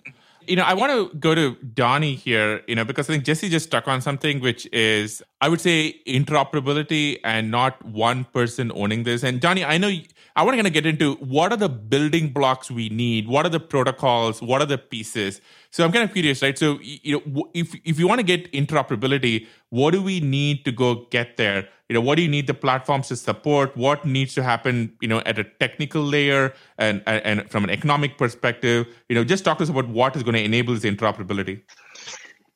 You 0.46 0.56
know, 0.56 0.62
I 0.62 0.74
want 0.74 0.92
to 0.92 1.16
go 1.18 1.34
to 1.34 1.54
Donnie 1.74 2.14
here, 2.14 2.62
you 2.66 2.74
know, 2.74 2.84
because 2.84 3.08
I 3.08 3.12
think 3.12 3.24
Jesse 3.24 3.48
just 3.48 3.66
stuck 3.66 3.88
on 3.88 4.00
something 4.00 4.40
which 4.40 4.66
is, 4.72 5.22
I 5.40 5.48
would 5.48 5.60
say, 5.60 6.00
interoperability 6.06 7.18
and 7.24 7.50
not 7.50 7.84
one 7.84 8.24
person 8.24 8.72
owning 8.74 9.04
this. 9.04 9.22
And 9.22 9.40
Donnie, 9.40 9.64
I 9.64 9.78
know 9.78 9.92
I 10.34 10.42
want 10.42 10.54
to 10.54 10.56
kind 10.56 10.66
of 10.66 10.72
get 10.72 10.86
into 10.86 11.14
what 11.16 11.52
are 11.52 11.56
the 11.56 11.68
building 11.68 12.30
blocks 12.30 12.70
we 12.70 12.88
need, 12.88 13.28
what 13.28 13.44
are 13.44 13.50
the 13.50 13.60
protocols, 13.60 14.40
what 14.40 14.62
are 14.62 14.66
the 14.66 14.78
pieces. 14.78 15.40
So 15.70 15.84
I'm 15.84 15.92
kind 15.92 16.04
of 16.04 16.12
curious, 16.12 16.42
right? 16.42 16.56
So 16.56 16.78
you 16.80 17.20
know, 17.26 17.50
if 17.54 17.74
if 17.84 17.98
you 17.98 18.08
want 18.08 18.20
to 18.20 18.24
get 18.24 18.50
interoperability, 18.52 19.46
what 19.70 19.92
do 19.92 20.02
we 20.02 20.20
need 20.20 20.64
to 20.64 20.72
go 20.72 21.06
get 21.10 21.36
there? 21.36 21.68
you 21.92 21.94
know 21.94 22.00
what 22.00 22.16
do 22.16 22.22
you 22.22 22.28
need 22.28 22.46
the 22.46 22.54
platforms 22.54 23.08
to 23.08 23.16
support 23.16 23.76
what 23.76 24.06
needs 24.06 24.32
to 24.32 24.42
happen 24.42 24.94
you 25.02 25.08
know 25.08 25.18
at 25.26 25.38
a 25.38 25.44
technical 25.44 26.02
layer 26.02 26.54
and 26.78 27.02
and 27.06 27.50
from 27.50 27.64
an 27.64 27.68
economic 27.68 28.16
perspective 28.16 28.86
you 29.10 29.14
know 29.14 29.22
just 29.22 29.44
talk 29.44 29.58
to 29.58 29.64
us 29.64 29.68
about 29.68 29.86
what 29.88 30.16
is 30.16 30.22
going 30.22 30.34
to 30.34 30.42
enable 30.42 30.72
this 30.72 30.84
interoperability 30.84 31.60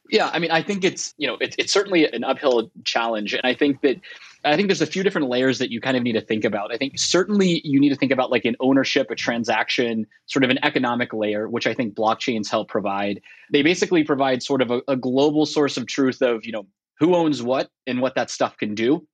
yeah 0.08 0.30
i 0.32 0.38
mean 0.38 0.50
i 0.50 0.62
think 0.62 0.84
it's 0.84 1.12
you 1.18 1.26
know 1.26 1.36
it's, 1.42 1.54
it's 1.58 1.70
certainly 1.70 2.10
an 2.10 2.24
uphill 2.24 2.70
challenge 2.84 3.34
and 3.34 3.42
i 3.44 3.52
think 3.52 3.82
that 3.82 4.00
I 4.46 4.56
think 4.56 4.68
there's 4.68 4.82
a 4.82 4.86
few 4.86 5.02
different 5.02 5.28
layers 5.28 5.58
that 5.58 5.70
you 5.70 5.80
kind 5.80 5.96
of 5.96 6.02
need 6.02 6.12
to 6.12 6.20
think 6.20 6.44
about. 6.44 6.72
I 6.72 6.76
think 6.76 6.98
certainly 6.98 7.60
you 7.64 7.80
need 7.80 7.90
to 7.90 7.96
think 7.96 8.12
about 8.12 8.30
like 8.30 8.44
an 8.44 8.56
ownership, 8.60 9.10
a 9.10 9.14
transaction, 9.14 10.06
sort 10.26 10.44
of 10.44 10.50
an 10.50 10.58
economic 10.62 11.12
layer, 11.12 11.48
which 11.48 11.66
I 11.66 11.74
think 11.74 11.94
blockchains 11.94 12.50
help 12.50 12.68
provide. 12.68 13.20
They 13.52 13.62
basically 13.62 14.04
provide 14.04 14.42
sort 14.42 14.62
of 14.62 14.70
a, 14.70 14.82
a 14.88 14.96
global 14.96 15.46
source 15.46 15.76
of 15.76 15.86
truth 15.86 16.22
of, 16.22 16.46
you 16.46 16.52
know, 16.52 16.66
who 17.00 17.14
owns 17.14 17.42
what 17.42 17.68
and 17.86 18.00
what 18.00 18.14
that 18.14 18.30
stuff 18.30 18.56
can 18.56 18.74
do 18.74 19.06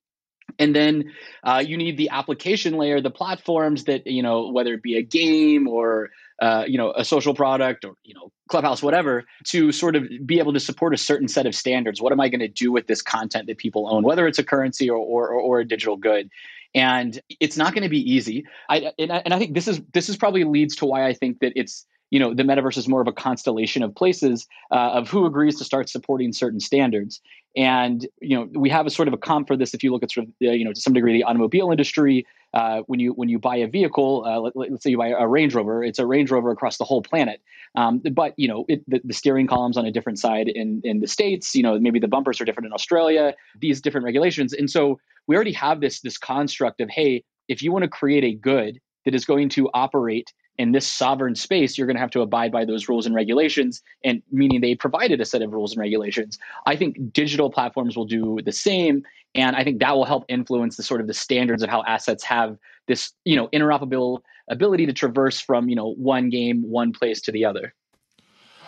and 0.58 0.74
then 0.74 1.12
uh, 1.44 1.62
you 1.64 1.76
need 1.76 1.96
the 1.96 2.10
application 2.10 2.76
layer 2.76 3.00
the 3.00 3.10
platforms 3.10 3.84
that 3.84 4.06
you 4.06 4.22
know 4.22 4.50
whether 4.50 4.74
it 4.74 4.82
be 4.82 4.96
a 4.96 5.02
game 5.02 5.68
or 5.68 6.10
uh, 6.42 6.64
you 6.66 6.76
know 6.76 6.92
a 6.96 7.05
social 7.05 7.35
product 7.35 7.85
or 7.85 7.94
you 8.02 8.14
know 8.14 8.33
clubhouse 8.48 8.83
whatever 8.83 9.24
to 9.44 9.70
sort 9.70 9.94
of 9.94 10.09
be 10.26 10.40
able 10.40 10.52
to 10.52 10.59
support 10.59 10.92
a 10.92 10.98
certain 10.98 11.28
set 11.28 11.46
of 11.46 11.55
standards. 11.55 12.02
What 12.02 12.11
am 12.12 12.20
i 12.20 12.28
going 12.28 12.40
to 12.40 12.48
do 12.48 12.72
with 12.72 12.88
this 12.88 13.00
content 13.00 13.46
that 13.46 13.59
people 13.59 13.88
own 13.88 14.02
whether 14.02 14.26
it's 14.26 14.40
a 14.40 14.44
currency 14.44 14.90
or 14.90 14.98
or, 14.98 15.28
or 15.31 15.61
a 15.61 15.64
digital 15.64 15.96
good? 15.96 16.28
And 16.74 17.20
it's 17.38 17.57
not 17.57 17.74
going 17.74 17.85
to 17.85 17.88
be 17.88 18.00
easy. 18.12 18.44
I 18.68 18.92
and, 18.98 19.12
I 19.12 19.22
and 19.24 19.33
I 19.33 19.38
think 19.38 19.55
this 19.55 19.68
is 19.68 19.81
this 19.94 20.09
is 20.09 20.16
probably 20.16 20.42
leads 20.42 20.76
to 20.76 20.87
why 20.87 21.07
i 21.07 21.12
think 21.12 21.38
that 21.40 21.52
it's 21.55 21.87
you 22.12 22.18
know 22.18 22.35
the 22.35 22.42
metaverse 22.42 22.77
is 22.77 22.87
more 22.87 23.01
of 23.01 23.09
a 23.09 23.12
constellation 23.12 23.83
of 23.83 23.94
places 23.94 24.46
uh, 24.70 24.90
of 24.92 25.09
who 25.09 25.25
agrees 25.25 25.57
to 25.57 25.64
start 25.64 25.88
supporting 25.88 26.33
certain 26.33 26.61
standards. 26.61 27.22
And 27.57 28.07
you 28.20 28.37
know 28.37 28.48
we 28.53 28.68
have 28.68 28.87
a 28.87 28.90
sort 28.90 29.09
of 29.09 29.14
a 29.14 29.16
comp 29.16 29.48
for 29.48 29.57
this 29.57 29.72
if 29.72 29.83
you 29.83 29.90
look 29.90 30.03
at 30.03 30.12
sort 30.12 30.27
of 30.27 30.33
you 30.38 30.64
know 30.64 30.75
to 30.75 30.81
some 30.81 30.92
degree 30.92 31.14
the 31.14 31.25
automobile 31.25 31.70
industry 31.70 32.27
uh, 32.53 32.83
when 32.87 33.01
you 33.01 33.12
when 33.12 33.31
you 33.31 33.38
buy 33.38 33.57
a 33.57 33.66
vehicle 33.66 34.25
uh, 34.27 34.51
let, 34.55 34.70
us 34.70 34.83
say 34.83 34.90
you 34.90 34.98
buy 34.98 35.09
a 35.09 35.27
range 35.27 35.55
rover 35.55 35.83
it's 35.83 35.98
a 35.98 36.07
range 36.07 36.31
rover 36.31 36.51
across 36.51 36.77
the 36.77 36.85
whole 36.85 37.03
planet. 37.03 37.40
Um, 37.75 38.03
but 38.12 38.35
you 38.37 38.46
know 38.46 38.66
it, 38.68 38.83
the, 38.87 39.01
the, 39.03 39.14
steering 39.14 39.46
column's 39.46 39.79
on 39.79 39.87
a 39.87 39.90
different 39.90 40.18
side 40.18 40.48
in 40.48 40.83
in 40.85 41.01
the 41.01 41.09
states 41.09 41.55
you 41.55 41.62
know 41.62 41.79
maybe 41.81 41.98
the 41.98 42.09
bumpers 42.09 42.42
are 42.42 42.44
different 42.44 42.66
in 42.66 42.72
australia 42.75 43.35
these 43.59 43.81
different 43.81 44.05
regulations. 44.05 44.53
And 44.53 44.70
so 44.70 45.01
we 45.27 45.35
already 45.35 45.53
have 45.53 45.81
this 45.81 46.01
this 46.01 46.18
construct 46.18 46.83
of 46.83 46.90
hey 46.90 47.25
if 47.48 47.62
you 47.62 47.72
want 47.72 47.85
to 47.85 47.88
create 47.88 48.25
a 48.25 48.35
good 48.35 48.81
that 49.07 49.14
is 49.14 49.25
going 49.25 49.48
to 49.48 49.70
operate 49.72 50.33
in 50.58 50.72
this 50.72 50.86
sovereign 50.86 51.34
space, 51.34 51.76
you're 51.76 51.86
going 51.86 51.96
to 51.96 52.00
have 52.00 52.10
to 52.10 52.20
abide 52.20 52.52
by 52.52 52.64
those 52.64 52.88
rules 52.88 53.06
and 53.06 53.14
regulations, 53.14 53.82
and 54.04 54.22
meaning 54.30 54.60
they 54.60 54.74
provided 54.74 55.20
a 55.20 55.24
set 55.24 55.42
of 55.42 55.52
rules 55.52 55.72
and 55.72 55.80
regulations. 55.80 56.38
I 56.66 56.76
think 56.76 57.12
digital 57.12 57.50
platforms 57.50 57.96
will 57.96 58.04
do 58.04 58.38
the 58.44 58.52
same, 58.52 59.02
and 59.34 59.56
I 59.56 59.64
think 59.64 59.80
that 59.80 59.94
will 59.94 60.04
help 60.04 60.24
influence 60.28 60.76
the 60.76 60.82
sort 60.82 61.00
of 61.00 61.06
the 61.06 61.14
standards 61.14 61.62
of 61.62 61.70
how 61.70 61.82
assets 61.84 62.22
have 62.24 62.58
this, 62.86 63.12
you 63.24 63.36
know, 63.36 63.48
interoperable 63.48 64.20
ability 64.48 64.86
to 64.86 64.92
traverse 64.92 65.40
from 65.40 65.68
you 65.68 65.76
know 65.76 65.94
one 65.94 66.28
game, 66.28 66.62
one 66.62 66.92
place 66.92 67.20
to 67.22 67.32
the 67.32 67.44
other. 67.44 67.74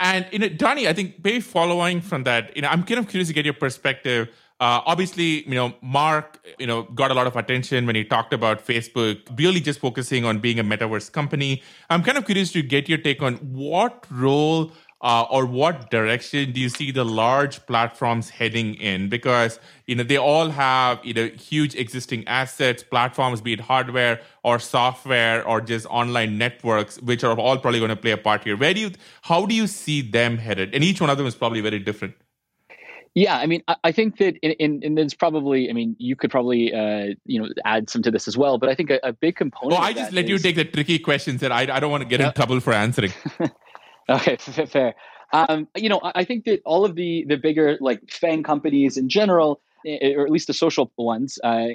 And 0.01 0.27
you 0.33 0.39
know, 0.39 0.49
Donnie, 0.49 0.89
I 0.89 0.93
think 0.93 1.23
maybe 1.23 1.41
following 1.41 2.01
from 2.01 2.25
that, 2.25 2.57
you 2.57 2.63
know, 2.63 2.69
I'm 2.69 2.83
kind 2.83 2.99
of 2.99 3.09
curious 3.09 3.29
to 3.29 3.35
get 3.35 3.45
your 3.45 3.55
perspective 3.55 4.29
uh, 4.61 4.81
obviously, 4.87 5.47
you 5.49 5.55
know, 5.55 5.75
Mark, 5.83 6.39
you 6.59 6.67
know, 6.67 6.85
got 6.85 7.11
a 7.11 7.15
lot 7.15 7.27
of 7.27 7.35
attention 7.35 7.87
when 7.87 7.97
he 7.97 8.05
talked 8.05 8.33
about 8.33 8.65
Facebook 8.65 9.19
really 9.37 9.61
just 9.61 9.81
focusing 9.81 10.25
on 10.25 10.39
being 10.39 10.61
a 10.61 10.65
metaverse 10.65 11.11
company. 11.11 11.63
I'm 11.91 12.03
kind 12.03 12.17
of 12.17 12.25
curious 12.25 12.53
to 12.53 12.63
get 12.63 12.89
your 12.89 12.99
take 12.99 13.21
on 13.21 13.35
what 13.35 14.07
role 14.11 14.71
uh, 15.01 15.27
or 15.31 15.45
what 15.45 15.91
direction 15.91 16.53
do 16.53 16.61
you 16.61 16.69
see 16.69 16.91
the 16.91 17.05
large 17.05 17.67
platforms 17.67 18.31
heading 18.31 18.75
in? 18.75 19.09
Because 19.09 19.59
you 19.87 19.97
know 19.97 20.05
they 20.05 20.17
all 20.17 20.49
have 20.49 21.05
you 21.05 21.13
know 21.13 21.27
huge 21.27 21.75
existing 21.75 22.27
assets, 22.27 22.83
platforms, 22.83 23.41
be 23.41 23.53
it 23.53 23.61
hardware 23.61 24.21
or 24.45 24.59
software 24.59 25.47
or 25.47 25.61
just 25.61 25.85
online 25.87 26.39
networks, 26.39 27.01
which 27.03 27.23
are 27.23 27.37
all 27.39 27.59
probably 27.59 27.81
going 27.81 27.91
to 27.91 27.97
play 27.97 28.13
a 28.13 28.17
part 28.17 28.45
here. 28.45 28.57
Where 28.57 28.73
do 28.73 28.81
you, 28.81 28.93
how 29.23 29.45
do 29.47 29.55
you 29.55 29.67
see 29.67 30.01
them 30.01 30.39
headed? 30.39 30.75
And 30.75 30.85
each 30.85 31.01
one 31.01 31.11
of 31.11 31.19
them 31.19 31.27
is 31.27 31.35
probably 31.35 31.61
very 31.61 31.81
different. 31.81 32.15
Yeah, 33.15 33.37
I 33.37 33.47
mean, 33.47 33.63
I, 33.69 33.77
I 33.85 33.93
think 33.93 34.19
that, 34.19 34.37
in, 34.39 34.53
in, 34.53 34.81
and 34.83 34.99
there's 34.99 35.15
probably, 35.15 35.71
I 35.71 35.73
mean, 35.73 35.95
you 35.99 36.17
could 36.17 36.31
probably, 36.31 36.75
uh, 36.75 37.15
you 37.25 37.41
know, 37.41 37.49
add 37.65 37.89
some 37.89 38.03
to 38.03 38.11
this 38.11 38.27
as 38.27 38.37
well. 38.37 38.59
But 38.59 38.69
I 38.69 38.75
think 38.75 38.91
a, 38.91 38.99
a 39.05 39.13
big 39.13 39.37
component. 39.37 39.81
Oh, 39.81 39.83
I 39.83 39.93
just 39.93 40.13
let 40.13 40.25
is, 40.25 40.31
you 40.31 40.39
take 40.39 40.57
the 40.57 40.65
tricky 40.65 40.99
questions 40.99 41.41
that 41.41 41.53
I, 41.53 41.63
I 41.63 41.81
don't 41.81 41.93
want 41.93 42.03
to 42.03 42.09
get 42.09 42.21
in 42.21 42.33
trouble 42.33 42.59
for 42.59 42.73
answering. 42.73 43.13
okay, 44.09 44.37
fair. 44.37 44.95
Um, 45.33 45.69
you 45.77 45.89
know, 45.89 46.01
I 46.03 46.25
think 46.25 46.45
that 46.45 46.61
all 46.65 46.85
of 46.85 46.95
the 46.95 47.25
the 47.29 47.37
bigger 47.37 47.77
like 47.81 48.01
FANG 48.09 48.43
companies 48.43 48.97
in 48.97 49.09
general, 49.09 49.61
or 49.85 50.25
at 50.25 50.31
least 50.31 50.47
the 50.49 50.53
social 50.53 50.91
ones, 50.97 51.39
uh, 51.43 51.69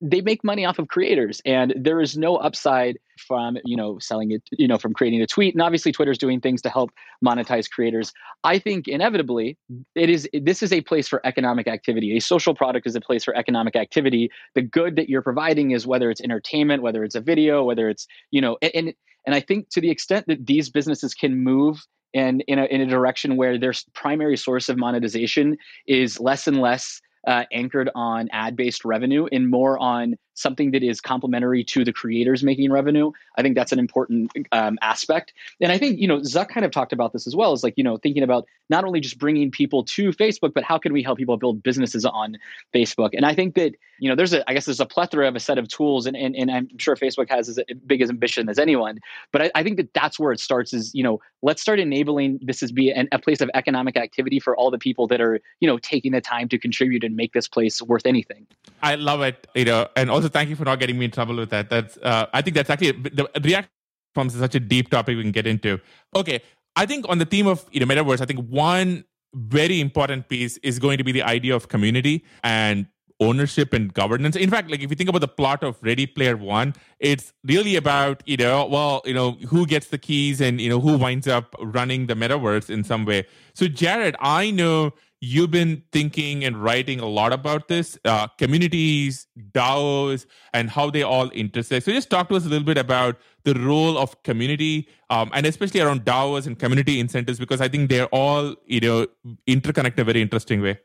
they 0.00 0.20
make 0.20 0.44
money 0.44 0.64
off 0.64 0.78
of 0.78 0.88
creators 0.88 1.40
and 1.44 1.74
there 1.76 2.00
is 2.00 2.16
no 2.16 2.36
upside 2.36 2.98
from 3.26 3.58
you 3.64 3.76
know 3.76 3.98
selling 3.98 4.30
it 4.30 4.42
you 4.52 4.68
know 4.68 4.78
from 4.78 4.92
creating 4.92 5.20
a 5.20 5.26
tweet. 5.26 5.54
And 5.54 5.62
obviously 5.62 5.92
twitter's 5.92 6.18
doing 6.18 6.40
things 6.40 6.62
to 6.62 6.70
help 6.70 6.90
monetize 7.24 7.68
creators. 7.68 8.12
I 8.44 8.58
think 8.58 8.86
inevitably 8.86 9.58
it 9.94 10.08
is 10.08 10.28
this 10.32 10.62
is 10.62 10.72
a 10.72 10.80
place 10.82 11.08
for 11.08 11.20
economic 11.24 11.66
activity. 11.66 12.16
A 12.16 12.20
social 12.20 12.54
product 12.54 12.86
is 12.86 12.94
a 12.94 13.00
place 13.00 13.24
for 13.24 13.36
economic 13.36 13.76
activity. 13.76 14.30
The 14.54 14.62
good 14.62 14.96
that 14.96 15.08
you're 15.08 15.22
providing 15.22 15.72
is 15.72 15.86
whether 15.86 16.10
it's 16.10 16.20
entertainment 16.20 16.82
whether 16.82 17.02
it's 17.04 17.14
a 17.14 17.20
video 17.20 17.64
whether 17.64 17.88
it's 17.88 18.06
you 18.30 18.40
know 18.40 18.56
and 18.62 18.94
and 19.26 19.34
i 19.34 19.40
think 19.40 19.68
to 19.70 19.80
the 19.80 19.90
extent 19.90 20.26
that 20.28 20.46
these 20.46 20.70
businesses 20.70 21.14
can 21.14 21.42
move 21.42 21.84
and 22.14 22.42
in 22.46 22.58
a, 22.58 22.64
in 22.64 22.80
a 22.80 22.86
direction 22.86 23.36
where 23.36 23.58
their 23.58 23.74
primary 23.94 24.36
source 24.36 24.68
of 24.68 24.78
monetization 24.78 25.56
is 25.86 26.18
less 26.18 26.46
and 26.46 26.60
less 26.60 27.00
uh, 27.26 27.44
anchored 27.52 27.90
on 27.94 28.28
ad 28.32 28.56
based 28.56 28.84
revenue 28.84 29.26
and 29.30 29.50
more 29.50 29.78
on 29.78 30.16
something 30.38 30.70
that 30.70 30.84
is 30.84 31.00
complementary 31.00 31.64
to 31.64 31.84
the 31.84 31.92
creators 31.92 32.44
making 32.44 32.70
revenue. 32.70 33.10
I 33.36 33.42
think 33.42 33.56
that's 33.56 33.72
an 33.72 33.80
important 33.80 34.30
um, 34.52 34.78
aspect. 34.80 35.32
And 35.60 35.72
I 35.72 35.78
think, 35.78 35.98
you 35.98 36.06
know, 36.06 36.18
Zuck 36.18 36.48
kind 36.48 36.64
of 36.64 36.70
talked 36.70 36.92
about 36.92 37.12
this 37.12 37.26
as 37.26 37.34
well 37.34 37.52
is 37.52 37.64
like, 37.64 37.74
you 37.76 37.82
know, 37.82 37.96
thinking 37.96 38.22
about 38.22 38.46
not 38.70 38.84
only 38.84 39.00
just 39.00 39.18
bringing 39.18 39.50
people 39.50 39.82
to 39.84 40.10
Facebook, 40.10 40.54
but 40.54 40.62
how 40.62 40.78
can 40.78 40.92
we 40.92 41.02
help 41.02 41.18
people 41.18 41.36
build 41.38 41.62
businesses 41.62 42.04
on 42.04 42.36
Facebook? 42.72 43.10
And 43.14 43.26
I 43.26 43.34
think 43.34 43.56
that, 43.56 43.74
you 43.98 44.08
know, 44.08 44.14
there's 44.14 44.32
a, 44.32 44.48
I 44.48 44.54
guess 44.54 44.66
there's 44.66 44.78
a 44.78 44.86
plethora 44.86 45.26
of 45.26 45.34
a 45.34 45.40
set 45.40 45.58
of 45.58 45.66
tools 45.66 46.06
and, 46.06 46.16
and, 46.16 46.36
and 46.36 46.52
I'm 46.52 46.68
sure 46.78 46.94
Facebook 46.94 47.28
has 47.30 47.48
as 47.48 47.58
big 47.84 48.00
as 48.00 48.08
ambition 48.08 48.48
as 48.48 48.60
anyone, 48.60 49.00
but 49.32 49.42
I, 49.42 49.50
I 49.56 49.62
think 49.64 49.76
that 49.78 49.92
that's 49.92 50.20
where 50.20 50.30
it 50.30 50.38
starts 50.38 50.72
is, 50.72 50.94
you 50.94 51.02
know, 51.02 51.20
let's 51.42 51.60
start 51.60 51.80
enabling 51.80 52.38
this 52.42 52.62
as 52.62 52.70
be 52.70 52.92
an, 52.92 53.08
a 53.10 53.18
place 53.18 53.40
of 53.40 53.50
economic 53.54 53.96
activity 53.96 54.38
for 54.38 54.56
all 54.56 54.70
the 54.70 54.78
people 54.78 55.08
that 55.08 55.20
are, 55.20 55.40
you 55.58 55.66
know, 55.66 55.78
taking 55.78 56.12
the 56.12 56.20
time 56.20 56.48
to 56.50 56.58
contribute 56.58 57.02
and 57.08 57.16
make 57.16 57.32
this 57.32 57.48
place 57.48 57.82
worth 57.82 58.06
anything. 58.06 58.46
I 58.82 58.94
love 58.94 59.22
it, 59.22 59.46
you 59.54 59.64
know, 59.64 59.88
and 59.96 60.10
also 60.10 60.28
thank 60.28 60.48
you 60.50 60.56
for 60.56 60.64
not 60.64 60.78
getting 60.78 60.98
me 60.98 61.06
in 61.06 61.10
trouble 61.10 61.36
with 61.36 61.50
that. 61.50 61.68
That's 61.68 61.96
uh, 61.98 62.26
I 62.32 62.42
think 62.42 62.54
that's 62.54 62.70
actually 62.70 62.92
the 62.92 63.28
React 63.42 63.68
forms 64.14 64.34
is 64.34 64.40
such 64.40 64.54
a 64.54 64.60
deep 64.60 64.90
topic 64.90 65.16
we 65.16 65.22
can 65.22 65.32
get 65.32 65.46
into. 65.46 65.80
Okay, 66.14 66.40
I 66.76 66.86
think 66.86 67.08
on 67.08 67.18
the 67.18 67.24
theme 67.24 67.46
of 67.46 67.66
you 67.72 67.80
know 67.80 67.86
metaverse, 67.86 68.20
I 68.20 68.26
think 68.26 68.46
one 68.48 69.04
very 69.34 69.80
important 69.80 70.28
piece 70.28 70.56
is 70.58 70.78
going 70.78 70.98
to 70.98 71.04
be 71.04 71.12
the 71.12 71.22
idea 71.22 71.54
of 71.54 71.68
community 71.68 72.24
and 72.42 72.86
ownership 73.20 73.72
and 73.72 73.92
governance. 73.92 74.36
In 74.36 74.50
fact, 74.50 74.70
like 74.70 74.80
if 74.80 74.90
you 74.90 74.96
think 74.96 75.08
about 75.08 75.20
the 75.20 75.28
plot 75.28 75.64
of 75.64 75.76
Ready 75.82 76.06
Player 76.06 76.36
One, 76.36 76.74
it's 77.00 77.32
really 77.44 77.76
about 77.76 78.22
you 78.26 78.36
know 78.36 78.66
well 78.66 79.02
you 79.04 79.14
know 79.14 79.32
who 79.48 79.66
gets 79.66 79.88
the 79.88 79.98
keys 79.98 80.40
and 80.40 80.60
you 80.60 80.68
know 80.68 80.80
who 80.80 80.96
winds 80.96 81.26
up 81.26 81.54
running 81.60 82.06
the 82.06 82.14
metaverse 82.14 82.70
in 82.70 82.84
some 82.84 83.04
way. 83.04 83.26
So 83.54 83.66
Jarrod, 83.66 84.14
I 84.20 84.50
know 84.50 84.92
you've 85.20 85.50
been 85.50 85.82
thinking 85.92 86.44
and 86.44 86.62
writing 86.62 87.00
a 87.00 87.06
lot 87.06 87.32
about 87.32 87.68
this 87.68 87.98
uh, 88.04 88.26
communities 88.38 89.26
daos 89.52 90.26
and 90.52 90.70
how 90.70 90.90
they 90.90 91.02
all 91.02 91.28
intersect. 91.30 91.84
So 91.84 91.92
just 91.92 92.10
talk 92.10 92.28
to 92.28 92.36
us 92.36 92.46
a 92.46 92.48
little 92.48 92.66
bit 92.66 92.78
about 92.78 93.16
the 93.44 93.54
role 93.54 93.98
of 93.98 94.22
community 94.22 94.88
um, 95.10 95.30
and 95.32 95.46
especially 95.46 95.80
around 95.80 96.04
daos 96.04 96.46
and 96.46 96.58
community 96.58 97.00
incentives 97.00 97.38
because 97.38 97.60
i 97.60 97.68
think 97.68 97.88
they're 97.88 98.06
all 98.06 98.54
you 98.66 98.80
know 98.80 99.06
interconnect 99.46 99.94
in 99.94 100.00
a 100.00 100.04
very 100.04 100.22
interesting 100.22 100.60
way. 100.60 100.78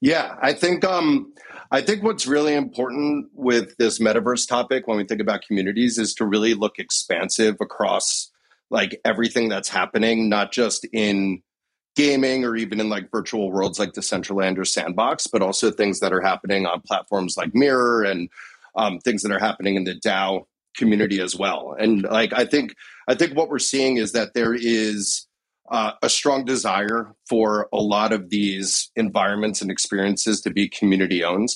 Yeah 0.00 0.36
i 0.42 0.52
think 0.52 0.84
um 0.84 1.32
i 1.70 1.80
think 1.80 2.02
what's 2.02 2.26
really 2.26 2.54
important 2.54 3.28
with 3.32 3.76
this 3.78 3.98
metaverse 3.98 4.48
topic 4.48 4.86
when 4.86 4.96
we 4.96 5.04
think 5.04 5.20
about 5.20 5.42
communities 5.42 5.96
is 5.98 6.12
to 6.14 6.26
really 6.26 6.54
look 6.54 6.78
expansive 6.78 7.56
across 7.60 8.30
like 8.70 9.00
everything 9.04 9.48
that's 9.48 9.68
happening 9.68 10.28
not 10.28 10.52
just 10.52 10.86
in 10.92 11.42
gaming 11.96 12.44
or 12.44 12.56
even 12.56 12.78
in 12.78 12.88
like 12.88 13.10
virtual 13.10 13.50
worlds 13.50 13.78
like 13.78 13.92
Decentraland 13.92 14.58
or 14.58 14.64
Sandbox, 14.64 15.26
but 15.26 15.42
also 15.42 15.70
things 15.70 16.00
that 16.00 16.12
are 16.12 16.20
happening 16.20 16.66
on 16.66 16.82
platforms 16.82 17.36
like 17.36 17.54
Mirror 17.54 18.04
and 18.04 18.28
um, 18.76 18.98
things 19.00 19.22
that 19.22 19.32
are 19.32 19.40
happening 19.40 19.74
in 19.74 19.84
the 19.84 19.94
DAO 19.94 20.44
community 20.76 21.20
as 21.20 21.34
well. 21.34 21.74
And 21.78 22.02
like 22.02 22.32
I 22.32 22.44
think 22.44 22.74
I 23.08 23.14
think 23.14 23.34
what 23.36 23.48
we're 23.48 23.58
seeing 23.58 23.96
is 23.96 24.12
that 24.12 24.34
there 24.34 24.54
is 24.54 25.26
uh, 25.70 25.92
a 26.02 26.08
strong 26.08 26.44
desire 26.44 27.14
for 27.28 27.68
a 27.72 27.78
lot 27.78 28.12
of 28.12 28.30
these 28.30 28.90
environments 28.94 29.62
and 29.62 29.70
experiences 29.70 30.40
to 30.42 30.50
be 30.50 30.68
community 30.68 31.24
owned. 31.24 31.48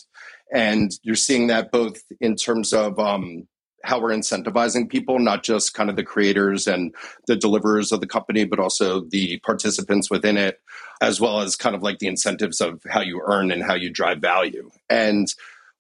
And 0.53 0.91
you're 1.03 1.15
seeing 1.15 1.47
that 1.47 1.71
both 1.71 1.99
in 2.21 2.35
terms 2.35 2.73
of 2.73 2.99
um, 2.99 3.47
how 3.83 4.01
we're 4.01 4.11
incentivizing 4.11 4.89
people, 4.89 5.19
not 5.19 5.43
just 5.43 5.75
kind 5.75 5.91
of 5.91 5.97
the 5.97 6.05
creators 6.05 6.67
and 6.67 6.95
the 7.27 7.37
deliverers 7.37 7.93
of 7.93 8.01
the 8.01 8.07
company, 8.07 8.45
but 8.45 8.59
also 8.59 9.01
the 9.01 9.39
participants 9.39 10.11
within 10.11 10.37
it, 10.37 10.61
as 11.01 11.21
well 11.21 11.41
as 11.41 11.57
kind 11.57 11.75
of 11.75 11.83
like 11.83 11.99
the 11.99 12.07
incentives 12.07 12.61
of 12.61 12.83
how 12.89 13.01
you 13.01 13.23
earn 13.25 13.51
and 13.51 13.63
how 13.63 13.75
you 13.75 13.91
drive 13.91 14.19
value. 14.19 14.71
And 14.89 15.33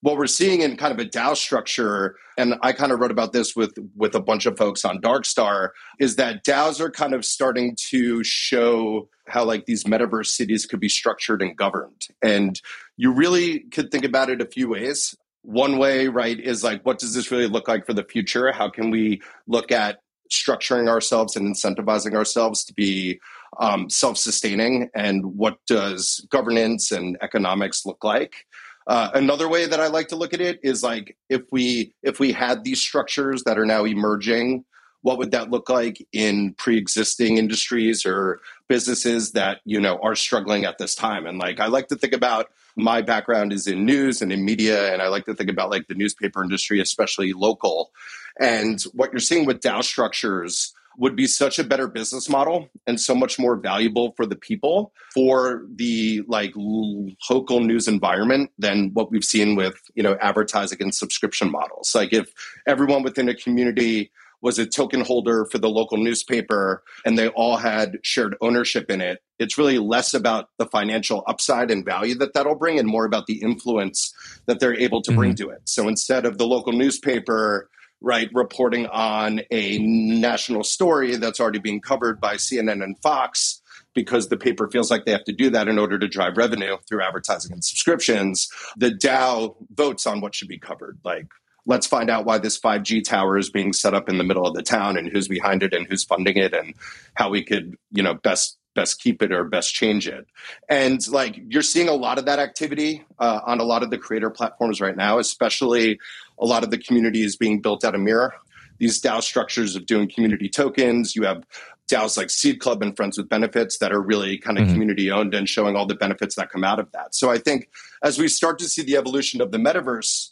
what 0.03 0.16
we're 0.16 0.26
seeing 0.26 0.62
in 0.62 0.76
kind 0.76 0.98
of 0.98 0.98
a 0.98 1.09
DAO 1.09 1.36
structure, 1.36 2.16
and 2.38 2.55
I 2.62 2.72
kind 2.72 2.90
of 2.90 3.01
wrote 3.01 3.11
about 3.11 3.32
this 3.32 3.55
with 3.55 3.74
with 3.94 4.14
a 4.14 4.20
bunch 4.20 4.46
of 4.46 4.57
folks 4.57 4.84
on 4.84 5.01
Darkstar, 5.01 5.70
is 5.98 6.16
that 6.16 6.44
DAOs 6.44 6.80
are 6.80 6.90
kind 6.90 7.12
of 7.12 7.24
starting 7.24 7.76
to 7.90 8.24
show 8.24 9.09
how 9.28 9.44
like 9.44 9.66
these 9.66 9.84
metaverse 9.84 10.28
cities 10.28 10.64
could 10.64 10.80
be 10.80 10.88
structured 10.88 11.42
and 11.42 11.57
governed. 11.57 12.09
And 12.22 12.61
you 12.96 13.12
really 13.12 13.61
could 13.61 13.90
think 13.90 14.05
about 14.05 14.30
it 14.30 14.40
a 14.40 14.46
few 14.46 14.70
ways 14.70 15.14
one 15.43 15.78
way, 15.78 16.09
right, 16.09 16.38
is 16.38 16.62
like, 16.62 16.84
what 16.84 16.99
does 16.99 17.14
this 17.14 17.30
really 17.30 17.47
look 17.47 17.68
like 17.68 17.86
for 17.86 17.95
the 17.95 18.05
future? 18.05 18.53
How 18.53 18.68
can 18.68 18.91
we 18.91 19.22
look 19.47 19.72
at 19.72 20.01
structuring 20.30 20.88
ourselves 20.88 21.36
and 21.36 21.55
incentivizing 21.55 22.14
ourselves 22.14 22.64
to 22.64 22.74
be 22.74 23.20
um, 23.59 23.88
self 23.91 24.16
sustaining? 24.16 24.91
And 24.95 25.36
what 25.36 25.59
does 25.66 26.26
governance 26.30 26.93
and 26.93 27.16
economics 27.22 27.84
look 27.86 28.05
like? 28.05 28.47
Uh, 28.86 29.11
another 29.14 29.49
way 29.49 29.66
that 29.66 29.80
I 29.80 29.88
like 29.88 30.09
to 30.09 30.16
look 30.16 30.34
at 30.34 30.41
it 30.41 30.59
is 30.62 30.82
like 30.82 31.16
if 31.28 31.43
we 31.53 31.95
if 32.03 32.18
we 32.18 32.32
had 32.32 32.64
these 32.64 32.80
structures 32.80 33.45
that 33.45 33.59
are 33.59 33.66
now 33.66 33.84
emerging, 33.84 34.64
what 35.03 35.18
would 35.18 35.30
that 35.30 35.51
look 35.51 35.68
like 35.68 36.07
in 36.12 36.55
pre-existing 36.55 37.38
industries 37.38 38.05
or 38.05 38.40
businesses 38.68 39.32
that 39.32 39.61
you 39.64 39.80
know 39.80 39.98
are 40.03 40.14
struggling 40.14 40.64
at 40.64 40.78
this 40.78 40.94
time? 40.94 41.26
And 41.26 41.38
like 41.38 41.61
I 41.61 41.66
like 41.66 41.88
to 41.88 41.96
think 41.96 42.12
about 42.12 42.51
my 42.76 43.03
background 43.03 43.53
is 43.53 43.66
in 43.66 43.84
news 43.84 44.22
and 44.22 44.32
in 44.32 44.44
media, 44.44 44.92
and 44.92 45.03
I 45.03 45.09
like 45.09 45.24
to 45.26 45.34
think 45.34 45.51
about 45.51 45.70
like 45.70 45.88
the 45.88 45.94
newspaper 45.94 46.42
industry, 46.42 46.80
especially 46.80 47.32
local. 47.32 47.90
And 48.38 48.80
what 48.94 49.12
you're 49.12 49.20
seeing 49.20 49.46
with 49.46 49.61
DAO 49.61 49.82
structures 49.82 50.74
would 50.98 51.16
be 51.16 51.26
such 51.26 51.59
a 51.59 51.64
better 51.64 51.88
business 51.88 52.28
model 52.28 52.68
and 52.86 53.01
so 53.01 53.14
much 53.14 53.38
more 53.38 53.57
valuable 53.57 54.12
for 54.16 54.26
the 54.26 54.36
people 54.36 54.92
for 55.14 55.64
the 55.74 56.22
like 56.28 56.53
local 56.57 57.61
news 57.61 57.88
environment 57.88 58.51
than 58.59 58.90
what 58.92 59.11
we've 59.11 59.24
seen 59.24 59.57
with 59.57 59.80
you 59.94 60.03
know 60.03 60.16
advertising 60.20 60.78
and 60.80 60.94
subscription 60.94 61.51
models 61.51 61.94
like 61.94 62.12
if 62.12 62.32
everyone 62.66 63.03
within 63.03 63.28
a 63.28 63.34
community 63.34 64.11
was 64.43 64.59
a 64.59 64.66
token 64.66 65.03
holder 65.03 65.45
for 65.45 65.59
the 65.59 65.68
local 65.68 65.99
newspaper 65.99 66.82
and 67.05 67.18
they 67.18 67.28
all 67.28 67.57
had 67.57 67.99
shared 68.03 68.36
ownership 68.41 68.91
in 68.91 69.01
it. 69.01 69.22
It's 69.38 69.59
really 69.59 69.78
less 69.78 70.14
about 70.14 70.49
the 70.59 70.66
financial 70.66 71.24
upside 71.26 71.70
and 71.70 71.84
value 71.84 72.14
that 72.16 72.34
that'll 72.34 72.55
bring 72.55 72.78
and 72.78 72.88
more 72.88 73.05
about 73.05 73.26
the 73.26 73.43
influence 73.43 74.12
that 74.47 74.61
they're 74.61 74.78
able 74.78 75.03
to 75.03 75.11
mm-hmm. 75.11 75.18
bring 75.18 75.34
to 75.36 75.51
it. 75.51 75.62
So 75.64 75.88
instead 75.88 76.26
of 76.26 76.38
the 76.38 76.47
local 76.47 76.72
newspaper, 76.72 77.68
right, 78.01 78.30
reporting 78.32 78.86
on 78.86 79.43
a 79.51 79.78
national 79.78 80.64
story 80.64 81.16
that's 81.16 81.41
already 81.41 81.59
being 81.59 81.80
covered 81.80 82.20
by 82.20 82.36
CNN 82.36 82.82
and 82.82 82.99
Fox, 83.03 83.61
because 83.95 84.28
the 84.28 84.36
paper 84.36 84.68
feels 84.70 84.91
like 84.91 85.05
they 85.05 85.12
have 85.12 85.24
to 85.24 85.32
do 85.32 85.51
that 85.51 85.68
in 85.68 85.78
order 85.78 85.99
to 85.99 86.09
drive 86.09 86.36
revenue 86.36 86.76
through 86.88 87.03
advertising 87.03 87.53
and 87.53 87.64
subscriptions. 87.64 88.49
The 88.76 88.91
DAO 88.91 89.57
votes 89.74 90.07
on 90.07 90.20
what 90.20 90.34
should 90.34 90.49
be 90.49 90.59
covered, 90.59 90.99
like 91.05 91.26
let's 91.66 91.86
find 91.86 92.11
out 92.11 92.24
why 92.24 92.38
this 92.38 92.58
5G 92.58 93.04
tower 93.04 93.38
is 93.38 93.50
being 93.50 93.72
set 93.72 93.94
up 93.94 94.08
in 94.08 94.18
the 94.18 94.24
middle 94.24 94.46
of 94.46 94.54
the 94.54 94.62
town 94.62 94.96
and 94.96 95.08
who's 95.08 95.28
behind 95.28 95.62
it 95.62 95.72
and 95.72 95.86
who's 95.86 96.04
funding 96.04 96.36
it 96.36 96.54
and 96.54 96.74
how 97.14 97.30
we 97.30 97.44
could, 97.44 97.76
you 97.92 98.02
know, 98.02 98.14
best 98.14 98.56
best 98.74 99.00
keep 99.00 99.20
it 99.20 99.32
or 99.32 99.44
best 99.44 99.74
change 99.74 100.06
it. 100.06 100.26
And 100.68 101.06
like 101.08 101.40
you're 101.48 101.62
seeing 101.62 101.88
a 101.88 101.94
lot 101.94 102.18
of 102.18 102.26
that 102.26 102.38
activity 102.38 103.04
uh, 103.18 103.40
on 103.44 103.58
a 103.58 103.64
lot 103.64 103.82
of 103.82 103.90
the 103.90 103.98
creator 103.98 104.30
platforms 104.30 104.80
right 104.80 104.96
now, 104.96 105.18
especially 105.18 105.98
a 106.38 106.46
lot 106.46 106.62
of 106.62 106.70
the 106.70 106.78
communities 106.78 107.36
being 107.36 107.61
built 107.61 107.84
out 107.84 107.94
of 107.94 108.00
Mirror. 108.00 108.34
These 108.78 109.02
DAO 109.02 109.22
structures 109.22 109.76
of 109.76 109.86
doing 109.86 110.08
community 110.08 110.48
tokens. 110.48 111.14
You 111.14 111.24
have 111.24 111.44
DAOs 111.90 112.16
like 112.16 112.30
Seed 112.30 112.61
Club 112.61 112.82
and 112.82 112.96
Friends 112.96 113.18
with 113.18 113.28
Benefits 113.28 113.78
that 113.78 113.92
are 113.92 114.00
really 114.00 114.38
kind 114.38 114.56
of 114.56 114.64
mm-hmm. 114.64 114.72
community 114.72 115.11
owned 115.11 115.34
and 115.34 115.48
showing 115.48 115.76
all 115.76 115.86
the 115.86 115.94
benefits 115.94 116.36
that 116.36 116.50
come 116.50 116.64
out 116.64 116.78
of 116.78 116.90
that. 116.92 117.14
So 117.14 117.30
I 117.30 117.38
think 117.38 117.68
as 118.02 118.18
we 118.18 118.28
start 118.28 118.58
to 118.61 118.68
see 118.68 118.82
the 118.82 118.96
evolution 118.96 119.40
of 119.40 119.50
the 119.50 119.58
metaverse, 119.58 120.30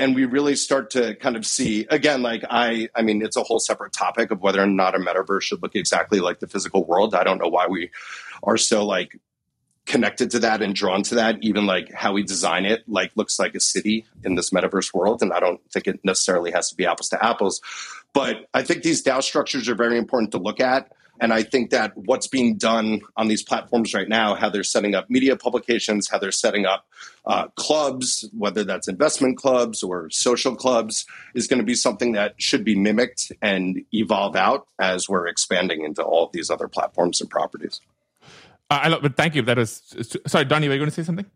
and 0.00 0.14
we 0.14 0.24
really 0.24 0.56
start 0.56 0.90
to 0.90 1.14
kind 1.16 1.36
of 1.36 1.46
see 1.46 1.86
again 1.90 2.22
like 2.22 2.42
i 2.50 2.88
i 2.96 3.02
mean 3.02 3.22
it's 3.22 3.36
a 3.36 3.42
whole 3.42 3.60
separate 3.60 3.92
topic 3.92 4.30
of 4.30 4.40
whether 4.40 4.60
or 4.60 4.66
not 4.66 4.94
a 4.94 4.98
metaverse 4.98 5.42
should 5.42 5.62
look 5.62 5.76
exactly 5.76 6.18
like 6.18 6.40
the 6.40 6.48
physical 6.48 6.84
world. 6.84 7.14
I 7.14 7.22
don't 7.22 7.38
know 7.38 7.48
why 7.48 7.68
we 7.68 7.90
are 8.42 8.56
so 8.56 8.84
like 8.84 9.20
connected 9.86 10.30
to 10.30 10.38
that 10.38 10.62
and 10.62 10.74
drawn 10.74 11.02
to 11.04 11.16
that. 11.16 11.36
Even 11.42 11.66
like 11.66 11.92
how 11.92 12.12
we 12.12 12.22
design 12.22 12.64
it 12.64 12.82
like 12.88 13.12
looks 13.14 13.38
like 13.38 13.54
a 13.54 13.60
city 13.60 14.06
in 14.24 14.34
this 14.34 14.50
metaverse 14.50 14.92
world 14.94 15.22
and 15.22 15.32
i 15.32 15.40
don't 15.40 15.60
think 15.70 15.86
it 15.86 16.00
necessarily 16.02 16.50
has 16.50 16.70
to 16.70 16.74
be 16.74 16.86
apples 16.86 17.10
to 17.10 17.24
apples. 17.24 17.60
But 18.14 18.48
i 18.54 18.62
think 18.62 18.82
these 18.82 19.04
dao 19.04 19.22
structures 19.22 19.68
are 19.68 19.74
very 19.74 19.98
important 19.98 20.32
to 20.32 20.38
look 20.38 20.60
at 20.60 20.90
and 21.20 21.32
I 21.32 21.42
think 21.42 21.70
that 21.70 21.96
what's 21.96 22.26
being 22.26 22.56
done 22.56 23.02
on 23.16 23.28
these 23.28 23.42
platforms 23.42 23.92
right 23.92 24.08
now, 24.08 24.34
how 24.34 24.48
they're 24.48 24.64
setting 24.64 24.94
up 24.94 25.10
media 25.10 25.36
publications, 25.36 26.08
how 26.08 26.18
they're 26.18 26.32
setting 26.32 26.64
up 26.64 26.86
uh, 27.26 27.48
clubs, 27.56 28.28
whether 28.36 28.64
that's 28.64 28.88
investment 28.88 29.36
clubs 29.36 29.82
or 29.82 30.08
social 30.10 30.56
clubs, 30.56 31.06
is 31.34 31.46
going 31.46 31.58
to 31.58 31.64
be 31.64 31.74
something 31.74 32.12
that 32.12 32.34
should 32.38 32.64
be 32.64 32.74
mimicked 32.74 33.32
and 33.42 33.84
evolve 33.92 34.34
out 34.34 34.66
as 34.80 35.08
we're 35.08 35.26
expanding 35.26 35.84
into 35.84 36.02
all 36.02 36.26
of 36.26 36.32
these 36.32 36.50
other 36.50 36.68
platforms 36.68 37.20
and 37.20 37.28
properties. 37.28 37.80
Uh, 38.70 38.80
I 38.82 38.88
love, 38.88 39.02
but 39.02 39.16
thank 39.16 39.34
you. 39.34 39.42
That 39.42 39.58
was 39.58 39.82
sorry, 40.26 40.44
Donnie. 40.46 40.68
Were 40.68 40.74
you 40.74 40.80
going 40.80 40.90
to 40.90 40.94
say 40.94 41.02
something? 41.02 41.26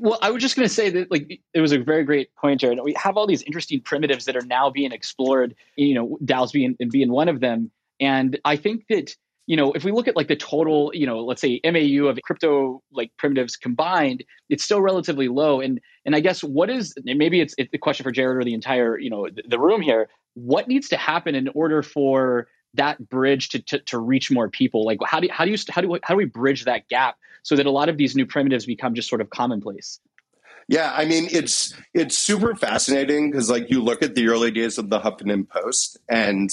Well, 0.00 0.18
I 0.22 0.30
was 0.30 0.40
just 0.40 0.56
going 0.56 0.66
to 0.66 0.72
say 0.72 0.88
that 0.90 1.10
like 1.10 1.40
it 1.52 1.60
was 1.60 1.72
a 1.72 1.78
very 1.78 2.04
great 2.04 2.34
point, 2.36 2.60
Jarrod. 2.60 2.82
We 2.82 2.94
have 2.94 3.16
all 3.16 3.26
these 3.26 3.42
interesting 3.42 3.80
primitives 3.80 4.24
that 4.26 4.36
are 4.36 4.44
now 4.46 4.70
being 4.70 4.92
explored. 4.92 5.54
You 5.76 5.94
know, 5.94 6.18
DAOs 6.24 6.52
being 6.52 6.76
being 6.90 7.10
one 7.10 7.28
of 7.28 7.40
them, 7.40 7.70
and 8.00 8.38
I 8.44 8.56
think 8.56 8.84
that 8.88 9.14
you 9.46 9.56
know, 9.56 9.72
if 9.72 9.84
we 9.84 9.92
look 9.92 10.08
at 10.08 10.16
like 10.16 10.28
the 10.28 10.36
total, 10.36 10.90
you 10.94 11.06
know, 11.06 11.20
let's 11.20 11.40
say 11.40 11.60
MAU 11.64 12.06
of 12.06 12.18
crypto 12.22 12.82
like 12.92 13.10
primitives 13.18 13.56
combined, 13.56 14.24
it's 14.48 14.64
still 14.64 14.80
relatively 14.80 15.28
low. 15.28 15.60
And 15.60 15.80
and 16.06 16.16
I 16.16 16.20
guess 16.20 16.42
what 16.42 16.70
is 16.70 16.94
maybe 17.04 17.40
it's, 17.40 17.54
the 17.56 17.78
question 17.78 18.04
for 18.04 18.12
Jarrod 18.12 18.40
or 18.40 18.44
the 18.44 18.54
entire, 18.54 18.98
you 18.98 19.10
know, 19.10 19.28
the, 19.28 19.42
the 19.46 19.58
room 19.58 19.82
here. 19.82 20.08
What 20.34 20.66
needs 20.66 20.88
to 20.88 20.96
happen 20.96 21.34
in 21.34 21.48
order 21.48 21.82
for 21.82 22.48
that 22.74 23.08
bridge 23.08 23.50
to, 23.50 23.62
to, 23.62 23.78
to 23.80 23.98
reach 23.98 24.30
more 24.30 24.48
people? 24.48 24.84
Like 24.84 24.98
how 25.04 25.20
do 25.20 25.28
how 25.30 25.44
do 25.44 25.50
you 25.50 25.58
how 25.68 25.82
do 25.82 25.98
how 26.02 26.14
do 26.14 26.18
we 26.18 26.24
bridge 26.24 26.64
that 26.64 26.88
gap 26.88 27.16
so 27.42 27.54
that 27.56 27.66
a 27.66 27.70
lot 27.70 27.88
of 27.88 27.98
these 27.98 28.16
new 28.16 28.26
primitives 28.26 28.64
become 28.64 28.94
just 28.94 29.08
sort 29.08 29.20
of 29.20 29.28
commonplace? 29.30 30.00
Yeah, 30.68 30.92
I 30.96 31.04
mean 31.04 31.28
it's 31.30 31.74
it's 31.92 32.16
super 32.16 32.54
fascinating 32.54 33.30
because 33.30 33.50
like 33.50 33.70
you 33.70 33.82
look 33.82 34.02
at 34.02 34.14
the 34.14 34.28
early 34.28 34.50
days 34.50 34.78
of 34.78 34.88
the 34.88 34.98
Huffington 34.98 35.46
Post 35.48 35.98
and 36.08 36.50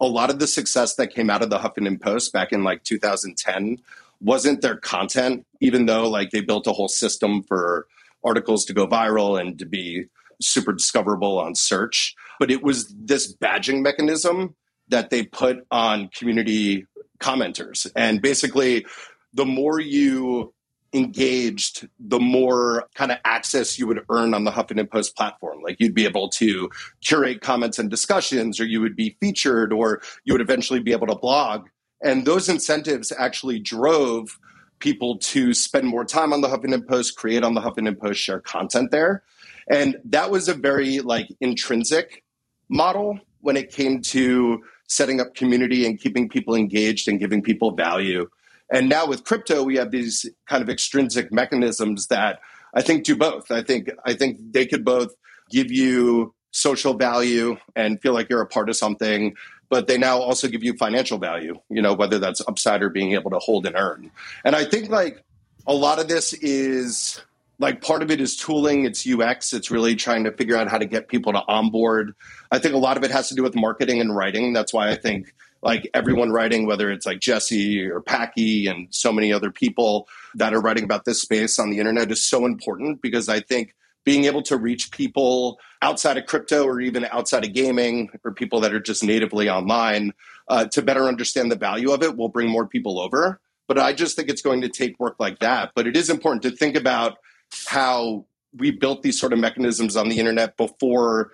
a 0.00 0.06
lot 0.06 0.30
of 0.30 0.38
the 0.38 0.46
success 0.46 0.94
that 0.96 1.14
came 1.14 1.30
out 1.30 1.42
of 1.42 1.50
the 1.50 1.58
Huffington 1.58 2.00
Post 2.00 2.32
back 2.32 2.52
in 2.52 2.64
like 2.64 2.84
2010 2.84 3.78
wasn't 4.20 4.60
their 4.60 4.76
content, 4.76 5.46
even 5.60 5.86
though 5.86 6.08
like 6.08 6.30
they 6.30 6.40
built 6.40 6.66
a 6.66 6.72
whole 6.72 6.88
system 6.88 7.42
for 7.42 7.86
articles 8.24 8.64
to 8.66 8.72
go 8.72 8.86
viral 8.86 9.40
and 9.40 9.58
to 9.58 9.66
be 9.66 10.04
super 10.40 10.72
discoverable 10.72 11.38
on 11.38 11.54
search. 11.54 12.14
But 12.38 12.50
it 12.50 12.62
was 12.62 12.88
this 12.88 13.34
badging 13.34 13.82
mechanism 13.82 14.54
that 14.88 15.10
they 15.10 15.24
put 15.24 15.66
on 15.70 16.08
community 16.08 16.86
commenters. 17.18 17.90
And 17.94 18.20
basically, 18.20 18.86
the 19.32 19.46
more 19.46 19.78
you 19.80 20.52
engaged, 20.92 21.88
the 21.98 22.18
more 22.18 22.88
kind 22.94 23.12
of 23.12 23.18
access 23.24 23.78
you 23.78 23.86
would 23.86 24.04
earn 24.08 24.34
on 24.34 24.44
the 24.44 24.50
Huffington 24.50 24.90
Post 24.90 25.16
platform. 25.16 25.60
Like 25.62 25.76
you'd 25.78 25.94
be 25.94 26.04
able 26.04 26.28
to 26.30 26.70
curate 27.00 27.40
comments 27.40 27.78
and 27.78 27.90
discussions, 27.90 28.58
or 28.58 28.64
you 28.64 28.80
would 28.80 28.96
be 28.96 29.16
featured, 29.20 29.72
or 29.72 30.02
you 30.24 30.34
would 30.34 30.40
eventually 30.40 30.80
be 30.80 30.92
able 30.92 31.06
to 31.06 31.14
blog. 31.14 31.68
And 32.02 32.24
those 32.24 32.48
incentives 32.48 33.12
actually 33.16 33.60
drove 33.60 34.38
people 34.78 35.18
to 35.18 35.52
spend 35.52 35.86
more 35.86 36.04
time 36.04 36.32
on 36.32 36.40
the 36.40 36.48
Huffington 36.48 36.86
Post, 36.86 37.16
create 37.16 37.44
on 37.44 37.54
the 37.54 37.60
Huffington 37.60 37.98
Post, 37.98 38.20
share 38.20 38.40
content 38.40 38.90
there. 38.90 39.22
And 39.68 39.96
that 40.06 40.30
was 40.30 40.48
a 40.48 40.54
very 40.54 41.00
like 41.00 41.28
intrinsic 41.40 42.24
model 42.68 43.20
when 43.42 43.56
it 43.56 43.70
came 43.70 44.00
to 44.02 44.62
setting 44.88 45.20
up 45.20 45.34
community 45.34 45.86
and 45.86 46.00
keeping 46.00 46.28
people 46.28 46.54
engaged 46.54 47.06
and 47.06 47.20
giving 47.20 47.42
people 47.42 47.72
value. 47.72 48.28
And 48.72 48.88
now 48.88 49.06
with 49.06 49.24
crypto, 49.24 49.62
we 49.62 49.76
have 49.76 49.90
these 49.90 50.26
kind 50.48 50.62
of 50.62 50.68
extrinsic 50.68 51.32
mechanisms 51.32 52.06
that 52.06 52.40
I 52.74 52.82
think 52.82 53.04
do 53.04 53.16
both. 53.16 53.50
I 53.50 53.62
think 53.62 53.90
I 54.04 54.14
think 54.14 54.38
they 54.52 54.66
could 54.66 54.84
both 54.84 55.14
give 55.50 55.70
you 55.70 56.34
social 56.52 56.94
value 56.94 57.56
and 57.76 58.00
feel 58.00 58.12
like 58.12 58.28
you're 58.28 58.40
a 58.40 58.46
part 58.46 58.68
of 58.68 58.76
something, 58.76 59.34
but 59.68 59.86
they 59.86 59.98
now 59.98 60.18
also 60.18 60.48
give 60.48 60.64
you 60.64 60.74
financial 60.76 61.18
value, 61.18 61.54
you 61.68 61.80
know, 61.80 61.94
whether 61.94 62.18
that's 62.18 62.40
upside 62.48 62.82
or 62.82 62.90
being 62.90 63.12
able 63.12 63.30
to 63.30 63.38
hold 63.38 63.66
and 63.66 63.76
earn. 63.76 64.10
And 64.44 64.56
I 64.56 64.64
think 64.64 64.90
like 64.90 65.24
a 65.66 65.74
lot 65.74 66.00
of 66.00 66.08
this 66.08 66.32
is 66.34 67.20
like 67.58 67.82
part 67.82 68.02
of 68.02 68.10
it 68.10 68.20
is 68.20 68.36
tooling, 68.36 68.84
it's 68.84 69.06
UX, 69.06 69.52
it's 69.52 69.70
really 69.70 69.94
trying 69.94 70.24
to 70.24 70.32
figure 70.32 70.56
out 70.56 70.68
how 70.68 70.78
to 70.78 70.86
get 70.86 71.08
people 71.08 71.32
to 71.32 71.42
onboard. 71.46 72.14
I 72.50 72.58
think 72.58 72.74
a 72.74 72.78
lot 72.78 72.96
of 72.96 73.04
it 73.04 73.10
has 73.10 73.28
to 73.28 73.34
do 73.34 73.42
with 73.42 73.54
marketing 73.54 74.00
and 74.00 74.16
writing. 74.16 74.52
That's 74.52 74.72
why 74.72 74.90
I 74.90 74.96
think 74.96 75.34
like 75.62 75.88
everyone 75.92 76.30
writing, 76.30 76.66
whether 76.66 76.90
it's 76.90 77.06
like 77.06 77.20
Jesse 77.20 77.86
or 77.86 78.00
Packy 78.00 78.66
and 78.66 78.88
so 78.94 79.12
many 79.12 79.32
other 79.32 79.50
people 79.50 80.08
that 80.34 80.54
are 80.54 80.60
writing 80.60 80.84
about 80.84 81.04
this 81.04 81.20
space 81.20 81.58
on 81.58 81.70
the 81.70 81.78
internet 81.78 82.10
is 82.10 82.24
so 82.24 82.46
important 82.46 83.02
because 83.02 83.28
I 83.28 83.40
think 83.40 83.74
being 84.04 84.24
able 84.24 84.42
to 84.42 84.56
reach 84.56 84.90
people 84.90 85.58
outside 85.82 86.16
of 86.16 86.26
crypto 86.26 86.64
or 86.64 86.80
even 86.80 87.04
outside 87.06 87.44
of 87.44 87.52
gaming 87.52 88.10
or 88.24 88.32
people 88.32 88.60
that 88.60 88.72
are 88.72 88.80
just 88.80 89.04
natively 89.04 89.48
online 89.48 90.12
uh, 90.48 90.64
to 90.66 90.82
better 90.82 91.04
understand 91.04 91.52
the 91.52 91.56
value 91.56 91.92
of 91.92 92.02
it 92.02 92.16
will 92.16 92.28
bring 92.28 92.48
more 92.48 92.66
people 92.66 92.98
over. 92.98 93.40
But 93.68 93.78
I 93.78 93.92
just 93.92 94.16
think 94.16 94.28
it's 94.28 94.42
going 94.42 94.62
to 94.62 94.68
take 94.68 94.98
work 94.98 95.16
like 95.18 95.38
that. 95.40 95.72
But 95.74 95.86
it 95.86 95.96
is 95.96 96.10
important 96.10 96.42
to 96.42 96.50
think 96.50 96.74
about 96.74 97.18
how 97.66 98.24
we 98.56 98.70
built 98.70 99.02
these 99.02 99.20
sort 99.20 99.32
of 99.32 99.38
mechanisms 99.38 99.96
on 99.96 100.08
the 100.08 100.18
internet 100.18 100.56
before 100.56 101.30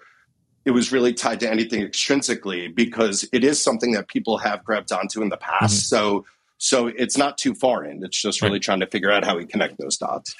it 0.67 0.73
was 0.73 0.93
really 0.93 1.15
tied 1.15 1.41
to 1.41 1.51
anything 1.51 1.81
extrinsically 1.81 2.75
because 2.75 3.27
it 3.33 3.45
is 3.45 3.63
something 3.63 3.93
that 3.93 4.09
people 4.09 4.37
have 4.37 4.65
grabbed 4.65 4.93
onto 4.93 5.23
in 5.23 5.31
the 5.31 5.37
past. 5.37 5.93
Mm-hmm. 5.93 5.97
So 5.97 6.25
so 6.59 6.89
it's 6.89 7.17
not 7.17 7.39
too 7.39 7.55
far 7.55 7.85
in. 7.85 8.03
It's 8.03 8.21
just 8.21 8.43
really 8.43 8.59
trying 8.59 8.81
to 8.81 8.87
figure 8.87 9.11
out 9.11 9.25
how 9.25 9.37
we 9.37 9.47
connect 9.47 9.79
those 9.79 9.97
dots. 9.97 10.35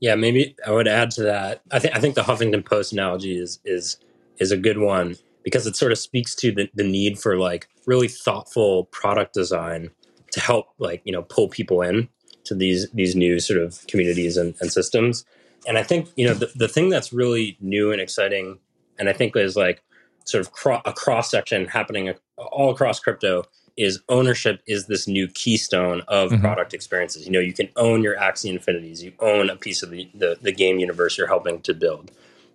Yeah, 0.00 0.16
maybe 0.16 0.56
I 0.66 0.72
would 0.72 0.88
add 0.88 1.12
to 1.12 1.22
that. 1.22 1.62
I 1.72 1.78
think 1.78 1.96
I 1.96 2.00
think 2.00 2.14
the 2.14 2.22
Huffington 2.22 2.64
Post 2.64 2.92
analogy 2.92 3.38
is 3.38 3.58
is 3.64 3.96
is 4.38 4.52
a 4.52 4.56
good 4.56 4.78
one 4.78 5.16
because 5.42 5.66
it 5.66 5.76
sort 5.76 5.92
of 5.92 5.98
speaks 5.98 6.34
to 6.36 6.52
the, 6.52 6.68
the 6.74 6.84
need 6.84 7.18
for 7.18 7.38
like 7.38 7.68
really 7.86 8.08
thoughtful 8.08 8.86
product 8.86 9.32
design 9.32 9.90
to 10.32 10.40
help 10.40 10.66
like 10.78 11.00
you 11.04 11.12
know 11.12 11.22
pull 11.22 11.48
people 11.48 11.80
in 11.80 12.08
to 12.44 12.54
these 12.54 12.90
these 12.90 13.16
new 13.16 13.40
sort 13.40 13.60
of 13.60 13.86
communities 13.86 14.36
and, 14.36 14.54
and 14.60 14.70
systems. 14.70 15.24
And 15.66 15.78
I 15.78 15.82
think 15.82 16.08
you 16.16 16.26
know 16.26 16.34
the, 16.34 16.50
the 16.54 16.68
thing 16.68 16.90
that's 16.90 17.12
really 17.12 17.56
new 17.60 17.92
and 17.92 18.00
exciting 18.00 18.58
and 18.98 19.08
I 19.08 19.12
think 19.12 19.34
there's 19.34 19.56
like 19.56 19.82
sort 20.24 20.40
of 20.40 20.52
cro- 20.52 20.82
a 20.84 20.92
cross 20.92 21.30
section 21.30 21.66
happening 21.66 22.12
all 22.36 22.70
across 22.70 23.00
crypto 23.00 23.44
is 23.76 24.00
ownership 24.08 24.62
is 24.66 24.86
this 24.86 25.08
new 25.08 25.26
keystone 25.28 26.02
of 26.06 26.30
mm-hmm. 26.30 26.40
product 26.40 26.72
experiences. 26.74 27.26
You 27.26 27.32
know, 27.32 27.40
you 27.40 27.52
can 27.52 27.68
own 27.76 28.02
your 28.02 28.16
Axie 28.16 28.50
Infinities, 28.50 29.02
you 29.02 29.12
own 29.18 29.50
a 29.50 29.56
piece 29.56 29.82
of 29.82 29.90
the, 29.90 30.08
the, 30.14 30.38
the 30.40 30.52
game 30.52 30.78
universe 30.78 31.18
you're 31.18 31.26
helping 31.26 31.60
to 31.62 31.74
build. 31.74 32.12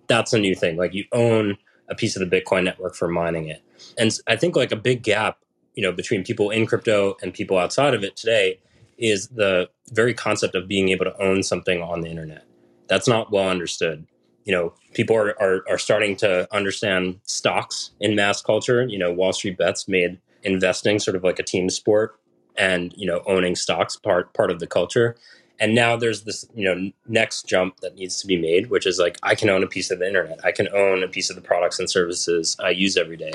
That's 0.08 0.34
a 0.34 0.40
new 0.40 0.56
thing. 0.56 0.78
Like 0.78 0.94
you 0.94 1.06
own 1.12 1.58
a 1.90 1.96
piece 1.96 2.16
of 2.16 2.28
the 2.28 2.42
Bitcoin 2.42 2.64
network 2.64 2.96
for 2.96 3.08
mining 3.08 3.50
it. 3.50 3.62
And 3.98 4.18
I 4.28 4.36
think 4.36 4.56
like 4.56 4.72
a 4.72 4.78
big 4.78 5.04
gap, 5.04 5.40
you 5.76 5.84
know, 5.84 5.92
between 5.92 6.24
people 6.24 6.52
in 6.52 6.66
crypto 6.66 7.18
and 7.22 7.34
people 7.34 7.58
outside 7.58 7.94
of 7.94 8.04
it 8.04 8.16
today 8.16 8.60
is 8.98 9.28
the 9.30 9.70
very 9.92 10.14
concept 10.14 10.56
of 10.56 10.68
being 10.68 10.90
able 10.90 11.06
to 11.06 11.22
own 11.22 11.44
something 11.44 11.82
on 11.82 12.02
the 12.02 12.10
internet. 12.10 12.46
That's 12.88 13.08
not 13.08 13.32
well 13.32 13.50
understood 13.50 14.06
you 14.50 14.56
know 14.56 14.74
people 14.96 15.16
are, 15.16 15.40
are, 15.40 15.64
are 15.70 15.78
starting 15.78 16.16
to 16.16 16.52
understand 16.52 17.20
stocks 17.22 17.92
in 18.00 18.16
mass 18.16 18.42
culture. 18.42 18.88
You 18.88 18.98
know 18.98 19.14
wall 19.14 19.32
street 19.32 19.60
bets 19.60 19.88
made 19.88 20.20
investing 20.42 20.98
sort 20.98 21.16
of 21.16 21.24
like 21.24 21.38
a 21.38 21.44
team 21.44 21.70
sport 21.70 22.20
and 22.58 22.92
you 22.98 23.06
know 23.06 23.22
owning 23.28 23.56
stocks 23.56 23.96
part 23.96 24.34
part 24.34 24.50
of 24.50 24.60
the 24.60 24.66
culture. 24.66 25.16
And 25.60 25.76
now 25.76 25.96
there's 25.96 26.24
this 26.24 26.46
you 26.56 26.66
know 26.66 26.92
next 27.08 27.48
jump 27.48 27.82
that 27.82 27.94
needs 27.94 28.20
to 28.22 28.26
be 28.26 28.38
made 28.38 28.72
which 28.72 28.88
is 28.88 28.98
like 28.98 29.18
i 29.22 29.36
can 29.36 29.50
own 29.50 29.62
a 29.62 29.68
piece 29.68 29.92
of 29.92 30.00
the 30.00 30.08
internet. 30.08 30.44
I 30.44 30.52
can 30.52 30.68
own 30.70 31.04
a 31.04 31.08
piece 31.08 31.30
of 31.30 31.36
the 31.36 31.44
products 31.44 31.78
and 31.78 31.88
services 31.88 32.58
i 32.60 32.72
use 32.72 32.98
every 32.98 33.18
day. 33.18 33.34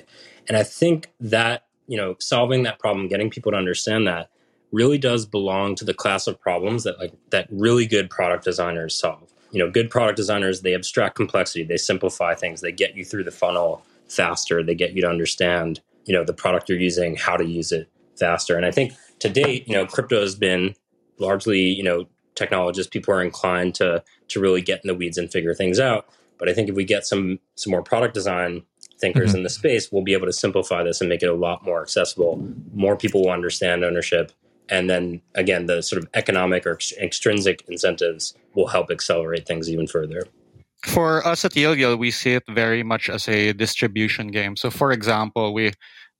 And 0.48 0.56
i 0.56 0.64
think 0.64 1.12
that 1.20 1.66
you 1.86 1.96
know 1.96 2.16
solving 2.18 2.64
that 2.64 2.80
problem 2.80 3.06
getting 3.06 3.30
people 3.30 3.52
to 3.52 3.58
understand 3.58 4.08
that 4.08 4.30
really 4.72 4.98
does 4.98 5.26
belong 5.26 5.76
to 5.76 5.84
the 5.84 5.94
class 5.94 6.26
of 6.26 6.40
problems 6.40 6.82
that 6.82 6.98
like 6.98 7.12
that 7.30 7.46
really 7.52 7.86
good 7.86 8.10
product 8.10 8.42
designers 8.42 8.98
solve 8.98 9.34
you 9.55 9.64
know 9.64 9.70
good 9.70 9.88
product 9.88 10.16
designers 10.16 10.61
they 10.61 10.74
abstract 10.74 11.14
complexity 11.14 11.62
they 11.64 11.76
simplify 11.76 12.34
things 12.34 12.61
they 12.61 12.72
get 12.72 12.96
you 12.96 13.05
through 13.05 13.24
the 13.24 13.30
funnel 13.30 13.82
faster 14.09 14.62
they 14.62 14.74
get 14.74 14.92
you 14.92 15.00
to 15.00 15.09
understand 15.09 15.80
you 16.05 16.12
know 16.12 16.24
the 16.24 16.34
product 16.34 16.68
you're 16.68 16.78
using 16.78 17.16
how 17.16 17.36
to 17.36 17.46
use 17.46 17.72
it 17.72 17.88
faster. 18.18 18.57
And 18.57 18.66
i 18.66 18.70
think 18.70 18.92
to 19.20 19.28
date 19.28 19.66
you 19.66 19.74
know 19.74 19.86
crypto 19.86 20.20
has 20.20 20.34
been 20.34 20.74
largely 21.18 21.61
you 21.61 21.82
know 21.82 22.07
technologists 22.34 22.90
people 22.90 23.14
are 23.14 23.22
inclined 23.22 23.74
to 23.76 24.02
to 24.28 24.40
really 24.40 24.61
get 24.61 24.80
in 24.82 24.88
the 24.88 24.94
weeds 24.94 25.16
and 25.16 25.30
figure 25.30 25.55
things 25.55 25.78
out. 25.78 26.07
But 26.38 26.48
i 26.48 26.52
think 26.52 26.68
if 26.68 26.74
we 26.74 26.84
get 26.84 27.07
some 27.07 27.38
some 27.55 27.70
more 27.70 27.82
product 27.82 28.12
design 28.12 28.64
thinkers 29.00 29.30
mm-hmm. 29.30 29.38
in 29.38 29.42
the 29.44 29.50
space 29.50 29.90
we'll 29.92 30.02
be 30.02 30.14
able 30.14 30.26
to 30.26 30.32
simplify 30.32 30.82
this 30.82 31.00
and 31.00 31.09
make 31.09 31.22
it 31.22 31.28
a 31.28 31.34
lot 31.34 31.64
more 31.64 31.80
accessible. 31.80 32.44
More 32.72 32.96
people 32.96 33.22
will 33.22 33.30
understand 33.30 33.84
ownership 33.84 34.32
and 34.68 34.88
then 34.88 35.20
again 35.34 35.66
the 35.66 35.82
sort 35.82 36.02
of 36.02 36.08
economic 36.14 36.66
or 36.66 36.78
extrinsic 37.00 37.64
incentives 37.68 38.34
will 38.54 38.68
help 38.68 38.90
accelerate 38.90 39.46
things 39.46 39.68
even 39.70 39.86
further 39.86 40.26
for 40.84 41.26
us 41.26 41.44
at 41.44 41.56
Yield 41.56 41.98
we 41.98 42.10
see 42.10 42.32
it 42.32 42.42
very 42.50 42.82
much 42.82 43.08
as 43.08 43.28
a 43.28 43.52
distribution 43.52 44.28
game 44.28 44.56
so 44.56 44.70
for 44.70 44.92
example 44.92 45.54
we 45.54 45.72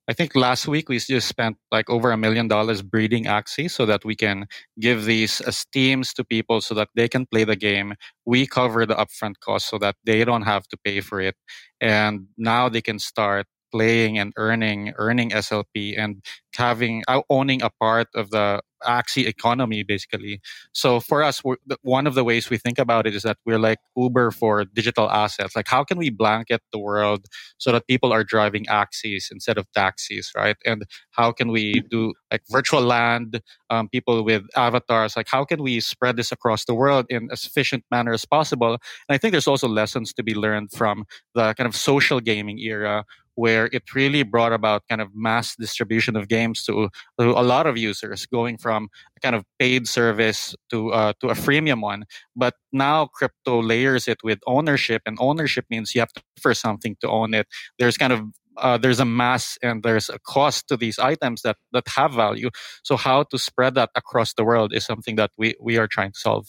I 0.07 0.13
think 0.13 0.35
last 0.35 0.67
week 0.67 0.87
we 0.87 0.99
just 0.99 1.27
spent 1.27 1.57
like 1.71 1.89
over 1.89 2.11
a 2.11 2.17
million 2.17 2.47
dollars 2.47 2.83
breeding 2.83 3.25
Axie 3.25 3.71
so 3.71 3.87
that 3.87 4.05
we 4.05 4.15
can 4.15 4.45
give 4.79 5.05
these 5.05 5.41
as 5.41 5.65
teams 5.73 6.13
to 6.13 6.23
people 6.23 6.61
so 6.61 6.75
that 6.75 6.89
they 6.95 7.07
can 7.07 7.25
play 7.25 7.43
the 7.43 7.55
game. 7.55 7.95
We 8.23 8.45
cover 8.45 8.85
the 8.85 8.93
upfront 8.93 9.39
cost 9.39 9.67
so 9.67 9.79
that 9.79 9.95
they 10.05 10.23
don't 10.23 10.43
have 10.43 10.67
to 10.67 10.77
pay 10.77 11.01
for 11.01 11.19
it. 11.21 11.35
And 11.81 12.27
now 12.37 12.69
they 12.69 12.81
can 12.81 12.99
start 12.99 13.47
playing 13.71 14.17
and 14.17 14.33
earning 14.37 14.93
earning 14.97 15.31
SLP 15.31 15.97
and 15.97 16.23
having 16.55 17.03
uh, 17.07 17.21
owning 17.29 17.61
a 17.61 17.69
part 17.69 18.07
of 18.15 18.31
the 18.31 18.61
Axie 18.83 19.25
economy 19.25 19.83
basically. 19.83 20.41
So 20.71 20.99
for 20.99 21.23
us, 21.23 21.41
one 21.81 22.07
of 22.07 22.13
the 22.13 22.23
ways 22.23 22.49
we 22.49 22.57
think 22.57 22.77
about 22.77 23.07
it 23.07 23.15
is 23.15 23.23
that 23.23 23.37
we're 23.45 23.59
like 23.59 23.79
Uber 23.97 24.31
for 24.31 24.63
digital 24.65 25.09
assets. 25.09 25.55
Like 25.55 25.67
how 25.67 25.83
can 25.83 25.97
we 25.97 26.09
blanket 26.09 26.61
the 26.71 26.79
world 26.79 27.25
so 27.57 27.71
that 27.71 27.87
people 27.87 28.13
are 28.13 28.23
driving 28.23 28.65
Axies 28.65 29.31
instead 29.31 29.57
of 29.57 29.65
taxis, 29.73 30.31
right? 30.35 30.55
And 30.65 30.83
how 31.11 31.31
can 31.31 31.49
we 31.49 31.81
do 31.89 32.13
like 32.31 32.41
virtual 32.49 32.81
land, 32.81 33.41
um, 33.69 33.89
people 33.89 34.23
with 34.23 34.43
avatars? 34.55 35.15
Like 35.15 35.27
how 35.29 35.45
can 35.45 35.61
we 35.63 35.79
spread 35.79 36.15
this 36.15 36.31
across 36.31 36.65
the 36.65 36.75
world 36.75 37.05
in 37.09 37.29
as 37.31 37.45
efficient 37.45 37.83
manner 37.89 38.13
as 38.13 38.25
possible? 38.25 38.73
And 38.73 39.15
I 39.15 39.17
think 39.17 39.31
there's 39.31 39.47
also 39.47 39.67
lessons 39.67 40.13
to 40.13 40.23
be 40.23 40.35
learned 40.35 40.71
from 40.71 41.05
the 41.33 41.53
kind 41.55 41.67
of 41.67 41.75
social 41.75 42.19
gaming 42.19 42.59
era 42.59 43.05
where 43.35 43.69
it 43.71 43.83
really 43.93 44.23
brought 44.23 44.53
about 44.53 44.83
kind 44.89 45.01
of 45.01 45.09
mass 45.13 45.55
distribution 45.55 46.15
of 46.15 46.27
games 46.27 46.63
to, 46.63 46.89
to 47.19 47.29
a 47.29 47.43
lot 47.43 47.67
of 47.67 47.77
users, 47.77 48.25
going 48.25 48.57
from 48.57 48.89
a 49.17 49.19
kind 49.19 49.35
of 49.35 49.43
paid 49.59 49.87
service 49.87 50.55
to 50.69 50.91
uh, 50.91 51.13
to 51.21 51.29
a 51.29 51.33
freemium 51.33 51.81
one. 51.81 52.05
But 52.35 52.55
now 52.71 53.07
crypto 53.07 53.61
layers 53.61 54.07
it 54.07 54.19
with 54.23 54.39
ownership, 54.47 55.01
and 55.05 55.17
ownership 55.19 55.65
means 55.69 55.93
you 55.93 56.01
have 56.01 56.13
to 56.13 56.21
pay 56.21 56.41
for 56.41 56.53
something 56.53 56.95
to 57.01 57.09
own 57.09 57.33
it. 57.33 57.47
There's 57.77 57.97
kind 57.97 58.13
of 58.13 58.21
uh, 58.57 58.77
there's 58.77 58.99
a 58.99 59.05
mass 59.05 59.57
and 59.61 59.83
there's 59.83 60.09
a 60.09 60.19
cost 60.19 60.67
to 60.69 60.77
these 60.77 60.99
items 60.99 61.41
that 61.41 61.57
that 61.73 61.87
have 61.89 62.13
value. 62.13 62.49
So 62.83 62.95
how 62.97 63.23
to 63.23 63.37
spread 63.37 63.75
that 63.75 63.89
across 63.95 64.33
the 64.33 64.43
world 64.43 64.73
is 64.73 64.85
something 64.85 65.15
that 65.17 65.31
we 65.37 65.55
we 65.61 65.77
are 65.77 65.87
trying 65.87 66.11
to 66.13 66.19
solve. 66.19 66.47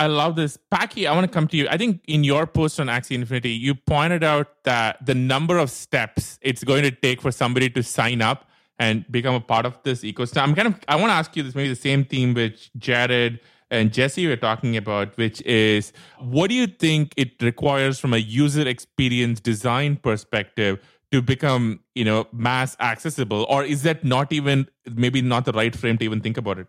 I 0.00 0.06
love 0.06 0.34
this. 0.34 0.56
Packy, 0.70 1.06
I 1.06 1.12
want 1.12 1.26
to 1.26 1.30
come 1.30 1.46
to 1.48 1.58
you. 1.58 1.68
I 1.68 1.76
think 1.76 2.00
in 2.08 2.24
your 2.24 2.46
post 2.46 2.80
on 2.80 2.86
Axie 2.86 3.14
Infinity, 3.14 3.50
you 3.50 3.74
pointed 3.74 4.24
out 4.24 4.64
that 4.64 5.04
the 5.04 5.14
number 5.14 5.58
of 5.58 5.70
steps 5.70 6.38
it's 6.40 6.64
going 6.64 6.84
to 6.84 6.90
take 6.90 7.20
for 7.20 7.30
somebody 7.30 7.68
to 7.68 7.82
sign 7.82 8.22
up 8.22 8.48
and 8.78 9.04
become 9.12 9.34
a 9.34 9.42
part 9.42 9.66
of 9.66 9.76
this 9.82 10.00
ecosystem. 10.00 10.42
I'm 10.42 10.54
kind 10.54 10.68
of 10.68 10.80
I 10.88 10.96
want 10.96 11.10
to 11.10 11.14
ask 11.14 11.36
you 11.36 11.42
this 11.42 11.54
maybe 11.54 11.68
the 11.68 11.76
same 11.76 12.06
theme 12.06 12.32
which 12.32 12.70
Jarrod 12.78 13.40
and 13.70 13.92
Jesse 13.92 14.26
were 14.26 14.36
talking 14.36 14.74
about, 14.78 15.18
which 15.18 15.42
is 15.42 15.92
what 16.18 16.48
do 16.48 16.54
you 16.54 16.66
think 16.66 17.12
it 17.18 17.32
requires 17.42 17.98
from 17.98 18.14
a 18.14 18.18
user 18.18 18.66
experience 18.66 19.38
design 19.38 19.96
perspective 19.96 20.82
to 21.12 21.20
become, 21.20 21.80
you 21.94 22.06
know, 22.06 22.26
mass 22.32 22.74
accessible? 22.80 23.44
Or 23.50 23.64
is 23.64 23.82
that 23.82 24.02
not 24.02 24.32
even 24.32 24.66
maybe 24.94 25.20
not 25.20 25.44
the 25.44 25.52
right 25.52 25.76
frame 25.76 25.98
to 25.98 26.06
even 26.06 26.22
think 26.22 26.38
about 26.38 26.58
it? 26.58 26.68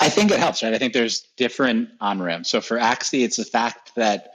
I 0.00 0.08
think 0.08 0.30
it 0.30 0.38
helps, 0.38 0.62
right? 0.62 0.72
I 0.72 0.78
think 0.78 0.94
there's 0.94 1.20
different 1.36 1.90
on 2.00 2.22
ramps. 2.22 2.48
So 2.48 2.62
for 2.62 2.78
Axie, 2.78 3.22
it's 3.22 3.36
the 3.36 3.44
fact 3.44 3.92
that 3.96 4.32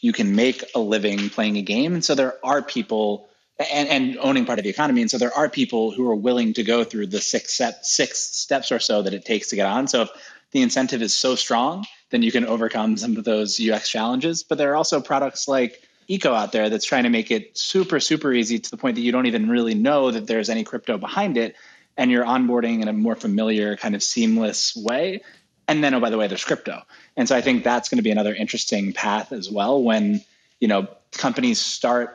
you 0.00 0.12
can 0.12 0.36
make 0.36 0.64
a 0.76 0.78
living 0.78 1.28
playing 1.28 1.56
a 1.56 1.62
game. 1.62 1.94
And 1.94 2.04
so 2.04 2.14
there 2.14 2.34
are 2.44 2.62
people 2.62 3.28
and, 3.58 3.88
and 3.88 4.18
owning 4.18 4.46
part 4.46 4.60
of 4.60 4.62
the 4.62 4.70
economy. 4.70 5.00
And 5.00 5.10
so 5.10 5.18
there 5.18 5.34
are 5.34 5.48
people 5.48 5.90
who 5.90 6.08
are 6.08 6.14
willing 6.14 6.54
to 6.54 6.62
go 6.62 6.84
through 6.84 7.08
the 7.08 7.20
six 7.20 7.54
step, 7.54 7.80
six 7.82 8.20
steps 8.20 8.70
or 8.70 8.78
so 8.78 9.02
that 9.02 9.12
it 9.12 9.24
takes 9.24 9.48
to 9.48 9.56
get 9.56 9.66
on. 9.66 9.88
So 9.88 10.02
if 10.02 10.10
the 10.52 10.62
incentive 10.62 11.02
is 11.02 11.14
so 11.14 11.34
strong, 11.34 11.84
then 12.10 12.22
you 12.22 12.30
can 12.30 12.46
overcome 12.46 12.96
some 12.96 13.16
of 13.16 13.24
those 13.24 13.60
UX 13.60 13.88
challenges. 13.88 14.44
But 14.44 14.58
there 14.58 14.70
are 14.70 14.76
also 14.76 15.00
products 15.00 15.48
like 15.48 15.82
Eco 16.06 16.32
out 16.32 16.52
there 16.52 16.70
that's 16.70 16.86
trying 16.86 17.02
to 17.02 17.10
make 17.10 17.32
it 17.32 17.58
super, 17.58 17.98
super 17.98 18.32
easy 18.32 18.60
to 18.60 18.70
the 18.70 18.76
point 18.76 18.94
that 18.94 19.02
you 19.02 19.12
don't 19.12 19.26
even 19.26 19.48
really 19.50 19.74
know 19.74 20.12
that 20.12 20.28
there's 20.28 20.48
any 20.48 20.62
crypto 20.62 20.96
behind 20.96 21.36
it 21.36 21.56
and 21.98 22.10
you're 22.10 22.24
onboarding 22.24 22.80
in 22.80 22.88
a 22.88 22.92
more 22.92 23.16
familiar 23.16 23.76
kind 23.76 23.94
of 23.94 24.02
seamless 24.02 24.74
way. 24.74 25.20
And 25.66 25.84
then 25.84 25.92
oh 25.92 26.00
by 26.00 26.08
the 26.08 26.16
way 26.16 26.28
there's 26.28 26.44
crypto. 26.44 26.82
And 27.16 27.28
so 27.28 27.36
i 27.36 27.42
think 27.42 27.64
that's 27.64 27.90
going 27.90 27.98
to 27.98 28.02
be 28.02 28.10
another 28.10 28.34
interesting 28.34 28.94
path 28.94 29.32
as 29.32 29.50
well 29.50 29.82
when 29.82 30.22
you 30.60 30.68
know 30.68 30.88
companies 31.12 31.58
start 31.58 32.14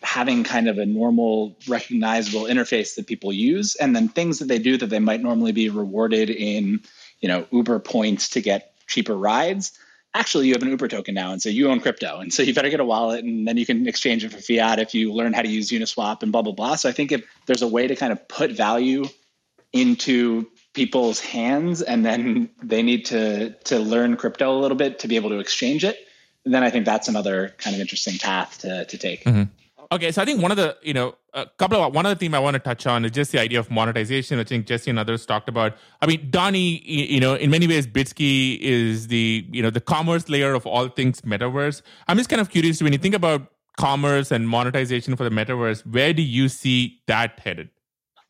having 0.00 0.44
kind 0.44 0.68
of 0.68 0.78
a 0.78 0.86
normal 0.86 1.56
recognizable 1.66 2.44
interface 2.44 2.94
that 2.94 3.06
people 3.08 3.32
use 3.32 3.74
and 3.74 3.96
then 3.96 4.08
things 4.08 4.38
that 4.38 4.46
they 4.46 4.58
do 4.58 4.76
that 4.76 4.86
they 4.86 5.00
might 5.00 5.20
normally 5.20 5.50
be 5.50 5.68
rewarded 5.68 6.30
in 6.30 6.80
you 7.20 7.28
know 7.28 7.46
uber 7.50 7.80
points 7.80 8.28
to 8.30 8.40
get 8.40 8.72
cheaper 8.86 9.16
rides 9.16 9.76
actually 10.14 10.46
you 10.46 10.54
have 10.54 10.62
an 10.62 10.68
uber 10.68 10.88
token 10.88 11.14
now 11.14 11.32
and 11.32 11.42
so 11.42 11.48
you 11.48 11.68
own 11.70 11.80
crypto 11.80 12.18
and 12.18 12.32
so 12.32 12.42
you 12.42 12.54
better 12.54 12.70
get 12.70 12.80
a 12.80 12.84
wallet 12.84 13.24
and 13.24 13.46
then 13.46 13.56
you 13.56 13.66
can 13.66 13.86
exchange 13.86 14.24
it 14.24 14.32
for 14.32 14.38
fiat 14.38 14.78
if 14.78 14.94
you 14.94 15.12
learn 15.12 15.32
how 15.32 15.42
to 15.42 15.48
use 15.48 15.70
uniswap 15.70 16.22
and 16.22 16.32
blah 16.32 16.42
blah 16.42 16.52
blah 16.52 16.74
so 16.74 16.88
i 16.88 16.92
think 16.92 17.12
if 17.12 17.24
there's 17.46 17.62
a 17.62 17.68
way 17.68 17.86
to 17.86 17.94
kind 17.94 18.12
of 18.12 18.28
put 18.28 18.50
value 18.52 19.06
into 19.72 20.46
people's 20.72 21.20
hands 21.20 21.82
and 21.82 22.04
then 22.04 22.48
they 22.62 22.82
need 22.82 23.04
to 23.04 23.50
to 23.64 23.78
learn 23.78 24.16
crypto 24.16 24.56
a 24.56 24.60
little 24.60 24.76
bit 24.76 24.98
to 25.00 25.08
be 25.08 25.16
able 25.16 25.30
to 25.30 25.38
exchange 25.38 25.84
it 25.84 25.98
then 26.44 26.62
i 26.62 26.70
think 26.70 26.84
that's 26.84 27.08
another 27.08 27.54
kind 27.58 27.74
of 27.74 27.80
interesting 27.80 28.18
path 28.18 28.58
to 28.58 28.84
to 28.86 28.96
take 28.96 29.24
mm-hmm. 29.24 29.44
Okay, 29.90 30.12
so 30.12 30.20
I 30.20 30.26
think 30.26 30.42
one 30.42 30.50
of 30.50 30.58
the, 30.58 30.76
you 30.82 30.92
know, 30.92 31.14
a 31.32 31.46
couple 31.56 31.82
of 31.82 31.94
one 31.94 32.04
other 32.04 32.14
theme 32.14 32.34
I 32.34 32.38
want 32.38 32.54
to 32.54 32.58
touch 32.58 32.86
on 32.86 33.06
is 33.06 33.10
just 33.10 33.32
the 33.32 33.40
idea 33.40 33.58
of 33.58 33.70
monetization. 33.70 34.36
Which 34.36 34.48
I 34.48 34.50
think 34.50 34.66
Jesse 34.66 34.90
and 34.90 34.98
others 34.98 35.24
talked 35.24 35.48
about. 35.48 35.76
I 36.02 36.06
mean, 36.06 36.30
Donnie, 36.30 36.82
you 36.84 37.20
know, 37.20 37.34
in 37.34 37.50
many 37.50 37.66
ways, 37.66 37.86
Bitski 37.86 38.58
is 38.60 39.08
the, 39.08 39.46
you 39.50 39.62
know, 39.62 39.70
the 39.70 39.80
commerce 39.80 40.28
layer 40.28 40.52
of 40.52 40.66
all 40.66 40.88
things 40.88 41.22
metaverse. 41.22 41.80
I'm 42.06 42.18
just 42.18 42.28
kind 42.28 42.40
of 42.40 42.50
curious 42.50 42.82
when 42.82 42.92
you 42.92 42.98
think 42.98 43.14
about 43.14 43.50
commerce 43.78 44.30
and 44.30 44.46
monetization 44.48 45.16
for 45.16 45.24
the 45.24 45.30
metaverse, 45.30 45.86
where 45.86 46.12
do 46.12 46.20
you 46.20 46.48
see 46.48 47.00
that 47.06 47.38
headed? 47.38 47.70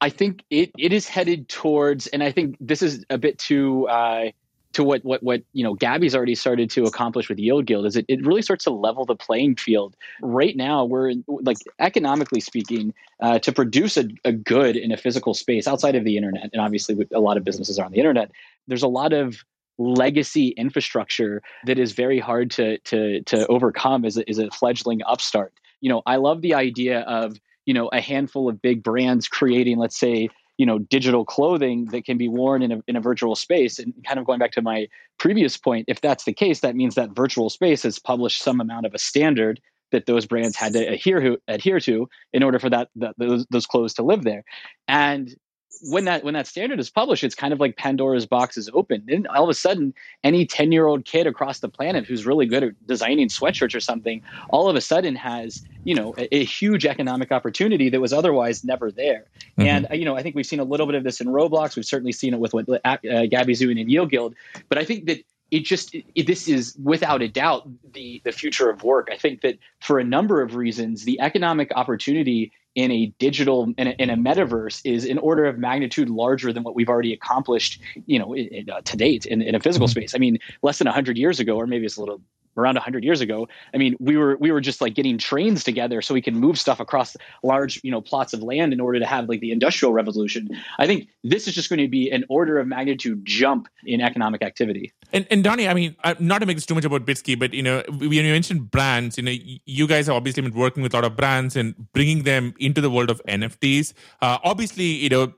I 0.01 0.11
think 0.11 0.45
it, 0.51 0.71
it 0.79 0.93
is 0.93 1.09
headed 1.09 1.49
towards, 1.49 2.07
and 2.09 2.23
I 2.23 2.31
think 2.31 2.57
this 2.61 2.83
is 2.83 3.05
a 3.11 3.19
bit 3.19 3.39
too 3.39 3.89
uh, 3.89 4.31
to 4.73 4.85
what 4.85 5.05
what 5.05 5.23
what 5.23 5.43
you 5.53 5.65
know 5.65 5.75
Gabby's 5.75 6.15
already 6.15 6.35
started 6.35 6.71
to 6.71 6.85
accomplish 6.85 7.29
with 7.29 7.39
Yield 7.39 7.67
Guild 7.67 7.87
is 7.87 7.97
it, 7.97 8.05
it 8.09 8.25
really 8.25 8.43
starts 8.43 8.65
to 8.65 8.71
level 8.71 9.05
the 9.05 9.17
playing 9.17 9.57
field. 9.57 9.97
Right 10.21 10.57
now, 10.57 10.85
we're 10.85 11.15
like 11.27 11.59
economically 11.79 12.41
speaking, 12.41 12.95
uh, 13.21 13.39
to 13.41 13.53
produce 13.53 13.97
a, 13.97 14.09
a 14.25 14.33
good 14.33 14.77
in 14.77 14.93
a 14.93 14.97
physical 14.97 15.35
space 15.35 15.67
outside 15.67 15.95
of 15.95 16.05
the 16.05 16.17
internet, 16.17 16.51
and 16.53 16.61
obviously 16.61 16.97
a 17.13 17.21
lot 17.21 17.37
of 17.37 17.45
businesses 17.45 17.79
are 17.79 17.85
on 17.85 17.93
the 17.93 17.99
internet. 17.99 18.31
There's 18.67 18.83
a 18.83 18.89
lot 18.89 19.13
of 19.13 19.45
legacy 19.79 20.49
infrastructure 20.49 21.43
that 21.65 21.79
is 21.79 21.93
very 21.93 22.19
hard 22.19 22.51
to 22.51 22.79
to 22.79 23.23
to 23.23 23.47
overcome 23.47 24.05
as 24.05 24.19
a, 24.19 24.29
as 24.29 24.39
a 24.39 24.51
fledgling 24.51 25.01
upstart. 25.07 25.53
You 25.81 25.89
know, 25.89 26.03
I 26.05 26.17
love 26.17 26.43
the 26.43 26.55
idea 26.55 27.01
of 27.01 27.39
you 27.65 27.75
know 27.75 27.89
a 27.89 28.01
handful 28.01 28.49
of 28.49 28.61
big 28.61 28.83
brands 28.83 29.29
creating, 29.29 29.79
let's 29.79 29.99
say, 29.99 30.29
you 30.59 30.67
know 30.67 30.79
digital 30.79 31.25
clothing 31.25 31.87
that 31.87 32.05
can 32.05 32.19
be 32.19 32.29
worn 32.29 32.63
in 32.63 32.73
a, 32.73 32.83
in 32.87 32.97
a 32.97 33.01
virtual 33.01 33.35
space. 33.35 33.79
And 33.79 33.95
kind 34.07 34.19
of 34.19 34.27
going 34.27 34.39
back 34.39 34.53
to 34.53 34.63
my 34.63 34.89
previous 35.19 35.57
point 35.57 35.87
if 35.89 36.01
that's 36.01 36.25
the 36.25 36.35
case 36.35 36.61
that 36.61 36.77
means 36.77 36.97
that 36.97 37.11
virtual 37.11 37.49
space 37.49 37.85
has 37.85 37.99
published 37.99 38.43
some 38.43 38.61
amount 38.61 38.85
of 38.85 38.95
a 38.95 38.99
standard 38.99 39.61
that 39.91 40.07
those 40.07 40.27
brands 40.27 40.57
had 40.57 40.75
to 40.75 40.85
adhere 40.87 41.21
to, 41.21 41.39
adhere 41.49 41.81
to 41.81 42.09
in 42.33 42.43
order 42.43 42.59
for 42.59 42.71
that, 42.71 42.89
that 42.97 43.15
those, 43.19 43.47
those 43.51 43.67
clothes 43.67 43.95
to 43.95 44.03
live 44.03 44.23
there. 44.23 44.45
And 44.87 45.35
when 45.83 46.05
that 46.05 46.25
when 46.25 46.35
that 46.35 46.47
standard 46.47 46.81
is 46.81 46.91
published, 46.91 47.25
it's 47.25 47.35
kind 47.35 47.53
of 47.53 47.61
like 47.61 47.77
Pandora's 47.77 48.27
box 48.27 48.57
is 48.57 48.71
open. 48.73 49.05
And 49.09 49.27
all 49.29 49.45
of 49.45 49.49
a 49.49 49.55
sudden, 49.55 49.95
any 50.25 50.47
10 50.47 50.73
year 50.73 50.87
old 50.87 51.05
kid 51.05 51.27
across 51.27 51.61
the 51.61 51.69
planet 51.69 52.07
who's 52.07 52.27
really 52.27 52.47
good 52.47 52.63
at 52.63 52.87
designing 52.87 53.29
sweatshirts 53.29 53.75
or 53.75 53.81
something, 53.81 54.23
all 54.51 54.69
of 54.69 54.77
a 54.77 54.81
sudden 54.81 55.15
has, 55.17 55.63
you 55.85 55.95
know, 55.95 56.15
a, 56.19 56.37
a 56.37 56.45
huge 56.45 56.87
economic 56.87 57.33
opportunity 57.33 57.89
that 57.91 58.01
was 58.01 58.13
otherwise 58.13 58.65
never 58.65 58.91
there. 58.91 59.25
Mm-hmm. 59.59 59.63
And, 59.63 59.87
you 59.93 60.05
know, 60.05 60.17
I 60.17 60.23
think 60.23 60.35
we've 60.35 60.47
seen 60.47 60.61
a 60.61 60.65
little 60.65 60.87
bit 60.87 60.95
of 60.95 61.05
this 61.05 61.21
in 61.21 61.29
Roblox. 61.29 61.77
We've 61.77 61.85
certainly 61.85 62.13
seen 62.13 62.35
it 62.35 62.41
with 62.41 62.55
what 62.55 62.69
uh, 62.85 63.27
Gabby's 63.27 63.61
doing 63.61 63.79
in 63.79 63.89
Yield 63.89 64.11
Guild. 64.11 64.35
But 64.69 64.79
I 64.79 64.85
think 64.85 65.07
that 65.07 65.25
it 65.51 65.65
just 65.65 65.95
it, 65.95 66.27
this 66.27 66.49
is 66.49 66.77
without 66.83 67.23
a 67.23 67.29
doubt 67.29 67.69
the 67.93 68.21
the 68.25 68.33
future 68.33 68.69
of 68.69 68.83
work. 68.83 69.09
I 69.11 69.17
think 69.17 69.41
that 69.43 69.59
for 69.81 69.99
a 69.99 70.05
number 70.05 70.43
of 70.43 70.55
reasons, 70.55 71.05
the 71.05 71.21
economic 71.21 71.71
opportunity 71.75 72.53
in 72.75 72.91
a 72.91 73.07
digital 73.19 73.73
in 73.77 73.89
a, 73.89 73.91
in 73.93 74.11
a, 74.11 74.17
metaverse 74.17 74.81
is 74.85 75.05
an 75.05 75.19
order 75.19 75.47
of 75.47 75.59
magnitude 75.59 76.09
larger 76.09 76.53
than 76.53 76.63
what 76.63 76.75
we've 76.75 76.89
already 76.89 77.13
accomplished 77.13 77.81
you 78.07 78.19
know 78.19 78.35
in, 78.35 78.47
in, 78.49 78.71
uh, 78.71 78.81
to 78.83 78.97
date 78.97 79.27
in, 79.27 79.43
in 79.43 79.55
a 79.55 79.61
physical 79.61 79.87
mm-hmm. 79.87 80.01
space 80.01 80.15
i 80.15 80.19
mean 80.19 80.39
less 80.63 80.79
than 80.79 80.87
100 80.87 81.17
years 81.17 81.41
ago 81.41 81.57
or 81.57 81.67
maybe 81.67 81.85
it's 81.87 81.97
a 81.97 82.01
little 82.01 82.21
around 82.59 82.75
100 82.75 83.05
years 83.05 83.21
ago 83.21 83.49
i 83.75 83.79
mean 83.79 83.97
we 84.01 84.17
were 84.17 84.37
we 84.41 84.51
were 84.51 84.61
just 84.61 84.81
like 84.81 84.95
getting 84.95 85.19
trains 85.19 85.65
together 85.65 86.03
so 86.03 86.15
we 86.15 86.23
can 86.23 86.35
move 86.35 86.59
stuff 86.59 86.81
across 86.81 87.17
large 87.43 87.81
you 87.85 87.91
know 87.91 88.01
plots 88.01 88.33
of 88.33 88.43
land 88.43 88.73
in 88.73 88.81
order 88.81 88.99
to 88.99 89.07
have 89.07 89.29
like 89.29 89.41
the 89.41 89.53
industrial 89.53 89.93
revolution. 89.93 90.49
I 90.79 90.87
think 90.87 91.09
this 91.25 91.47
is 91.49 91.55
just 91.55 91.69
going 91.69 91.81
to 91.81 91.89
be 91.89 92.11
an 92.11 92.25
order 92.29 92.59
of 92.59 92.67
magnitude 92.67 93.25
jump 93.25 93.69
in 93.85 94.01
economic 94.01 94.43
activity. 94.43 94.93
And, 95.13 95.27
and 95.31 95.43
donnie 95.43 95.67
i 95.67 95.73
mean 95.73 95.97
not 96.19 96.41
to 96.41 96.47
make 96.47 96.59
this 96.59 96.67
too 96.67 96.75
much 96.75 96.85
about 96.85 97.07
Bitski 97.07 97.39
but 97.39 97.55
you 97.55 97.63
know 97.63 97.83
when 97.89 98.13
you 98.13 98.33
mentioned 98.39 98.71
brands 98.71 99.17
you 99.17 99.25
know 99.25 99.35
you 99.79 99.87
guys 99.87 100.07
have 100.07 100.17
obviously 100.17 100.43
been 100.43 100.53
working 100.53 100.83
with 100.83 100.93
a 100.93 100.97
lot 100.99 101.05
of 101.05 101.17
brands 101.17 101.57
and 101.57 101.75
bringing 101.95 102.25
them 102.25 102.55
into 102.59 102.83
the 102.83 102.91
world 102.91 103.09
of 103.09 103.23
nfts 103.27 103.95
uh, 104.21 104.37
obviously 104.45 104.85
you 104.85 105.09
know 105.09 105.33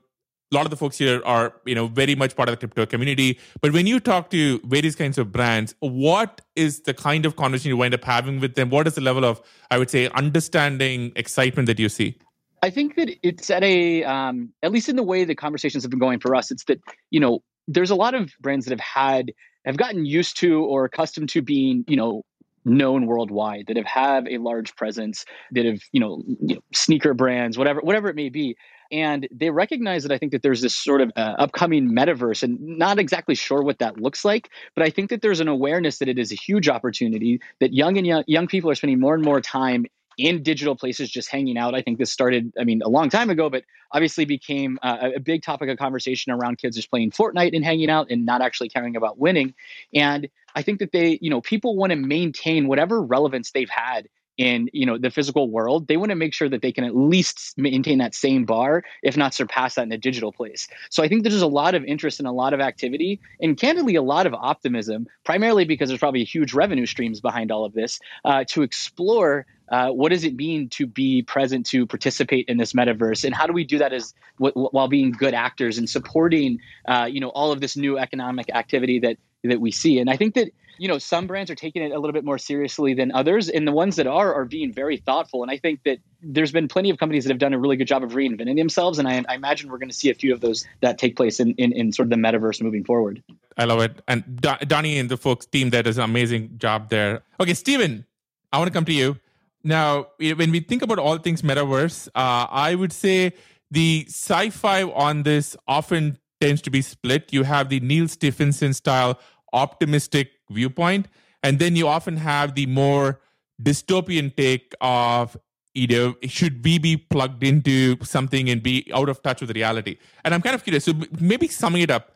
a 0.51 0.55
lot 0.55 0.65
of 0.65 0.69
the 0.69 0.77
folks 0.77 0.97
here 0.97 1.21
are 1.25 1.53
you 1.65 1.73
know 1.73 1.87
very 1.87 2.15
much 2.15 2.35
part 2.35 2.49
of 2.49 2.53
the 2.53 2.57
crypto 2.57 2.85
community. 2.85 3.39
But 3.61 3.71
when 3.71 3.87
you 3.87 3.99
talk 3.99 4.29
to 4.31 4.59
various 4.65 4.95
kinds 4.95 5.17
of 5.17 5.31
brands 5.31 5.75
what 5.79 6.41
is 6.55 6.81
the 6.81 6.93
kind 6.93 7.25
of 7.25 7.35
conversation 7.35 7.69
you 7.69 7.77
wind 7.77 7.93
up 7.93 8.03
having 8.03 8.39
with 8.39 8.55
them? 8.55 8.69
What 8.69 8.87
is 8.87 8.95
the 8.95 9.01
level 9.01 9.25
of 9.25 9.41
i 9.69 9.77
would 9.77 9.89
say 9.89 10.09
understanding 10.09 11.11
excitement 11.15 11.67
that 11.67 11.79
you 11.79 11.89
see? 11.89 12.17
I 12.63 12.69
think 12.69 12.95
that 12.95 13.09
it's 13.23 13.49
at 13.49 13.63
a 13.63 14.03
um, 14.03 14.53
at 14.61 14.71
least 14.71 14.89
in 14.89 14.95
the 14.95 15.03
way 15.03 15.23
the 15.23 15.35
conversations 15.35 15.83
have 15.83 15.89
been 15.89 15.99
going 15.99 16.19
for 16.19 16.35
us 16.35 16.51
it's 16.51 16.65
that 16.65 16.81
you 17.09 17.19
know 17.19 17.43
there's 17.67 17.91
a 17.91 17.95
lot 17.95 18.13
of 18.13 18.31
brands 18.41 18.65
that 18.65 18.71
have 18.71 18.79
had 18.79 19.31
have 19.65 19.77
gotten 19.77 20.05
used 20.05 20.37
to 20.39 20.63
or 20.65 20.85
accustomed 20.85 21.29
to 21.29 21.41
being 21.41 21.85
you 21.87 21.95
know 21.95 22.23
known 22.65 23.07
worldwide 23.07 23.65
that 23.67 23.77
have 23.77 23.85
have 23.85 24.27
a 24.27 24.37
large 24.37 24.75
presence 24.75 25.25
that 25.51 25.65
have 25.65 25.81
you 25.91 25.99
know, 25.99 26.23
you 26.41 26.55
know 26.55 26.61
sneaker 26.73 27.13
brands 27.13 27.57
whatever 27.57 27.79
whatever 27.81 28.09
it 28.09 28.15
may 28.15 28.29
be 28.29 28.55
and 28.91 29.27
they 29.31 29.49
recognize 29.49 30.03
that 30.03 30.11
I 30.11 30.17
think 30.17 30.33
that 30.33 30.41
there's 30.41 30.61
this 30.61 30.75
sort 30.75 31.01
of 31.01 31.11
uh, 31.15 31.35
upcoming 31.39 31.95
metaverse, 31.95 32.43
and 32.43 32.59
not 32.77 32.99
exactly 32.99 33.35
sure 33.35 33.61
what 33.63 33.79
that 33.79 33.99
looks 33.99 34.25
like, 34.25 34.49
but 34.75 34.83
I 34.83 34.89
think 34.89 35.09
that 35.09 35.21
there's 35.21 35.39
an 35.39 35.47
awareness 35.47 35.99
that 35.99 36.07
it 36.07 36.19
is 36.19 36.31
a 36.31 36.35
huge 36.35 36.69
opportunity 36.69 37.41
that 37.59 37.73
young 37.73 37.97
and 37.97 38.05
young, 38.05 38.23
young 38.27 38.47
people 38.47 38.69
are 38.69 38.75
spending 38.75 38.99
more 38.99 39.15
and 39.15 39.23
more 39.23 39.41
time 39.41 39.85
in 40.17 40.43
digital 40.43 40.75
places 40.75 41.09
just 41.09 41.29
hanging 41.29 41.57
out. 41.57 41.73
I 41.73 41.81
think 41.81 41.97
this 41.97 42.11
started, 42.11 42.53
I 42.59 42.63
mean, 42.63 42.81
a 42.83 42.89
long 42.89 43.09
time 43.09 43.29
ago, 43.29 43.49
but 43.49 43.63
obviously 43.91 44.25
became 44.25 44.77
uh, 44.83 45.11
a 45.15 45.19
big 45.19 45.41
topic 45.41 45.69
of 45.69 45.77
conversation 45.77 46.31
around 46.31 46.57
kids 46.57 46.75
just 46.75 46.89
playing 46.89 47.11
Fortnite 47.11 47.55
and 47.55 47.63
hanging 47.63 47.89
out 47.89 48.07
and 48.09 48.25
not 48.25 48.41
actually 48.41 48.69
caring 48.69 48.95
about 48.95 49.17
winning. 49.17 49.53
And 49.93 50.29
I 50.53 50.61
think 50.61 50.79
that 50.79 50.91
they, 50.91 51.17
you 51.21 51.29
know, 51.29 51.41
people 51.41 51.75
want 51.75 51.91
to 51.91 51.95
maintain 51.95 52.67
whatever 52.67 53.01
relevance 53.01 53.51
they've 53.51 53.69
had 53.69 54.09
in 54.41 54.69
you 54.73 54.87
know 54.87 54.97
the 54.97 55.11
physical 55.11 55.51
world 55.51 55.87
they 55.87 55.97
want 55.97 56.09
to 56.09 56.15
make 56.15 56.33
sure 56.33 56.49
that 56.49 56.63
they 56.63 56.71
can 56.71 56.83
at 56.83 56.95
least 56.95 57.53
maintain 57.57 57.99
that 57.99 58.15
same 58.15 58.43
bar 58.43 58.83
if 59.03 59.15
not 59.15 59.35
surpass 59.35 59.75
that 59.75 59.83
in 59.83 59.91
a 59.91 59.97
digital 59.97 60.31
place. 60.31 60.67
So 60.89 61.03
i 61.03 61.07
think 61.07 61.23
there's 61.23 61.41
a 61.43 61.47
lot 61.61 61.75
of 61.75 61.83
interest 61.83 62.19
and 62.19 62.27
a 62.27 62.31
lot 62.31 62.53
of 62.53 62.59
activity 62.59 63.21
and 63.39 63.55
candidly 63.55 63.95
a 63.95 64.01
lot 64.01 64.25
of 64.25 64.33
optimism 64.33 65.05
primarily 65.23 65.65
because 65.65 65.89
there's 65.89 65.99
probably 65.99 66.23
huge 66.23 66.53
revenue 66.53 66.87
streams 66.87 67.21
behind 67.21 67.51
all 67.51 67.65
of 67.65 67.73
this 67.73 67.99
uh, 68.25 68.43
to 68.47 68.63
explore 68.63 69.45
uh, 69.71 69.89
what 69.89 70.09
does 70.09 70.25
it 70.25 70.35
mean 70.35 70.67
to 70.69 70.85
be 70.85 71.21
present 71.21 71.65
to 71.67 71.85
participate 71.85 72.45
in 72.49 72.57
this 72.57 72.73
metaverse 72.73 73.23
and 73.23 73.35
how 73.35 73.45
do 73.45 73.53
we 73.53 73.63
do 73.63 73.77
that 73.77 73.93
as 73.93 74.13
w- 74.41 74.69
while 74.71 74.87
being 74.87 75.11
good 75.11 75.35
actors 75.35 75.77
and 75.77 75.87
supporting 75.87 76.57
uh, 76.87 77.07
you 77.09 77.19
know 77.19 77.29
all 77.29 77.51
of 77.51 77.61
this 77.61 77.77
new 77.77 77.97
economic 77.97 78.47
activity 78.53 78.99
that 78.99 79.17
that 79.43 79.61
we 79.61 79.71
see. 79.71 79.99
And 79.99 80.09
i 80.09 80.17
think 80.17 80.35
that 80.35 80.49
you 80.81 80.87
know 80.87 80.97
some 80.97 81.27
brands 81.27 81.51
are 81.51 81.55
taking 81.55 81.83
it 81.83 81.91
a 81.91 81.99
little 81.99 82.11
bit 82.11 82.25
more 82.25 82.39
seriously 82.39 82.95
than 82.95 83.11
others 83.11 83.49
and 83.49 83.67
the 83.67 83.71
ones 83.71 83.97
that 83.97 84.07
are 84.07 84.33
are 84.33 84.45
being 84.45 84.73
very 84.73 84.97
thoughtful 84.97 85.43
and 85.43 85.51
i 85.51 85.57
think 85.57 85.79
that 85.85 85.99
there's 86.23 86.51
been 86.51 86.67
plenty 86.67 86.89
of 86.89 86.97
companies 86.97 87.23
that 87.23 87.29
have 87.29 87.37
done 87.37 87.53
a 87.53 87.59
really 87.59 87.77
good 87.77 87.87
job 87.87 88.03
of 88.03 88.13
reinventing 88.13 88.55
themselves 88.55 88.97
and 88.97 89.07
i, 89.07 89.23
I 89.29 89.35
imagine 89.35 89.69
we're 89.69 89.77
going 89.77 89.89
to 89.89 89.95
see 89.95 90.09
a 90.09 90.15
few 90.15 90.33
of 90.33 90.41
those 90.41 90.65
that 90.81 90.97
take 90.97 91.15
place 91.15 91.39
in, 91.39 91.53
in, 91.53 91.71
in 91.71 91.91
sort 91.91 92.07
of 92.07 92.09
the 92.09 92.15
metaverse 92.15 92.61
moving 92.63 92.83
forward. 92.83 93.21
I 93.57 93.65
love 93.65 93.81
it. 93.81 94.01
And 94.07 94.23
donnie 94.41 94.97
and 94.97 95.07
the 95.07 95.17
folks 95.17 95.45
team 95.45 95.69
that 95.69 95.85
does 95.85 95.99
an 95.99 96.03
amazing 96.03 96.57
job 96.57 96.89
there. 96.89 97.21
Okay 97.39 97.53
Sriram 97.53 98.05
i 98.51 98.57
want 98.57 98.67
to 98.67 98.73
come 98.73 98.85
to 98.85 98.93
you. 98.93 99.17
Now, 99.63 100.07
when 100.17 100.49
we 100.49 100.61
think 100.61 100.81
about 100.81 100.97
all 100.97 101.17
things 101.19 101.43
metaverse, 101.43 102.07
uh, 102.15 102.47
I 102.49 102.73
would 102.73 102.91
say 102.91 103.33
the 103.69 104.05
sci-fi 104.07 104.81
on 104.83 105.21
this 105.21 105.55
often 105.67 106.17
tends 106.41 106.63
to 106.63 106.71
be 106.71 106.81
split. 106.81 107.31
You 107.31 107.43
have 107.43 107.69
the 107.69 107.79
Neal 107.79 108.07
Stephenson 108.07 108.73
style 108.73 109.19
optimistic 109.53 110.31
viewpoint, 110.51 111.07
and 111.43 111.59
then 111.59 111.75
you 111.75 111.87
often 111.87 112.17
have 112.17 112.55
the 112.55 112.65
more 112.65 113.19
dystopian 113.61 114.35
take 114.35 114.73
of 114.81 115.37
you 115.73 115.87
know 115.87 116.15
should 116.23 116.63
we 116.63 116.79
be 116.79 116.97
plugged 116.97 117.43
into 117.43 117.95
something 118.03 118.49
and 118.49 118.63
be 118.63 118.89
out 118.93 119.07
of 119.07 119.21
touch 119.21 119.39
with 119.39 119.51
reality 119.51 119.97
and 120.25 120.33
i'm 120.33 120.41
kind 120.41 120.55
of 120.55 120.63
curious 120.63 120.83
so 120.83 120.93
maybe 121.19 121.47
summing 121.47 121.83
it 121.83 121.91
up 121.91 122.15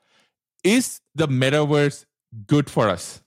is 0.64 1.02
the 1.14 1.28
metaverse 1.28 2.06
good 2.48 2.68
for 2.68 2.90
us 2.90 3.22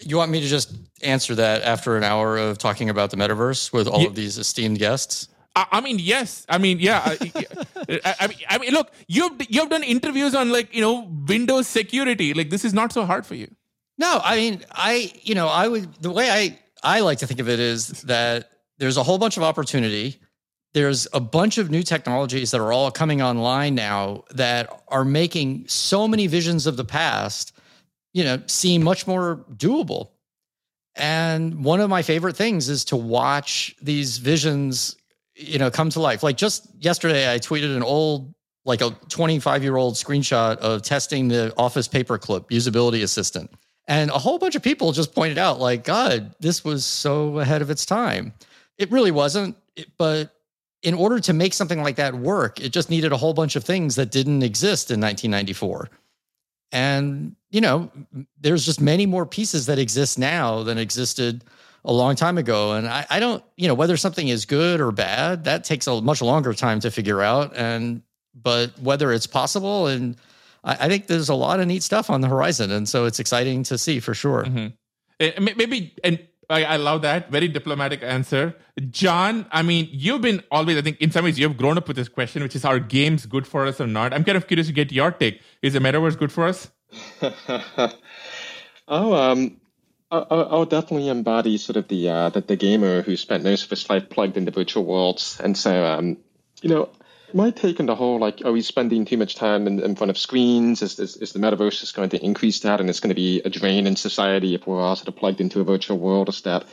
you 0.00 0.16
want 0.16 0.30
me 0.30 0.40
to 0.40 0.46
just 0.46 0.76
answer 1.02 1.34
that 1.34 1.62
after 1.62 1.96
an 1.96 2.04
hour 2.04 2.36
of 2.36 2.58
talking 2.58 2.88
about 2.88 3.10
the 3.10 3.16
metaverse 3.16 3.72
with 3.72 3.88
all 3.88 4.02
yeah. 4.02 4.08
of 4.08 4.14
these 4.14 4.38
esteemed 4.38 4.78
guests? 4.78 5.28
I, 5.56 5.80
mean, 5.80 5.98
yes. 5.98 6.46
I 6.48 6.58
mean, 6.58 6.78
yeah. 6.78 7.02
I, 7.04 8.14
I, 8.20 8.26
mean, 8.28 8.38
I 8.48 8.58
mean, 8.58 8.72
look, 8.72 8.92
you've 9.08 9.32
you've 9.48 9.68
done 9.70 9.82
interviews 9.82 10.34
on 10.34 10.50
like 10.50 10.72
you 10.72 10.80
know 10.80 11.10
Windows 11.26 11.66
security. 11.66 12.32
Like 12.32 12.50
this 12.50 12.64
is 12.64 12.72
not 12.72 12.92
so 12.92 13.04
hard 13.04 13.26
for 13.26 13.34
you. 13.34 13.48
No, 13.98 14.20
I 14.22 14.36
mean, 14.36 14.64
I 14.70 15.12
you 15.22 15.34
know, 15.34 15.48
I 15.48 15.68
would 15.68 15.94
the 16.02 16.10
way 16.10 16.30
I 16.30 16.58
I 16.82 17.00
like 17.00 17.18
to 17.18 17.26
think 17.26 17.40
of 17.40 17.48
it 17.48 17.60
is 17.60 17.88
that 18.02 18.50
there's 18.78 18.96
a 18.96 19.02
whole 19.02 19.18
bunch 19.18 19.36
of 19.36 19.42
opportunity. 19.42 20.20
There's 20.74 21.08
a 21.12 21.20
bunch 21.20 21.58
of 21.58 21.70
new 21.70 21.82
technologies 21.82 22.50
that 22.50 22.60
are 22.60 22.72
all 22.72 22.90
coming 22.90 23.22
online 23.22 23.74
now 23.74 24.24
that 24.32 24.82
are 24.88 25.04
making 25.04 25.66
so 25.66 26.06
many 26.06 26.26
visions 26.26 26.66
of 26.66 26.76
the 26.76 26.84
past 26.84 27.52
you 28.12 28.24
know, 28.24 28.42
seem 28.46 28.82
much 28.82 29.06
more 29.06 29.44
doable. 29.54 30.10
And 30.96 31.64
one 31.64 31.80
of 31.80 31.88
my 31.88 32.02
favorite 32.02 32.36
things 32.36 32.68
is 32.68 32.84
to 32.86 32.96
watch 32.96 33.76
these 33.80 34.18
visions, 34.18 34.96
you 35.36 35.58
know, 35.58 35.70
come 35.70 35.90
to 35.90 36.00
life. 36.00 36.22
Like 36.22 36.36
just 36.36 36.68
yesterday, 36.82 37.32
I 37.32 37.38
tweeted 37.38 37.76
an 37.76 37.82
old, 37.82 38.34
like 38.64 38.80
a 38.80 38.90
25 39.08 39.62
year 39.62 39.76
old 39.76 39.94
screenshot 39.94 40.56
of 40.56 40.82
testing 40.82 41.28
the 41.28 41.54
Office 41.56 41.86
Paperclip 41.86 42.50
usability 42.50 43.02
assistant. 43.02 43.50
And 43.88 44.10
a 44.10 44.18
whole 44.18 44.38
bunch 44.38 44.54
of 44.54 44.62
people 44.62 44.92
just 44.92 45.14
pointed 45.14 45.38
out, 45.38 45.58
like, 45.58 45.82
God, 45.82 46.34
this 46.40 46.62
was 46.62 46.84
so 46.84 47.38
ahead 47.38 47.62
of 47.62 47.70
its 47.70 47.86
time. 47.86 48.34
It 48.76 48.92
really 48.92 49.10
wasn't, 49.10 49.56
but 49.96 50.36
in 50.82 50.94
order 50.94 51.18
to 51.20 51.32
make 51.32 51.54
something 51.54 51.82
like 51.82 51.96
that 51.96 52.14
work, 52.14 52.60
it 52.60 52.68
just 52.68 52.90
needed 52.90 53.12
a 53.12 53.16
whole 53.16 53.32
bunch 53.32 53.56
of 53.56 53.64
things 53.64 53.96
that 53.96 54.10
didn't 54.10 54.42
exist 54.42 54.90
in 54.90 55.00
1994. 55.00 55.88
And, 56.70 57.34
you 57.50 57.62
know, 57.62 57.90
there's 58.38 58.66
just 58.66 58.80
many 58.80 59.06
more 59.06 59.24
pieces 59.24 59.66
that 59.66 59.78
exist 59.78 60.18
now 60.18 60.62
than 60.62 60.76
existed 60.76 61.42
a 61.84 61.92
long 61.92 62.14
time 62.14 62.36
ago. 62.36 62.72
And 62.72 62.86
I, 62.86 63.06
I 63.08 63.20
don't, 63.20 63.42
you 63.56 63.66
know, 63.66 63.74
whether 63.74 63.96
something 63.96 64.28
is 64.28 64.44
good 64.44 64.80
or 64.80 64.92
bad, 64.92 65.44
that 65.44 65.64
takes 65.64 65.86
a 65.86 66.00
much 66.02 66.20
longer 66.20 66.52
time 66.52 66.78
to 66.80 66.90
figure 66.90 67.22
out. 67.22 67.56
And, 67.56 68.02
but 68.34 68.78
whether 68.78 69.12
it's 69.12 69.26
possible, 69.26 69.86
and 69.86 70.16
I, 70.64 70.86
I 70.86 70.88
think 70.88 71.06
there's 71.06 71.28
a 71.28 71.34
lot 71.34 71.60
of 71.60 71.66
neat 71.66 71.82
stuff 71.82 72.10
on 72.10 72.20
the 72.20 72.28
horizon. 72.28 72.70
And 72.70 72.88
so 72.88 73.04
it's 73.04 73.20
exciting 73.20 73.62
to 73.64 73.78
see 73.78 74.00
for 74.00 74.14
sure. 74.14 74.44
Mm-hmm. 74.44 74.66
Eh, 75.20 75.32
maybe, 75.40 75.94
and 76.04 76.18
I, 76.50 76.64
I, 76.64 76.76
love 76.76 77.02
that. 77.02 77.30
Very 77.30 77.48
diplomatic 77.48 78.02
answer. 78.02 78.54
Jon, 78.90 79.46
I 79.50 79.62
mean, 79.62 79.88
you've 79.90 80.22
been 80.22 80.42
always, 80.50 80.78
I 80.78 80.82
think, 80.82 81.00
in 81.00 81.10
some 81.10 81.24
ways, 81.24 81.38
you've 81.38 81.56
grown 81.56 81.76
up 81.76 81.88
with 81.88 81.96
this 81.96 82.08
question, 82.08 82.42
which 82.42 82.56
is 82.56 82.64
are 82.64 82.78
games 82.78 83.26
good 83.26 83.46
for 83.46 83.66
us 83.66 83.80
or 83.80 83.86
not? 83.86 84.14
I'm 84.14 84.24
kind 84.24 84.36
of 84.36 84.46
curious 84.46 84.68
to 84.68 84.72
get 84.72 84.92
your 84.92 85.10
take. 85.10 85.42
Is 85.60 85.74
the 85.74 85.80
metaverse 85.80 86.16
good 86.18 86.32
for 86.32 86.46
us? 86.46 86.70
oh, 88.88 89.12
um, 89.14 89.60
I, 90.10 90.18
I'll 90.18 90.64
definitely 90.64 91.08
embody 91.08 91.58
sort 91.58 91.76
of 91.76 91.88
the, 91.88 92.08
uh, 92.08 92.28
the, 92.30 92.40
the 92.40 92.56
gamer 92.56 93.02
who 93.02 93.16
spent 93.16 93.44
most 93.44 93.64
of 93.64 93.70
his 93.70 93.90
life 93.90 94.08
plugged 94.08 94.36
into 94.36 94.50
virtual 94.50 94.84
worlds. 94.84 95.38
And 95.42 95.56
so, 95.56 95.84
um, 95.84 96.16
you 96.62 96.70
know, 96.70 96.88
my 97.34 97.50
take 97.50 97.80
on 97.80 97.86
the 97.86 97.94
whole, 97.94 98.18
like, 98.18 98.42
are 98.44 98.52
we 98.52 98.62
spending 98.62 99.04
too 99.04 99.16
much 99.16 99.34
time 99.34 99.66
in, 99.66 99.80
in 99.80 99.96
front 99.96 100.10
of 100.10 100.18
screens? 100.18 100.82
Is, 100.82 100.98
is, 100.98 101.16
is, 101.16 101.32
the 101.32 101.38
metaverse 101.38 101.80
just 101.80 101.94
going 101.94 102.10
to 102.10 102.24
increase 102.24 102.60
that 102.60 102.80
and 102.80 102.88
it's 102.88 103.00
going 103.00 103.10
to 103.10 103.14
be 103.14 103.40
a 103.44 103.50
drain 103.50 103.86
in 103.86 103.96
society 103.96 104.54
if 104.54 104.66
we're 104.66 104.80
all 104.80 104.96
sort 104.96 105.08
of 105.08 105.16
plugged 105.16 105.40
into 105.40 105.60
a 105.60 105.64
virtual 105.64 105.98
world? 105.98 106.28
Is 106.28 106.42
that, 106.42 106.64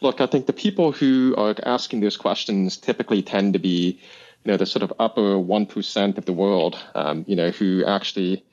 look, 0.00 0.20
I 0.20 0.26
think 0.26 0.46
the 0.46 0.52
people 0.52 0.92
who 0.92 1.34
are 1.36 1.54
asking 1.64 2.00
those 2.00 2.16
questions 2.16 2.76
typically 2.76 3.22
tend 3.22 3.52
to 3.52 3.58
be, 3.58 4.00
you 4.44 4.50
know, 4.50 4.56
the 4.56 4.66
sort 4.66 4.82
of 4.82 4.92
upper 4.98 5.36
1% 5.36 6.18
of 6.18 6.24
the 6.24 6.32
world, 6.32 6.78
um, 6.94 7.24
you 7.28 7.36
know, 7.36 7.50
who 7.50 7.84
actually 7.84 8.44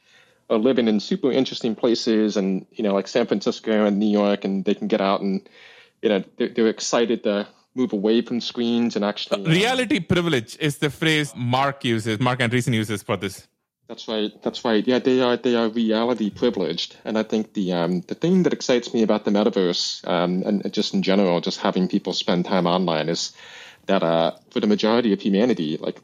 are 0.50 0.58
living 0.58 0.88
in 0.88 1.00
super 1.00 1.32
interesting 1.32 1.76
places 1.76 2.38
and, 2.38 2.66
you 2.72 2.84
know, 2.84 2.94
like 2.94 3.08
San 3.08 3.26
Francisco 3.26 3.86
and 3.86 4.00
New 4.00 4.10
York, 4.10 4.46
and 4.46 4.66
they 4.66 4.74
can 4.74 4.88
get 4.88 5.02
out 5.02 5.22
and, 5.22 5.48
you 6.02 6.10
know, 6.10 6.24
they're, 6.38 6.50
they're 6.50 6.68
excited 6.68 7.24
to 7.24 7.48
move 7.80 7.94
away 7.94 8.22
from 8.22 8.42
screens 8.42 8.96
and 8.96 9.04
actually. 9.06 9.46
Uh, 9.46 9.50
reality 9.50 10.00
privilege 10.00 10.58
is 10.60 10.78
the 10.78 10.90
phrase 10.90 11.34
Mark 11.36 11.78
uses, 11.84 12.20
Marc 12.20 12.40
Andreessen 12.40 12.74
uses 12.74 13.02
for 13.04 13.18
this. 13.18 13.48
That's 13.88 14.08
right. 14.08 14.32
That's 14.44 14.64
right. 14.64 14.88
Yeah, 14.88 15.00
they 15.00 15.20
are 15.22 15.36
they 15.36 15.56
are 15.56 15.68
reality 15.68 16.30
privileged, 16.30 16.96
and 17.06 17.18
I 17.18 17.24
think 17.24 17.54
the 17.54 17.74
um, 17.74 18.02
the 18.02 18.14
thing 18.14 18.44
that 18.44 18.54
excites 18.54 18.94
me 18.94 19.02
about 19.02 19.26
the 19.26 19.32
metaverse, 19.32 20.08
um, 20.08 20.44
and 20.46 20.72
just 20.72 20.94
in 20.94 21.02
general, 21.02 21.42
just 21.42 21.60
having 21.60 21.88
people 21.88 22.14
spend 22.14 22.46
time 22.46 22.68
online, 22.68 23.10
is 23.10 23.34
that 23.88 24.04
uh, 24.04 24.32
for 24.52 24.60
the 24.60 24.68
majority 24.68 25.12
of 25.12 25.20
humanity, 25.22 25.78
like 25.78 25.98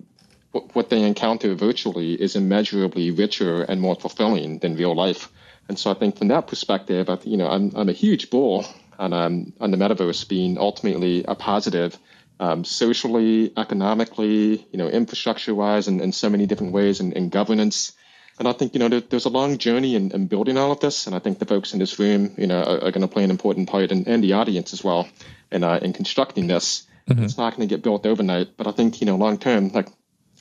w- 0.54 0.68
what 0.74 0.90
they 0.90 1.04
encounter 1.04 1.54
virtually 1.54 2.14
is 2.20 2.36
immeasurably 2.36 3.12
richer 3.12 3.62
and 3.70 3.80
more 3.82 3.96
fulfilling 3.96 4.60
than 4.60 4.76
real 4.76 4.96
life. 4.96 5.30
And 5.70 5.78
so 5.78 5.92
I 5.92 5.94
think 5.94 6.18
from 6.18 6.30
that 6.30 6.48
perspective, 6.48 7.08
I, 7.08 7.18
you 7.24 7.38
know, 7.38 7.50
I'm 7.56 7.72
I'm 7.76 7.90
a 7.90 8.00
huge 8.06 8.32
bull 8.32 8.66
on, 9.00 9.14
um, 9.14 9.54
on 9.60 9.72
the 9.72 9.78
metaverse 9.78 10.28
being 10.28 10.58
ultimately 10.58 11.24
a 11.28 11.36
positive 11.36 11.98
um, 12.40 12.66
socially, 12.66 13.54
economically, 13.56 14.68
you 14.72 14.78
know, 14.78 14.88
infrastructure-wise, 14.88 15.88
and 15.88 16.02
in 16.02 16.12
so 16.12 16.30
many 16.30 16.46
different 16.46 16.74
ways, 16.74 17.00
and, 17.00 17.16
and 17.16 17.32
governance. 17.32 17.94
And 18.38 18.48
I 18.48 18.52
think 18.52 18.74
you 18.74 18.80
know 18.80 18.90
there, 18.90 19.00
there's 19.00 19.26
a 19.26 19.30
long 19.30 19.58
journey 19.58 19.96
in, 19.96 20.12
in, 20.12 20.28
building 20.28 20.58
all 20.58 20.72
of 20.72 20.82
this, 20.82 21.08
and 21.08 21.16
I 21.16 21.20
think 21.20 21.40
the 21.40 21.46
folks 21.46 21.72
in 21.74 21.80
this 21.80 21.98
room, 21.98 22.36
you 22.38 22.48
know, 22.48 22.62
are, 22.62 22.84
are 22.84 22.92
going 22.92 23.02
to 23.02 23.08
play 23.08 23.24
an 23.24 23.32
important 23.32 23.70
part, 23.70 23.92
and, 23.92 24.06
and 24.08 24.22
the 24.22 24.34
audience 24.34 24.74
as 24.74 24.84
well, 24.84 25.08
in 25.52 25.64
uh, 25.64 25.80
in 25.82 25.94
constructing 25.94 26.48
this. 26.48 26.86
Mm-hmm. 27.10 27.24
It's 27.24 27.38
not 27.38 27.56
going 27.56 27.68
to 27.68 27.74
get 27.74 27.84
built 27.84 28.06
overnight, 28.06 28.58
but 28.58 28.68
I 28.68 28.72
think 28.72 29.00
you 29.00 29.06
know, 29.06 29.16
long 29.16 29.38
term, 29.38 29.70
like 29.70 29.88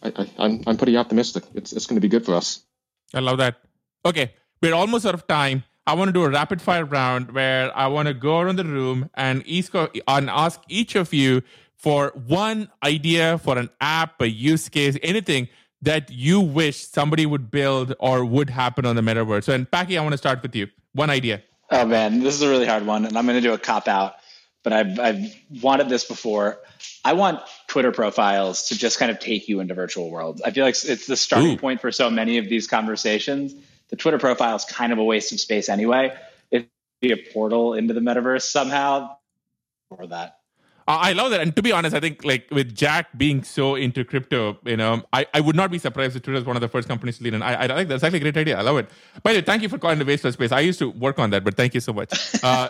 I, 0.02 0.08
I, 0.16 0.30
I'm 0.38 0.62
I'm 0.66 0.76
pretty 0.76 0.96
optimistic. 0.96 1.44
It's 1.54 1.72
it's 1.72 1.86
going 1.86 1.96
to 1.96 2.00
be 2.00 2.08
good 2.08 2.24
for 2.24 2.34
us. 2.34 2.60
I 3.12 3.20
love 3.20 3.38
that. 3.38 3.60
Okay, 4.04 4.32
we're 4.60 4.74
almost 4.74 5.06
out 5.06 5.14
of 5.14 5.28
time. 5.28 5.62
I 5.86 5.92
want 5.94 6.08
to 6.08 6.12
do 6.12 6.24
a 6.24 6.30
rapid 6.30 6.62
fire 6.62 6.84
round 6.84 7.32
where 7.32 7.76
I 7.76 7.88
want 7.88 8.08
to 8.08 8.14
go 8.14 8.40
around 8.40 8.56
the 8.56 8.64
room 8.64 9.10
and, 9.14 9.42
each, 9.44 9.70
and 9.74 10.30
ask 10.30 10.62
each 10.68 10.94
of 10.94 11.12
you 11.12 11.42
for 11.76 12.12
one 12.26 12.70
idea 12.82 13.36
for 13.38 13.58
an 13.58 13.68
app, 13.80 14.20
a 14.22 14.28
use 14.28 14.70
case, 14.70 14.96
anything 15.02 15.48
that 15.82 16.10
you 16.10 16.40
wish 16.40 16.78
somebody 16.86 17.26
would 17.26 17.50
build 17.50 17.94
or 17.98 18.24
would 18.24 18.48
happen 18.48 18.86
on 18.86 18.96
the 18.96 19.02
metaverse. 19.02 19.44
So, 19.44 19.52
and 19.52 19.70
Packy, 19.70 19.98
I 19.98 20.02
want 20.02 20.14
to 20.14 20.18
start 20.18 20.42
with 20.42 20.56
you. 20.56 20.68
One 20.94 21.10
idea. 21.10 21.42
Oh 21.70 21.84
man, 21.84 22.20
this 22.20 22.34
is 22.34 22.42
a 22.42 22.48
really 22.48 22.66
hard 22.66 22.86
one, 22.86 23.04
and 23.04 23.18
I'm 23.18 23.26
going 23.26 23.36
to 23.36 23.46
do 23.46 23.52
a 23.52 23.58
cop 23.58 23.88
out. 23.88 24.14
But 24.62 24.72
I've 24.72 24.98
I've 24.98 25.34
wanted 25.62 25.90
this 25.90 26.04
before. 26.04 26.58
I 27.04 27.12
want 27.12 27.40
Twitter 27.66 27.92
profiles 27.92 28.68
to 28.68 28.78
just 28.78 28.98
kind 28.98 29.10
of 29.10 29.18
take 29.18 29.48
you 29.48 29.60
into 29.60 29.74
virtual 29.74 30.08
worlds. 30.08 30.40
I 30.40 30.52
feel 30.52 30.64
like 30.64 30.76
it's 30.84 31.06
the 31.06 31.16
starting 31.16 31.52
Ooh. 31.52 31.58
point 31.58 31.82
for 31.82 31.92
so 31.92 32.08
many 32.08 32.38
of 32.38 32.48
these 32.48 32.66
conversations 32.66 33.54
the 33.90 33.96
Twitter 33.96 34.18
profile 34.18 34.56
is 34.56 34.64
kind 34.64 34.92
of 34.92 34.98
a 34.98 35.04
waste 35.04 35.32
of 35.32 35.40
space 35.40 35.68
anyway. 35.68 36.16
It'd 36.50 36.68
be 37.00 37.12
a 37.12 37.16
portal 37.32 37.74
into 37.74 37.94
the 37.94 38.00
metaverse 38.00 38.42
somehow 38.42 39.16
or 39.90 40.06
that. 40.08 40.38
I 40.86 41.14
love 41.14 41.30
that. 41.30 41.40
And 41.40 41.56
to 41.56 41.62
be 41.62 41.72
honest, 41.72 41.96
I 41.96 42.00
think 42.00 42.24
like 42.24 42.46
with 42.50 42.74
Jack 42.74 43.16
being 43.16 43.42
so 43.42 43.74
into 43.74 44.04
crypto, 44.04 44.58
you 44.64 44.76
know, 44.76 45.02
I, 45.14 45.26
I 45.32 45.40
would 45.40 45.56
not 45.56 45.70
be 45.70 45.78
surprised 45.78 46.14
if 46.14 46.22
Twitter 46.22 46.38
is 46.38 46.44
one 46.44 46.56
of 46.56 46.60
the 46.60 46.68
first 46.68 46.88
companies 46.88 47.18
to 47.18 47.24
lead. 47.24 47.32
And 47.32 47.42
I, 47.42 47.54
I 47.54 47.66
like 47.66 47.88
that's 47.88 48.04
actually 48.04 48.18
a 48.18 48.20
great 48.20 48.36
idea. 48.36 48.58
I 48.58 48.60
love 48.60 48.76
it. 48.76 48.90
By 49.22 49.32
the 49.32 49.38
way, 49.38 49.44
thank 49.44 49.62
you 49.62 49.70
for 49.70 49.78
calling 49.78 49.98
the 49.98 50.04
waste 50.04 50.26
of 50.26 50.34
space. 50.34 50.52
I 50.52 50.60
used 50.60 50.78
to 50.80 50.90
work 50.90 51.18
on 51.18 51.30
that, 51.30 51.42
but 51.42 51.56
thank 51.56 51.74
you 51.74 51.80
so 51.80 51.92
much. 51.92 52.12
Uh, 52.44 52.68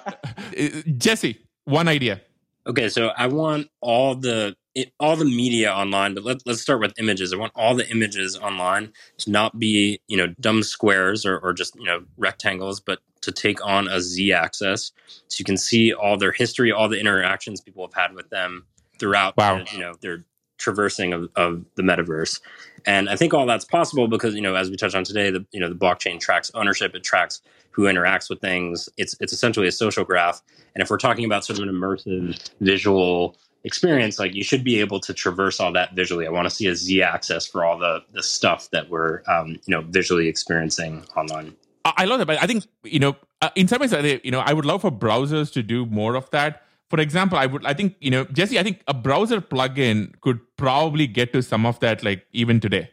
Jesse, 0.99 1.37
one 1.65 1.89
idea. 1.89 2.21
Okay, 2.67 2.89
so 2.89 3.09
I 3.17 3.27
want 3.27 3.69
all 3.81 4.15
the 4.15 4.55
it, 4.75 4.93
all 4.99 5.17
the 5.17 5.25
media 5.25 5.73
online, 5.73 6.15
but 6.15 6.25
let, 6.25 6.39
let's 6.47 6.61
start 6.61 6.81
with 6.81 6.99
images. 6.99 7.33
I 7.33 7.37
want 7.37 7.53
all 7.55 7.75
the 7.75 7.89
images 7.89 8.37
online 8.37 8.93
to 9.19 9.31
not 9.31 9.59
be 9.59 10.01
you 10.09 10.17
know 10.17 10.29
dumb 10.41 10.63
squares 10.63 11.25
or, 11.25 11.39
or 11.39 11.53
just 11.53 11.75
you 11.77 11.85
know 11.85 12.05
rectangles, 12.17 12.81
but 12.81 13.01
to 13.23 13.33
take 13.33 13.65
on 13.65 13.89
a 13.89 14.01
z-axis, 14.01 14.93
so 15.29 15.37
you 15.39 15.45
can 15.45 15.57
see 15.57 15.93
all 15.93 16.17
their 16.17 16.33
history, 16.33 16.73
all 16.73 16.89
the 16.89 16.99
interactions 16.99 17.61
people 17.61 17.87
have 17.87 17.95
had 17.95 18.15
with 18.15 18.29
them 18.31 18.67
throughout. 18.99 19.37
Wow. 19.37 19.65
You 19.73 19.79
know 19.79 19.95
their 20.01 20.25
traversing 20.57 21.13
of, 21.13 21.29
of 21.37 21.65
the 21.77 21.83
metaverse, 21.83 22.41
and 22.87 23.09
I 23.09 23.17
think 23.17 23.33
all 23.33 23.47
that's 23.47 23.65
possible 23.65 24.09
because 24.09 24.35
you 24.35 24.43
know 24.43 24.57
as 24.57 24.71
we 24.71 24.77
touched 24.77 24.97
on 24.97 25.05
today, 25.05 25.31
the 25.31 25.47
you 25.53 25.61
know 25.61 25.69
the 25.69 25.77
blockchain 25.77 26.19
tracks 26.19 26.51
ownership, 26.55 26.95
it 26.95 27.05
tracks 27.05 27.41
who 27.71 27.83
interacts 27.83 28.29
with 28.29 28.41
things. 28.41 28.89
It's 28.97 29.17
it's 29.21 29.33
essentially 29.33 29.69
a 29.69 29.73
social 29.73 30.05
graph. 30.05 30.43
And 30.75 30.83
if 30.83 30.91
we're 30.91 30.97
talking 30.97 31.25
about 31.25 31.45
sort 31.45 31.61
of 31.61 31.69
an 31.69 31.75
immersive 31.75 32.51
visual 32.61 33.37
experience, 33.65 34.19
like 34.19 34.35
you 34.35 34.45
should 34.45 34.63
be 34.63 34.81
able 34.81 35.01
to 35.01 35.15
traverse 35.15 35.59
all 35.59 35.73
that 35.73 35.95
visually. 35.95 36.27
I 36.27 36.31
want 36.31 36.49
to 36.49 36.55
see 36.55 36.67
a 36.67 36.77
Z 36.77 37.03
axis 37.03 37.47
for 37.47 37.65
all 37.65 37.79
the 37.79 38.05
the 38.13 38.23
stuff 38.23 38.71
that 38.71 38.89
we're 38.89 39.23
um, 39.27 39.59
you 39.67 39.75
know 39.75 39.83
visually 39.83 40.29
experiencing 40.29 41.05
online. 41.17 41.55
I 41.85 42.07
love 42.07 42.19
that, 42.19 42.27
but 42.27 42.43
I 42.43 42.47
think 42.47 42.65
you 42.83 42.99
know, 42.99 43.17
uh, 43.43 43.51
in 43.57 43.69
some 43.69 43.81
ways, 43.81 43.93
you 44.25 44.31
know, 44.31 44.41
I 44.41 44.53
would 44.53 44.65
love 44.65 44.83
for 44.83 44.91
browsers 44.91 45.53
to 45.53 45.63
do 45.63 45.87
more 45.87 46.15
of 46.15 46.31
that. 46.31 46.63
For 46.91 47.01
example, 47.01 47.37
I 47.39 47.47
would, 47.47 47.65
I 47.67 47.75
think, 47.75 47.97
you 48.01 48.11
know, 48.11 48.25
Jesse, 48.25 48.59
I 48.59 48.63
think 48.63 48.83
a 48.87 48.95
browser 48.95 49.41
plugin 49.41 50.19
could 50.21 50.39
probably 50.57 51.07
get 51.07 51.33
to 51.33 51.43
some 51.43 51.67
of 51.67 51.81
that, 51.81 52.05
like 52.05 52.27
even 52.33 52.61
today. 52.61 52.91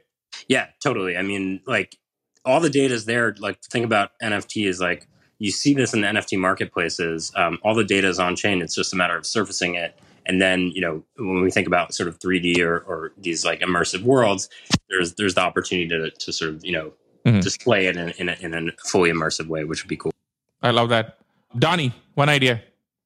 Yeah, 0.47 0.67
totally. 0.83 1.17
I 1.17 1.21
mean, 1.21 1.61
like 1.67 1.97
all 2.43 2.59
the 2.59 2.69
data 2.69 2.93
is 2.93 3.05
there. 3.05 3.35
Like 3.37 3.61
think 3.61 3.85
about 3.85 4.11
NFT 4.21 4.67
is 4.67 4.79
like 4.81 5.07
you 5.39 5.51
see 5.51 5.73
this 5.73 5.93
in 5.93 6.01
the 6.01 6.07
NFT 6.07 6.39
marketplaces. 6.39 7.31
Um, 7.35 7.59
all 7.63 7.75
the 7.75 7.83
data 7.83 8.07
is 8.07 8.19
on 8.19 8.35
chain. 8.35 8.61
It's 8.61 8.75
just 8.75 8.93
a 8.93 8.95
matter 8.95 9.17
of 9.17 9.25
surfacing 9.25 9.75
it. 9.75 9.97
And 10.25 10.41
then 10.41 10.71
you 10.73 10.81
know 10.81 11.03
when 11.17 11.41
we 11.41 11.51
think 11.51 11.67
about 11.67 11.93
sort 11.93 12.09
of 12.09 12.19
3D 12.19 12.59
or, 12.59 12.79
or 12.79 13.13
these 13.17 13.43
like 13.45 13.61
immersive 13.61 14.03
worlds, 14.03 14.49
there's 14.89 15.15
there's 15.15 15.35
the 15.35 15.41
opportunity 15.41 15.87
to, 15.89 16.11
to 16.11 16.33
sort 16.33 16.53
of 16.53 16.65
you 16.65 16.71
know 16.71 16.93
mm-hmm. 17.25 17.39
display 17.39 17.87
it 17.87 17.97
in, 17.97 18.09
in 18.17 18.29
a, 18.29 18.37
in 18.39 18.53
a 18.53 18.71
fully 18.83 19.11
immersive 19.11 19.47
way, 19.47 19.63
which 19.63 19.83
would 19.83 19.89
be 19.89 19.97
cool. 19.97 20.13
I 20.61 20.71
love 20.71 20.89
that, 20.89 21.17
Donnie. 21.57 21.93
One 22.13 22.29
idea. 22.29 22.61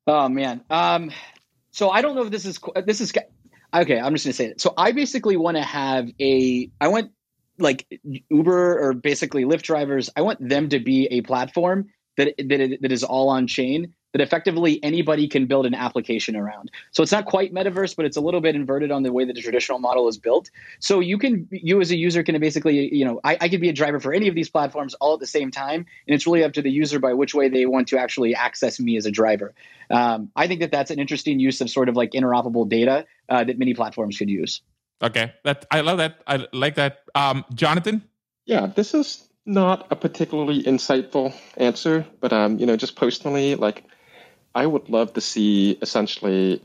Oh 0.07 0.29
man. 0.29 0.63
Um, 0.69 1.11
so 1.71 1.89
I 1.89 2.01
don't 2.01 2.15
know 2.15 2.23
if 2.23 2.31
this 2.31 2.45
is 2.45 2.59
this 2.85 3.01
is 3.01 3.13
okay. 3.73 3.99
I'm 3.99 4.13
just 4.13 4.25
gonna 4.25 4.33
say 4.33 4.45
it. 4.47 4.61
So 4.61 4.73
I 4.77 4.91
basically 4.91 5.37
want 5.37 5.57
to 5.57 5.63
have 5.63 6.09
a. 6.19 6.69
I 6.79 6.87
want 6.89 7.11
like 7.57 7.87
Uber 8.29 8.79
or 8.79 8.93
basically 8.93 9.45
Lyft 9.45 9.63
drivers, 9.63 10.09
I 10.15 10.21
want 10.21 10.47
them 10.47 10.69
to 10.69 10.79
be 10.79 11.07
a 11.07 11.21
platform 11.21 11.87
that 12.17 12.35
that, 12.37 12.77
that 12.81 12.91
is 12.91 13.03
all 13.03 13.29
on 13.29 13.47
chain 13.47 13.93
that 14.15 14.21
effectively 14.21 14.81
anybody 14.81 15.27
can 15.27 15.45
build 15.45 15.65
an 15.65 15.73
application 15.73 16.37
around. 16.37 16.71
So 16.91 17.03
it's 17.03 17.11
not 17.11 17.25
quite 17.25 17.53
metaverse, 17.53 17.97
but 17.97 18.05
it's 18.05 18.15
a 18.15 18.21
little 18.21 18.39
bit 18.39 18.55
inverted 18.55 18.89
on 18.89 19.03
the 19.03 19.11
way 19.11 19.25
that 19.25 19.33
the 19.33 19.41
traditional 19.41 19.77
model 19.77 20.07
is 20.07 20.17
built. 20.17 20.49
So 20.79 21.01
you 21.01 21.17
can, 21.17 21.49
you 21.51 21.81
as 21.81 21.91
a 21.91 21.97
user 21.97 22.23
can 22.23 22.39
basically, 22.39 22.95
you 22.95 23.03
know, 23.03 23.19
I, 23.25 23.37
I 23.41 23.49
could 23.49 23.59
be 23.59 23.67
a 23.67 23.73
driver 23.73 23.99
for 23.99 24.13
any 24.13 24.29
of 24.29 24.33
these 24.33 24.49
platforms 24.49 24.93
all 25.01 25.15
at 25.15 25.19
the 25.19 25.27
same 25.27 25.51
time, 25.51 25.85
and 26.07 26.15
it's 26.15 26.25
really 26.25 26.45
up 26.45 26.53
to 26.53 26.61
the 26.61 26.71
user 26.71 26.97
by 26.97 27.11
which 27.11 27.35
way 27.35 27.49
they 27.49 27.65
want 27.65 27.89
to 27.89 27.97
actually 27.97 28.33
access 28.33 28.79
me 28.79 28.95
as 28.95 29.05
a 29.05 29.11
driver. 29.11 29.53
Um, 29.89 30.31
I 30.33 30.47
think 30.47 30.61
that 30.61 30.71
that's 30.71 30.91
an 30.91 30.99
interesting 30.99 31.41
use 31.41 31.59
of 31.59 31.69
sort 31.69 31.89
of 31.89 31.97
like 31.97 32.11
interoperable 32.11 32.69
data 32.69 33.05
uh, 33.27 33.43
that 33.43 33.59
many 33.59 33.73
platforms 33.73 34.17
could 34.17 34.29
use. 34.29 34.61
Okay, 35.03 35.33
that 35.43 35.65
I 35.71 35.81
love 35.81 35.97
that. 35.97 36.21
I 36.25 36.47
like 36.53 36.75
that. 36.75 37.01
Um, 37.15 37.43
Jonathan. 37.53 38.01
Yeah, 38.45 38.67
this 38.67 38.93
is 38.93 39.27
not 39.45 39.87
a 39.91 39.95
particularly 39.95 40.63
insightful 40.63 41.33
answer, 41.57 42.05
but 42.19 42.33
um, 42.33 42.59
you 42.59 42.65
know, 42.65 42.77
just 42.77 42.95
personally, 42.95 43.55
like, 43.55 43.83
I 44.55 44.65
would 44.65 44.89
love 44.89 45.13
to 45.13 45.21
see 45.21 45.77
essentially 45.81 46.61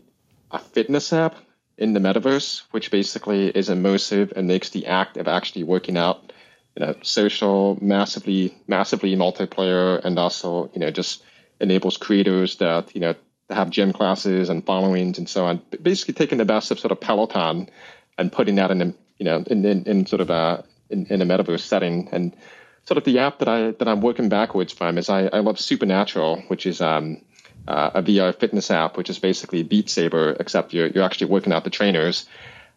a 0.52 0.58
fitness 0.58 1.12
app 1.12 1.34
in 1.76 1.92
the 1.92 2.00
metaverse, 2.00 2.62
which 2.70 2.90
basically 2.90 3.48
is 3.48 3.68
immersive 3.68 4.32
and 4.32 4.46
makes 4.46 4.70
the 4.70 4.86
act 4.86 5.16
of 5.16 5.26
actually 5.26 5.64
working 5.64 5.96
out, 5.96 6.32
you 6.76 6.86
know, 6.86 6.94
social, 7.02 7.76
massively, 7.82 8.54
massively 8.68 9.16
multiplayer, 9.16 10.00
and 10.04 10.18
also, 10.18 10.70
you 10.72 10.78
know, 10.80 10.90
just 10.92 11.24
enables 11.60 11.96
creators 11.96 12.56
that 12.56 12.94
you 12.94 13.00
know 13.00 13.14
have 13.50 13.70
gym 13.70 13.92
classes 13.92 14.48
and 14.48 14.64
followings 14.64 15.18
and 15.18 15.28
so 15.28 15.44
on. 15.46 15.60
Basically, 15.82 16.14
taking 16.14 16.38
the 16.38 16.44
best 16.44 16.70
of 16.70 16.78
sort 16.78 16.92
of 16.92 17.00
Peloton 17.00 17.68
and 18.18 18.30
putting 18.30 18.54
that 18.56 18.70
in 18.70 18.82
a 18.82 18.94
you 19.18 19.24
know 19.24 19.42
in, 19.48 19.64
in, 19.64 19.84
in 19.84 20.06
sort 20.06 20.20
of 20.20 20.30
a 20.30 20.64
in, 20.90 21.06
in, 21.06 21.22
a 21.22 21.26
metaverse 21.26 21.60
setting 21.60 22.08
and 22.12 22.36
sort 22.84 22.98
of 22.98 23.04
the 23.04 23.18
app 23.18 23.38
that 23.40 23.48
I 23.48 23.72
that 23.72 23.88
I'm 23.88 24.00
working 24.00 24.28
backwards 24.28 24.72
from 24.72 24.96
is 24.98 25.08
I, 25.08 25.26
I 25.26 25.40
love 25.40 25.58
Supernatural, 25.58 26.42
which 26.48 26.66
is 26.66 26.80
um, 26.80 27.22
uh, 27.68 27.90
a 27.94 28.02
VR 28.02 28.34
fitness 28.34 28.70
app, 28.70 28.96
which 28.96 29.10
is 29.10 29.18
basically 29.18 29.62
Beat 29.62 29.90
Saber, 29.90 30.36
except 30.38 30.72
you're 30.72 30.88
you're 30.88 31.04
actually 31.04 31.28
working 31.30 31.52
out 31.52 31.64
the 31.64 31.70
trainers. 31.70 32.26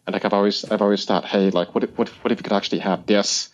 And 0.06 0.12
like 0.12 0.24
I've 0.24 0.34
always 0.34 0.64
I've 0.64 0.82
always 0.82 1.04
thought, 1.04 1.24
hey, 1.24 1.50
like 1.50 1.74
what 1.74 1.84
if, 1.84 1.96
what 1.98 2.08
if, 2.08 2.24
what 2.24 2.32
if 2.32 2.38
you 2.38 2.42
could 2.42 2.52
actually 2.52 2.80
have 2.80 3.06
this 3.06 3.50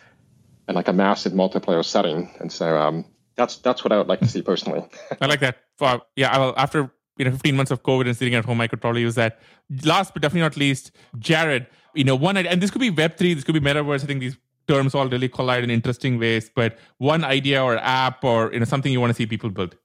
in 0.69 0.75
like 0.75 0.89
a 0.89 0.93
massive 0.93 1.33
multiplayer 1.33 1.85
setting? 1.85 2.31
And 2.41 2.53
so 2.53 2.77
um, 2.77 3.05
that's 3.37 3.57
that's 3.57 3.85
what 3.85 3.93
I 3.93 3.99
would 3.99 4.09
like 4.09 4.21
to 4.21 4.29
see 4.29 4.43
personally. 4.43 4.85
I 5.21 5.27
like 5.27 5.41
that. 5.41 5.59
Well, 5.79 6.07
yeah, 6.17 6.35
I 6.35 6.39
will, 6.39 6.55
after 6.57 6.91
you 7.21 7.27
know 7.27 7.33
15 7.33 7.55
months 7.55 7.71
of 7.71 7.83
covid 7.83 8.07
and 8.07 8.17
sitting 8.17 8.35
at 8.35 8.47
home 8.47 8.61
i 8.63 8.67
could 8.67 8.81
probably 8.81 9.03
use 9.03 9.15
that 9.15 9.41
last 9.85 10.15
but 10.15 10.23
definitely 10.23 10.41
not 10.41 10.57
least 10.57 10.91
Jarrod 11.19 11.67
you 11.95 12.05
know 12.05 12.17
one 12.17 12.39
and 12.39 12.63
this 12.63 12.71
could 12.71 12.81
be 12.81 12.91
web3 12.91 13.35
this 13.35 13.45
could 13.45 13.53
be 13.53 13.61
metaverse 13.61 14.03
i 14.03 14.07
think 14.07 14.21
these 14.21 14.39
terms 14.67 14.95
all 14.95 15.07
really 15.09 15.29
collide 15.29 15.63
in 15.63 15.71
interesting 15.71 16.19
ways 16.19 16.51
but 16.55 16.79
one 16.97 17.23
idea 17.23 17.63
or 17.63 17.77
app 17.77 18.25
or 18.25 18.51
you 18.53 18.59
know 18.59 18.65
something 18.65 18.91
you 18.91 19.01
want 19.01 19.11
to 19.11 19.15
see 19.15 19.27
people 19.27 19.51
build 19.51 19.77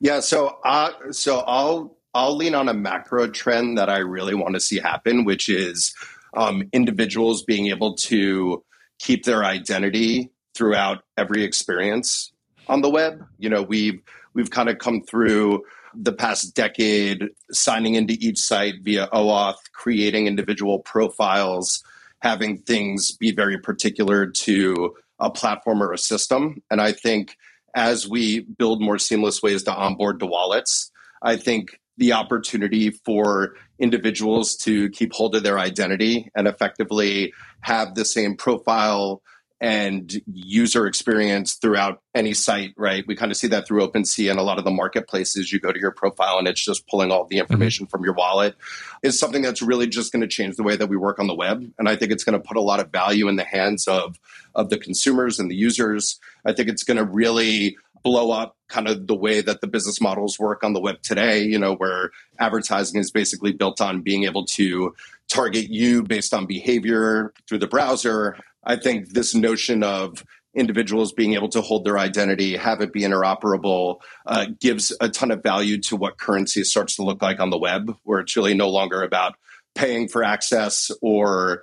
yeah 0.00 0.20
so 0.20 0.58
uh 0.64 0.90
so 1.10 1.40
i'll 1.40 1.96
i'll 2.14 2.36
lean 2.36 2.54
on 2.54 2.68
a 2.68 2.74
macro 2.74 3.28
trend 3.28 3.78
that 3.78 3.88
i 3.88 3.98
really 3.98 4.34
want 4.34 4.54
to 4.54 4.60
see 4.60 4.78
happen 4.78 5.24
which 5.24 5.48
is 5.48 5.94
um, 6.36 6.62
individuals 6.74 7.42
being 7.42 7.68
able 7.68 7.94
to 7.94 8.62
keep 8.98 9.24
their 9.24 9.44
identity 9.44 10.30
throughout 10.54 11.02
every 11.16 11.42
experience 11.42 12.32
on 12.68 12.82
the 12.82 12.90
web 12.90 13.24
you 13.38 13.48
know 13.48 13.62
we've 13.62 14.00
we've 14.34 14.50
kind 14.50 14.68
of 14.68 14.78
come 14.78 15.02
through 15.02 15.62
the 15.94 16.12
past 16.12 16.54
decade 16.54 17.28
signing 17.50 17.94
into 17.94 18.14
each 18.20 18.38
site 18.38 18.76
via 18.82 19.08
OAuth, 19.08 19.56
creating 19.72 20.26
individual 20.26 20.80
profiles, 20.80 21.82
having 22.20 22.58
things 22.58 23.12
be 23.12 23.32
very 23.32 23.58
particular 23.58 24.26
to 24.26 24.94
a 25.18 25.30
platform 25.30 25.82
or 25.82 25.92
a 25.92 25.98
system. 25.98 26.62
And 26.70 26.80
I 26.80 26.92
think 26.92 27.36
as 27.74 28.08
we 28.08 28.40
build 28.40 28.80
more 28.80 28.98
seamless 28.98 29.42
ways 29.42 29.62
to 29.64 29.74
onboard 29.74 30.20
to 30.20 30.26
wallets, 30.26 30.90
I 31.22 31.36
think 31.36 31.78
the 31.96 32.12
opportunity 32.12 32.90
for 32.90 33.54
individuals 33.78 34.56
to 34.56 34.88
keep 34.90 35.12
hold 35.12 35.34
of 35.34 35.42
their 35.42 35.58
identity 35.58 36.30
and 36.34 36.46
effectively 36.46 37.32
have 37.60 37.94
the 37.94 38.04
same 38.04 38.36
profile 38.36 39.22
and 39.60 40.22
user 40.32 40.86
experience 40.86 41.54
throughout 41.54 42.00
any 42.14 42.32
site, 42.32 42.74
right? 42.76 43.04
We 43.06 43.16
kind 43.16 43.32
of 43.32 43.36
see 43.36 43.48
that 43.48 43.66
through 43.66 43.86
OpenSea 43.86 44.30
and 44.30 44.38
a 44.38 44.42
lot 44.42 44.58
of 44.58 44.64
the 44.64 44.70
marketplaces. 44.70 45.52
You 45.52 45.58
go 45.58 45.72
to 45.72 45.80
your 45.80 45.90
profile 45.90 46.38
and 46.38 46.46
it's 46.46 46.64
just 46.64 46.86
pulling 46.86 47.10
all 47.10 47.24
the 47.24 47.36
mm-hmm. 47.36 47.40
information 47.40 47.86
mm-hmm. 47.86 47.90
from 47.90 48.04
your 48.04 48.14
wallet 48.14 48.54
is 49.02 49.18
something 49.18 49.42
that's 49.42 49.60
really 49.60 49.88
just 49.88 50.12
going 50.12 50.22
to 50.22 50.28
change 50.28 50.56
the 50.56 50.62
way 50.62 50.76
that 50.76 50.88
we 50.88 50.96
work 50.96 51.18
on 51.18 51.26
the 51.26 51.34
web. 51.34 51.68
And 51.78 51.88
I 51.88 51.96
think 51.96 52.12
it's 52.12 52.24
going 52.24 52.40
to 52.40 52.46
put 52.46 52.56
a 52.56 52.62
lot 52.62 52.78
of 52.78 52.90
value 52.90 53.26
in 53.28 53.36
the 53.36 53.44
hands 53.44 53.88
of, 53.88 54.18
of 54.54 54.70
the 54.70 54.78
consumers 54.78 55.40
and 55.40 55.50
the 55.50 55.56
users. 55.56 56.20
I 56.44 56.52
think 56.52 56.68
it's 56.68 56.84
going 56.84 56.98
to 56.98 57.04
really 57.04 57.76
blow 58.04 58.30
up 58.30 58.56
kind 58.68 58.86
of 58.86 59.08
the 59.08 59.14
way 59.14 59.40
that 59.40 59.60
the 59.60 59.66
business 59.66 60.00
models 60.00 60.38
work 60.38 60.62
on 60.62 60.72
the 60.72 60.80
web 60.80 61.02
today, 61.02 61.42
you 61.42 61.58
know, 61.58 61.74
where 61.74 62.10
advertising 62.38 63.00
is 63.00 63.10
basically 63.10 63.52
built 63.52 63.80
on 63.80 64.02
being 64.02 64.24
able 64.24 64.44
to 64.44 64.94
target 65.28 65.68
you 65.68 66.02
based 66.02 66.32
on 66.32 66.46
behavior 66.46 67.32
through 67.48 67.58
the 67.58 67.66
browser 67.66 68.36
I 68.68 68.76
think 68.76 69.08
this 69.08 69.34
notion 69.34 69.82
of 69.82 70.24
individuals 70.54 71.12
being 71.12 71.34
able 71.34 71.48
to 71.48 71.62
hold 71.62 71.84
their 71.84 71.98
identity, 71.98 72.56
have 72.56 72.80
it 72.80 72.92
be 72.92 73.00
interoperable, 73.00 74.00
uh, 74.26 74.46
gives 74.60 74.94
a 75.00 75.08
ton 75.08 75.30
of 75.30 75.42
value 75.42 75.80
to 75.82 75.96
what 75.96 76.18
currency 76.18 76.64
starts 76.64 76.96
to 76.96 77.02
look 77.02 77.22
like 77.22 77.40
on 77.40 77.50
the 77.50 77.58
web, 77.58 77.96
where 78.04 78.20
it's 78.20 78.36
really 78.36 78.54
no 78.54 78.68
longer 78.68 79.02
about 79.02 79.36
paying 79.74 80.06
for 80.08 80.22
access 80.22 80.90
or 81.00 81.62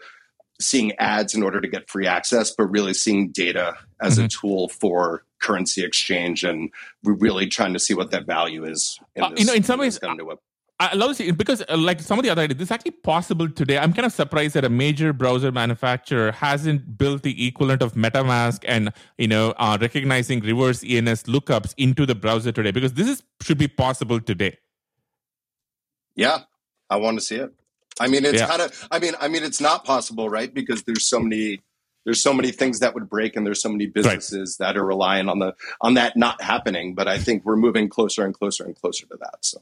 seeing 0.59 0.93
ads 0.97 1.35
in 1.35 1.43
order 1.43 1.61
to 1.61 1.67
get 1.67 1.89
free 1.89 2.07
access, 2.07 2.51
but 2.51 2.65
really 2.67 2.93
seeing 2.93 3.31
data 3.31 3.75
as 4.01 4.15
mm-hmm. 4.15 4.25
a 4.25 4.29
tool 4.29 4.69
for 4.69 5.23
currency 5.41 5.83
exchange. 5.83 6.43
And 6.43 6.71
we're 7.03 7.13
really 7.13 7.47
trying 7.47 7.73
to 7.73 7.79
see 7.79 7.93
what 7.93 8.11
that 8.11 8.25
value 8.25 8.65
is. 8.65 8.99
Uh, 9.19 9.31
you 9.35 9.45
know, 9.45 9.53
in 9.53 9.63
some 9.63 9.79
ways, 9.79 9.99
I 10.77 10.93
love 10.93 11.11
to 11.11 11.15
see 11.15 11.31
because, 11.31 11.63
uh, 11.69 11.77
like 11.77 12.01
some 12.01 12.19
of 12.19 12.23
the 12.23 12.29
other 12.29 12.41
ideas, 12.41 12.57
this 12.57 12.67
is 12.67 12.71
actually 12.71 12.91
possible 12.91 13.49
today. 13.49 13.77
I'm 13.77 13.93
kind 13.93 14.05
of 14.05 14.11
surprised 14.11 14.55
that 14.55 14.65
a 14.65 14.69
major 14.69 15.13
browser 15.13 15.49
manufacturer 15.49 16.33
hasn't 16.33 16.97
built 16.97 17.23
the 17.23 17.47
equivalent 17.47 17.81
of 17.81 17.93
MetaMask 17.93 18.65
and 18.67 18.91
you 19.17 19.27
know 19.27 19.53
uh, 19.57 19.77
recognizing 19.79 20.41
reverse 20.41 20.83
ENS 20.83 21.23
lookups 21.23 21.73
into 21.77 22.05
the 22.05 22.13
browser 22.13 22.51
today 22.51 22.71
because 22.71 22.93
this 22.93 23.07
is 23.07 23.23
should 23.41 23.57
be 23.57 23.69
possible 23.69 24.19
today. 24.19 24.57
Yeah, 26.15 26.39
I 26.89 26.97
want 26.97 27.19
to 27.19 27.25
see 27.25 27.35
it. 27.35 27.53
I 27.99 28.07
mean, 28.07 28.25
it's 28.25 28.41
yeah. 28.41 28.47
kind 28.47 28.61
of. 28.61 28.87
I 28.91 28.99
mean, 28.99 29.13
I 29.21 29.29
mean, 29.29 29.43
it's 29.43 29.61
not 29.61 29.85
possible, 29.85 30.29
right? 30.29 30.53
Because 30.53 30.83
there's 30.83 31.07
so 31.07 31.19
many. 31.19 31.61
There's 32.03 32.21
so 32.21 32.33
many 32.33 32.51
things 32.51 32.81
that 32.81 32.93
would 32.93 33.09
break, 33.09 33.35
and 33.35 33.47
there's 33.47 33.61
so 33.61 33.69
many 33.69 33.87
businesses 33.87 34.57
right. 34.59 34.67
that 34.67 34.77
are 34.77 34.85
relying 34.85 35.29
on 35.29 35.39
the 35.39 35.55
on 35.79 35.93
that 35.93 36.17
not 36.17 36.41
happening. 36.41 36.95
But 36.95 37.07
I 37.07 37.17
think 37.17 37.45
we're 37.45 37.55
moving 37.55 37.87
closer 37.87 38.25
and 38.25 38.33
closer 38.33 38.65
and 38.65 38.75
closer 38.75 39.07
to 39.07 39.17
that. 39.21 39.37
So, 39.41 39.61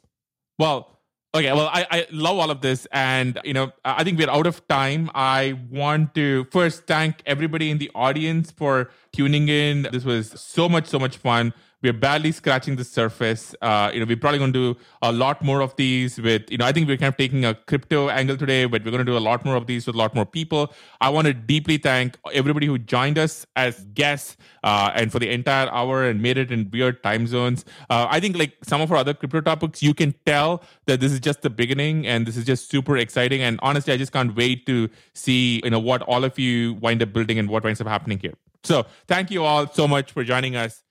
well, 0.57 0.99
Okay, 1.35 1.51
well, 1.51 1.67
I, 1.73 1.87
I 1.89 2.07
love 2.11 2.37
all 2.37 2.51
of 2.51 2.61
this. 2.61 2.85
And, 2.91 3.39
you 3.43 3.53
know, 3.53 3.71
I 3.83 4.03
think 4.03 4.19
we're 4.19 4.29
out 4.29 4.45
of 4.45 4.67
time. 4.67 5.09
I 5.15 5.59
want 5.71 6.13
to 6.13 6.45
first 6.51 6.85
thank 6.85 7.23
everybody 7.25 7.71
in 7.71 7.79
the 7.79 7.89
audience 7.95 8.51
for 8.51 8.91
tuning 9.11 9.49
in. 9.49 9.87
This 9.91 10.05
was 10.05 10.39
so 10.39 10.69
much, 10.69 10.85
so 10.85 10.99
much 10.99 11.17
fun 11.17 11.51
we're 11.83 11.91
barely 11.91 12.31
scratching 12.31 12.77
the 12.77 12.83
surface. 12.83 13.53
Uh, 13.61 13.91
you 13.93 13.99
know, 13.99 14.05
we're 14.05 14.15
probably 14.15 14.39
going 14.39 14.53
to 14.53 14.73
do 14.73 14.79
a 15.01 15.11
lot 15.11 15.43
more 15.43 15.61
of 15.61 15.75
these 15.75 16.17
with, 16.17 16.49
you 16.49 16.57
know, 16.57 16.65
I 16.65 16.71
think 16.71 16.87
we're 16.87 16.95
kind 16.95 17.09
of 17.09 17.17
taking 17.17 17.43
a 17.43 17.53
crypto 17.53 18.09
angle 18.09 18.37
today, 18.37 18.63
but 18.63 18.85
we're 18.85 18.91
going 18.91 19.05
to 19.05 19.11
do 19.11 19.17
a 19.17 19.19
lot 19.19 19.43
more 19.43 19.57
of 19.57 19.67
these 19.67 19.85
with 19.85 19.95
a 19.95 19.97
lot 19.97 20.15
more 20.15 20.25
people. 20.25 20.73
I 21.01 21.09
want 21.09 21.27
to 21.27 21.33
deeply 21.33 21.77
thank 21.77 22.17
everybody 22.31 22.67
who 22.67 22.77
joined 22.77 23.17
us 23.17 23.45
as 23.57 23.83
guests 23.93 24.37
uh, 24.63 24.91
and 24.95 25.11
for 25.11 25.19
the 25.19 25.29
entire 25.29 25.69
hour 25.71 26.05
and 26.05 26.21
made 26.21 26.37
it 26.37 26.51
in 26.51 26.69
weird 26.71 27.03
time 27.03 27.27
zones. 27.27 27.65
Uh, 27.89 28.07
I 28.09 28.21
think 28.21 28.37
like 28.37 28.53
some 28.63 28.79
of 28.79 28.89
our 28.89 28.97
other 28.97 29.13
crypto 29.13 29.41
topics, 29.41 29.83
you 29.83 29.93
can 29.93 30.15
tell 30.25 30.63
that 30.85 31.01
this 31.01 31.11
is 31.11 31.19
just 31.19 31.41
the 31.41 31.49
beginning 31.49 32.07
and 32.07 32.25
this 32.25 32.37
is 32.37 32.45
just 32.45 32.71
super 32.71 32.95
exciting. 32.95 33.41
And 33.41 33.59
honestly, 33.61 33.91
I 33.91 33.97
just 33.97 34.13
can't 34.13 34.33
wait 34.33 34.65
to 34.67 34.89
see, 35.13 35.59
you 35.65 35.69
know, 35.69 35.79
what 35.79 36.01
all 36.03 36.23
of 36.23 36.39
you 36.39 36.75
wind 36.75 37.03
up 37.03 37.11
building 37.11 37.37
and 37.37 37.49
what 37.49 37.65
winds 37.65 37.81
up 37.81 37.87
happening 37.87 38.19
here. 38.19 38.35
So 38.63 38.85
thank 39.07 39.31
you 39.31 39.43
all 39.43 39.67
so 39.67 39.85
much 39.85 40.13
for 40.13 40.23
joining 40.23 40.55
us. 40.55 40.81